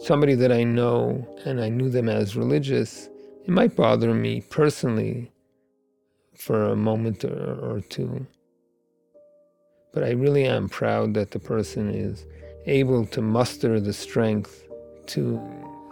somebody 0.02 0.34
that 0.34 0.50
I 0.50 0.64
know 0.64 1.26
and 1.44 1.60
I 1.60 1.68
knew 1.68 1.88
them 1.88 2.08
as 2.08 2.36
religious, 2.36 3.08
it 3.44 3.50
might 3.50 3.76
bother 3.76 4.12
me 4.14 4.40
personally 4.40 5.30
for 6.36 6.64
a 6.64 6.76
moment 6.76 7.24
or, 7.24 7.76
or 7.76 7.80
two. 7.80 8.26
But 9.92 10.02
I 10.02 10.10
really 10.10 10.44
am 10.44 10.68
proud 10.68 11.14
that 11.14 11.30
the 11.30 11.38
person 11.38 11.94
is 11.94 12.26
able 12.66 13.06
to 13.06 13.22
muster 13.22 13.78
the 13.78 13.92
strength 13.92 14.64
to 15.06 15.40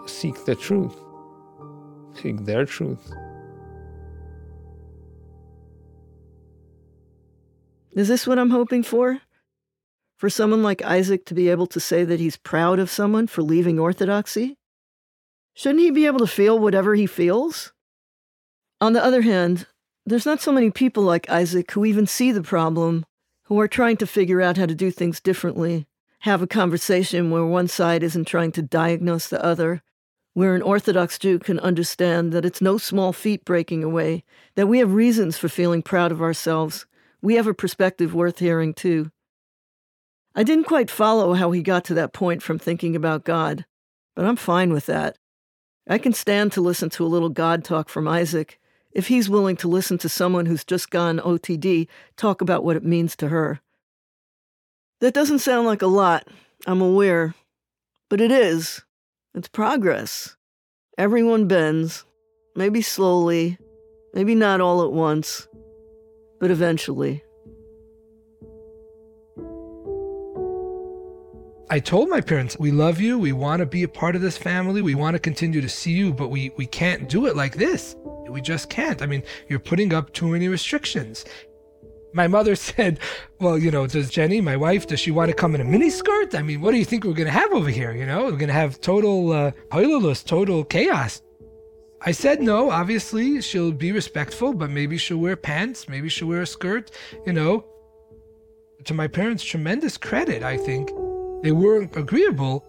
seek 0.06 0.44
the 0.44 0.56
truth, 0.56 0.96
seek 2.20 2.44
their 2.44 2.64
truth. 2.64 3.12
Is 7.94 8.08
this 8.08 8.26
what 8.26 8.38
I'm 8.38 8.50
hoping 8.50 8.82
for? 8.82 9.20
For 10.16 10.30
someone 10.30 10.62
like 10.62 10.82
Isaac 10.82 11.26
to 11.26 11.34
be 11.34 11.50
able 11.50 11.66
to 11.66 11.80
say 11.80 12.04
that 12.04 12.20
he's 12.20 12.36
proud 12.36 12.78
of 12.78 12.90
someone 12.90 13.26
for 13.26 13.42
leaving 13.42 13.78
orthodoxy? 13.78 14.56
Shouldn't 15.54 15.80
he 15.80 15.90
be 15.90 16.06
able 16.06 16.20
to 16.20 16.26
feel 16.26 16.58
whatever 16.58 16.94
he 16.94 17.06
feels? 17.06 17.72
On 18.80 18.94
the 18.94 19.04
other 19.04 19.22
hand, 19.22 19.66
there's 20.06 20.24
not 20.24 20.40
so 20.40 20.52
many 20.52 20.70
people 20.70 21.02
like 21.02 21.28
Isaac 21.28 21.70
who 21.72 21.84
even 21.84 22.06
see 22.06 22.32
the 22.32 22.42
problem, 22.42 23.04
who 23.44 23.60
are 23.60 23.68
trying 23.68 23.98
to 23.98 24.06
figure 24.06 24.40
out 24.40 24.56
how 24.56 24.66
to 24.66 24.74
do 24.74 24.90
things 24.90 25.20
differently, 25.20 25.86
have 26.20 26.40
a 26.40 26.46
conversation 26.46 27.30
where 27.30 27.44
one 27.44 27.68
side 27.68 28.02
isn't 28.02 28.24
trying 28.24 28.52
to 28.52 28.62
diagnose 28.62 29.28
the 29.28 29.44
other, 29.44 29.82
where 30.32 30.54
an 30.54 30.62
Orthodox 30.62 31.18
Jew 31.18 31.38
can 31.38 31.60
understand 31.60 32.32
that 32.32 32.46
it's 32.46 32.62
no 32.62 32.78
small 32.78 33.12
feat 33.12 33.44
breaking 33.44 33.84
away, 33.84 34.24
that 34.54 34.66
we 34.66 34.78
have 34.78 34.94
reasons 34.94 35.36
for 35.36 35.50
feeling 35.50 35.82
proud 35.82 36.10
of 36.10 36.22
ourselves. 36.22 36.86
We 37.22 37.36
have 37.36 37.46
a 37.46 37.54
perspective 37.54 38.14
worth 38.14 38.40
hearing, 38.40 38.74
too. 38.74 39.10
I 40.34 40.42
didn't 40.42 40.64
quite 40.64 40.90
follow 40.90 41.34
how 41.34 41.52
he 41.52 41.62
got 41.62 41.84
to 41.86 41.94
that 41.94 42.12
point 42.12 42.42
from 42.42 42.58
thinking 42.58 42.96
about 42.96 43.24
God, 43.24 43.64
but 44.16 44.24
I'm 44.24 44.36
fine 44.36 44.72
with 44.72 44.86
that. 44.86 45.16
I 45.88 45.98
can 45.98 46.12
stand 46.12 46.52
to 46.52 46.60
listen 46.60 46.90
to 46.90 47.04
a 47.04 47.08
little 47.08 47.28
God 47.28 47.64
talk 47.64 47.88
from 47.88 48.08
Isaac 48.08 48.58
if 48.92 49.08
he's 49.08 49.28
willing 49.28 49.56
to 49.56 49.68
listen 49.68 49.98
to 49.98 50.08
someone 50.08 50.46
who's 50.46 50.64
just 50.64 50.90
gone 50.90 51.18
OTD 51.18 51.88
talk 52.16 52.40
about 52.40 52.64
what 52.64 52.76
it 52.76 52.84
means 52.84 53.16
to 53.16 53.28
her. 53.28 53.60
That 55.00 55.14
doesn't 55.14 55.40
sound 55.40 55.66
like 55.66 55.82
a 55.82 55.86
lot, 55.86 56.28
I'm 56.66 56.80
aware, 56.80 57.34
but 58.08 58.20
it 58.20 58.30
is. 58.30 58.82
It's 59.34 59.48
progress. 59.48 60.36
Everyone 60.98 61.48
bends, 61.48 62.04
maybe 62.54 62.82
slowly, 62.82 63.58
maybe 64.14 64.34
not 64.34 64.60
all 64.60 64.82
at 64.82 64.92
once, 64.92 65.48
but 66.42 66.50
eventually. 66.50 67.22
I 71.70 71.78
told 71.78 72.08
my 72.08 72.20
parents, 72.20 72.58
we 72.58 72.72
love 72.72 73.00
you. 73.00 73.16
We 73.16 73.30
want 73.30 73.60
to 73.60 73.66
be 73.66 73.84
a 73.84 73.88
part 73.88 74.16
of 74.16 74.22
this 74.22 74.36
family. 74.36 74.82
We 74.82 74.96
want 74.96 75.14
to 75.14 75.20
continue 75.20 75.60
to 75.60 75.68
see 75.68 75.92
you, 75.92 76.12
but 76.12 76.30
we, 76.30 76.50
we 76.56 76.66
can't 76.66 77.08
do 77.08 77.26
it 77.26 77.36
like 77.36 77.54
this. 77.54 77.94
We 78.28 78.40
just 78.40 78.70
can't. 78.70 79.02
I 79.02 79.06
mean, 79.06 79.22
you're 79.48 79.60
putting 79.60 79.94
up 79.94 80.12
too 80.14 80.26
many 80.26 80.48
restrictions. 80.48 81.24
My 82.12 82.26
mother 82.26 82.56
said, 82.70 82.98
Well, 83.38 83.56
you 83.56 83.70
know, 83.70 83.86
does 83.86 84.10
Jenny, 84.10 84.40
my 84.40 84.56
wife, 84.56 84.88
does 84.88 84.98
she 84.98 85.12
want 85.12 85.30
to 85.30 85.36
come 85.36 85.54
in 85.54 85.60
a 85.60 85.64
mini 85.64 85.90
skirt? 85.90 86.34
I 86.34 86.42
mean, 86.42 86.60
what 86.60 86.72
do 86.72 86.78
you 86.78 86.84
think 86.84 87.04
we're 87.04 87.12
going 87.12 87.26
to 87.26 87.30
have 87.30 87.52
over 87.52 87.70
here? 87.70 87.92
You 87.92 88.04
know, 88.04 88.24
we're 88.24 88.30
going 88.32 88.48
to 88.48 88.52
have 88.52 88.80
total 88.80 89.30
uh, 89.30 89.52
total 89.70 90.64
chaos. 90.64 91.22
I 92.04 92.10
said 92.10 92.42
no. 92.42 92.70
Obviously, 92.70 93.40
she'll 93.40 93.70
be 93.70 93.92
respectful, 93.92 94.52
but 94.54 94.70
maybe 94.70 94.98
she'll 94.98 95.18
wear 95.18 95.36
pants. 95.36 95.88
Maybe 95.88 96.08
she'll 96.08 96.26
wear 96.26 96.42
a 96.42 96.46
skirt. 96.46 96.90
You 97.26 97.32
know, 97.32 97.64
to 98.84 98.94
my 98.94 99.06
parents' 99.06 99.44
tremendous 99.44 99.96
credit, 99.96 100.42
I 100.42 100.56
think 100.56 100.90
they 101.44 101.52
weren't 101.52 101.96
agreeable, 101.96 102.64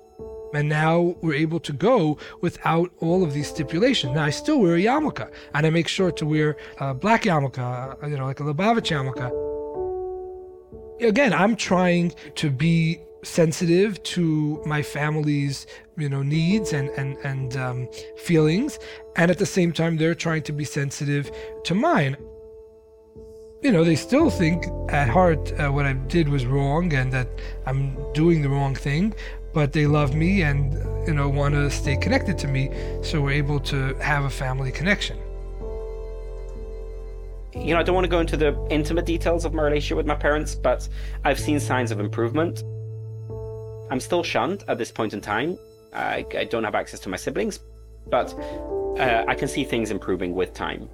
and 0.53 0.69
now 0.69 1.15
we're 1.21 1.33
able 1.33 1.59
to 1.61 1.73
go 1.73 2.19
without 2.41 2.91
all 2.99 3.23
of 3.23 3.33
these 3.33 3.47
stipulations. 3.47 4.13
Now 4.13 4.23
I 4.25 4.29
still 4.29 4.59
wear 4.59 4.75
a 4.75 4.81
yarmulke, 4.81 5.27
and 5.55 5.65
I 5.65 5.69
make 5.71 5.87
sure 5.87 6.11
to 6.11 6.25
wear 6.27 6.55
a 6.79 6.93
black 6.93 7.23
yarmulke, 7.23 7.57
uh, 7.57 8.07
you 8.07 8.17
know, 8.17 8.25
like 8.25 8.39
a 8.39 8.43
Lubavitch 8.43 8.91
yarmulke. 8.91 9.31
Again, 11.01 11.33
I'm 11.33 11.55
trying 11.55 12.13
to 12.35 12.51
be 12.51 13.01
sensitive 13.23 14.01
to 14.03 14.61
my 14.65 14.81
family's 14.81 15.65
you 15.97 16.09
know 16.09 16.21
needs 16.21 16.73
and 16.73 16.89
and 16.89 17.17
and 17.19 17.57
um, 17.57 17.87
feelings 18.17 18.79
and 19.15 19.31
at 19.31 19.37
the 19.37 19.45
same 19.45 19.71
time 19.71 19.97
they're 19.97 20.15
trying 20.15 20.43
to 20.43 20.51
be 20.51 20.63
sensitive 20.63 21.31
to 21.63 21.73
mine 21.73 22.17
you 23.63 23.71
know, 23.71 23.85
they 23.85 23.95
still 23.95 24.29
think 24.29 24.65
at 24.89 25.07
heart 25.07 25.53
uh, 25.57 25.69
what 25.69 25.85
I 25.85 25.93
did 25.93 26.27
was 26.27 26.45
wrong 26.45 26.93
and 26.93 27.13
that 27.13 27.29
I'm 27.65 27.95
doing 28.11 28.41
the 28.41 28.49
wrong 28.49 28.75
thing, 28.75 29.13
but 29.53 29.71
they 29.71 29.87
love 29.87 30.13
me 30.13 30.41
and, 30.41 30.73
you 31.07 31.13
know, 31.13 31.29
want 31.29 31.53
to 31.55 31.71
stay 31.71 31.95
connected 31.95 32.37
to 32.39 32.47
me. 32.49 32.69
So 33.03 33.21
we're 33.21 33.31
able 33.31 33.61
to 33.61 33.95
have 33.95 34.25
a 34.25 34.29
family 34.29 34.69
connection. 34.69 35.17
You 37.55 37.73
know, 37.73 37.79
I 37.79 37.83
don't 37.83 37.95
want 37.95 38.03
to 38.03 38.09
go 38.09 38.19
into 38.19 38.35
the 38.35 38.53
intimate 38.69 39.05
details 39.05 39.45
of 39.45 39.53
my 39.53 39.63
relationship 39.63 39.95
with 39.95 40.07
my 40.07 40.15
parents, 40.15 40.55
but 40.55 40.89
I've 41.23 41.39
seen 41.39 41.59
signs 41.61 41.91
of 41.91 42.01
improvement. 42.01 42.63
I'm 43.93 43.99
still 43.99 44.23
shunned 44.23 44.63
at 44.67 44.79
this 44.79 44.91
point 44.91 45.13
in 45.13 45.21
time. 45.21 45.55
I, 45.93 46.25
I 46.35 46.45
don't 46.45 46.63
have 46.63 46.73
access 46.73 46.99
to 47.01 47.09
my 47.09 47.15
siblings, 47.15 47.59
but 48.09 48.33
uh, 48.33 49.23
I 49.27 49.35
can 49.35 49.47
see 49.47 49.63
things 49.63 49.91
improving 49.91 50.33
with 50.33 50.55
time. 50.55 50.89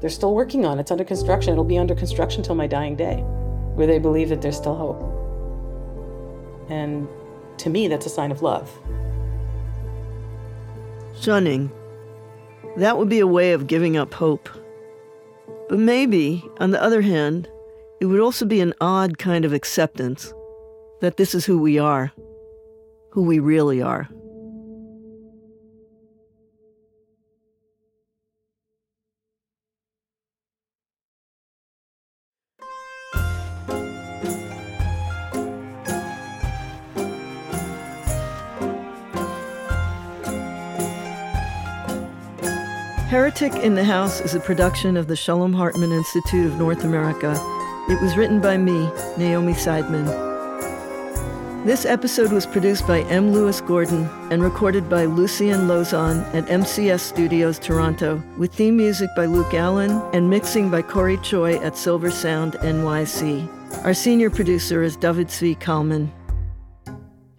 They're 0.00 0.08
still 0.08 0.36
working 0.36 0.64
on 0.64 0.78
it. 0.78 0.82
It's 0.82 0.92
under 0.92 1.02
construction. 1.02 1.50
It'll 1.50 1.64
be 1.64 1.78
under 1.78 1.96
construction 1.96 2.44
till 2.44 2.54
my 2.54 2.68
dying 2.68 2.94
day, 2.94 3.16
where 3.74 3.88
they 3.88 3.98
believe 3.98 4.28
that 4.28 4.40
there's 4.40 4.56
still 4.56 4.76
hope. 4.76 5.02
And 6.70 7.08
to 7.58 7.70
me, 7.70 7.88
that's 7.88 8.06
a 8.06 8.08
sign 8.08 8.30
of 8.30 8.42
love. 8.42 8.70
Shunning. 11.20 11.72
That 12.76 12.98
would 12.98 13.08
be 13.08 13.18
a 13.18 13.26
way 13.26 13.50
of 13.50 13.66
giving 13.66 13.96
up 13.96 14.14
hope. 14.14 14.48
But 15.68 15.80
maybe, 15.80 16.44
on 16.58 16.70
the 16.70 16.80
other 16.80 17.00
hand, 17.00 17.48
it 18.00 18.06
would 18.06 18.20
also 18.20 18.44
be 18.44 18.60
an 18.60 18.74
odd 18.80 19.18
kind 19.18 19.44
of 19.44 19.52
acceptance 19.52 20.32
that 21.00 21.16
this 21.16 21.34
is 21.34 21.44
who 21.44 21.58
we 21.58 21.78
are, 21.78 22.12
who 23.12 23.22
we 23.22 23.38
really 23.38 23.82
are. 23.82 24.08
Heretic 43.08 43.54
in 43.54 43.76
the 43.76 43.84
House 43.84 44.20
is 44.20 44.34
a 44.34 44.40
production 44.40 44.96
of 44.96 45.06
the 45.06 45.16
Shalom 45.16 45.52
Hartman 45.52 45.92
Institute 45.92 46.46
of 46.46 46.58
North 46.58 46.84
America. 46.84 47.32
It 47.88 48.00
was 48.02 48.16
written 48.16 48.40
by 48.40 48.56
me, 48.56 48.90
Naomi 49.16 49.52
Seidman. 49.52 50.35
This 51.66 51.84
episode 51.84 52.30
was 52.30 52.46
produced 52.46 52.86
by 52.86 53.00
M. 53.00 53.32
Louis 53.32 53.60
Gordon 53.60 54.08
and 54.30 54.40
recorded 54.40 54.88
by 54.88 55.06
Lucien 55.06 55.66
Lozon 55.66 56.22
at 56.32 56.46
MCS 56.46 57.00
Studios 57.00 57.58
Toronto, 57.58 58.22
with 58.38 58.54
theme 58.54 58.76
music 58.76 59.10
by 59.16 59.26
Luke 59.26 59.52
Allen 59.52 60.00
and 60.12 60.30
mixing 60.30 60.70
by 60.70 60.82
Cory 60.82 61.16
Choy 61.16 61.60
at 61.64 61.76
Silver 61.76 62.08
Sound 62.08 62.52
NYC. 62.60 63.84
Our 63.84 63.94
senior 63.94 64.30
producer 64.30 64.84
is 64.84 64.96
David 64.96 65.26
Zvi 65.26 65.58
Kalman. 65.58 66.12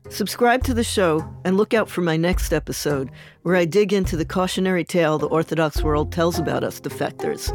Subscribe 0.09 0.61
to 0.65 0.73
the 0.73 0.84
show 0.84 1.25
and 1.45 1.55
look 1.55 1.73
out 1.73 1.89
for 1.89 2.01
my 2.01 2.17
next 2.17 2.51
episode, 2.51 3.09
where 3.43 3.55
I 3.55 3.63
dig 3.63 3.93
into 3.93 4.17
the 4.17 4.25
cautionary 4.25 4.84
tale 4.84 5.17
the 5.17 5.28
Orthodox 5.28 5.82
world 5.82 6.11
tells 6.11 6.38
about 6.38 6.65
us 6.65 6.82
defectors, 6.82 7.47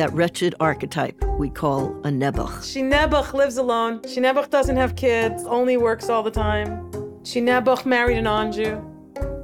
that 0.00 0.10
wretched 0.14 0.54
archetype 0.60 1.22
we 1.36 1.50
call 1.50 1.88
a 2.04 2.08
nebuch. 2.08 2.64
She 2.64 2.80
nebuch 2.80 3.34
lives 3.34 3.58
alone. 3.58 4.00
She 4.08 4.18
nebuch 4.18 4.48
doesn't 4.48 4.78
have 4.78 4.96
kids, 4.96 5.44
only 5.44 5.76
works 5.76 6.08
all 6.08 6.22
the 6.22 6.30
time. 6.30 6.90
She 7.22 7.42
nebuch 7.42 7.84
married 7.84 8.16
an 8.16 8.24
non-Jew. 8.24 8.82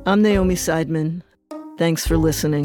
I'm 0.07 0.23
Naomi 0.23 0.55
Seidman. 0.55 1.21
Thanks 1.77 2.07
for 2.07 2.17
listening. 2.17 2.65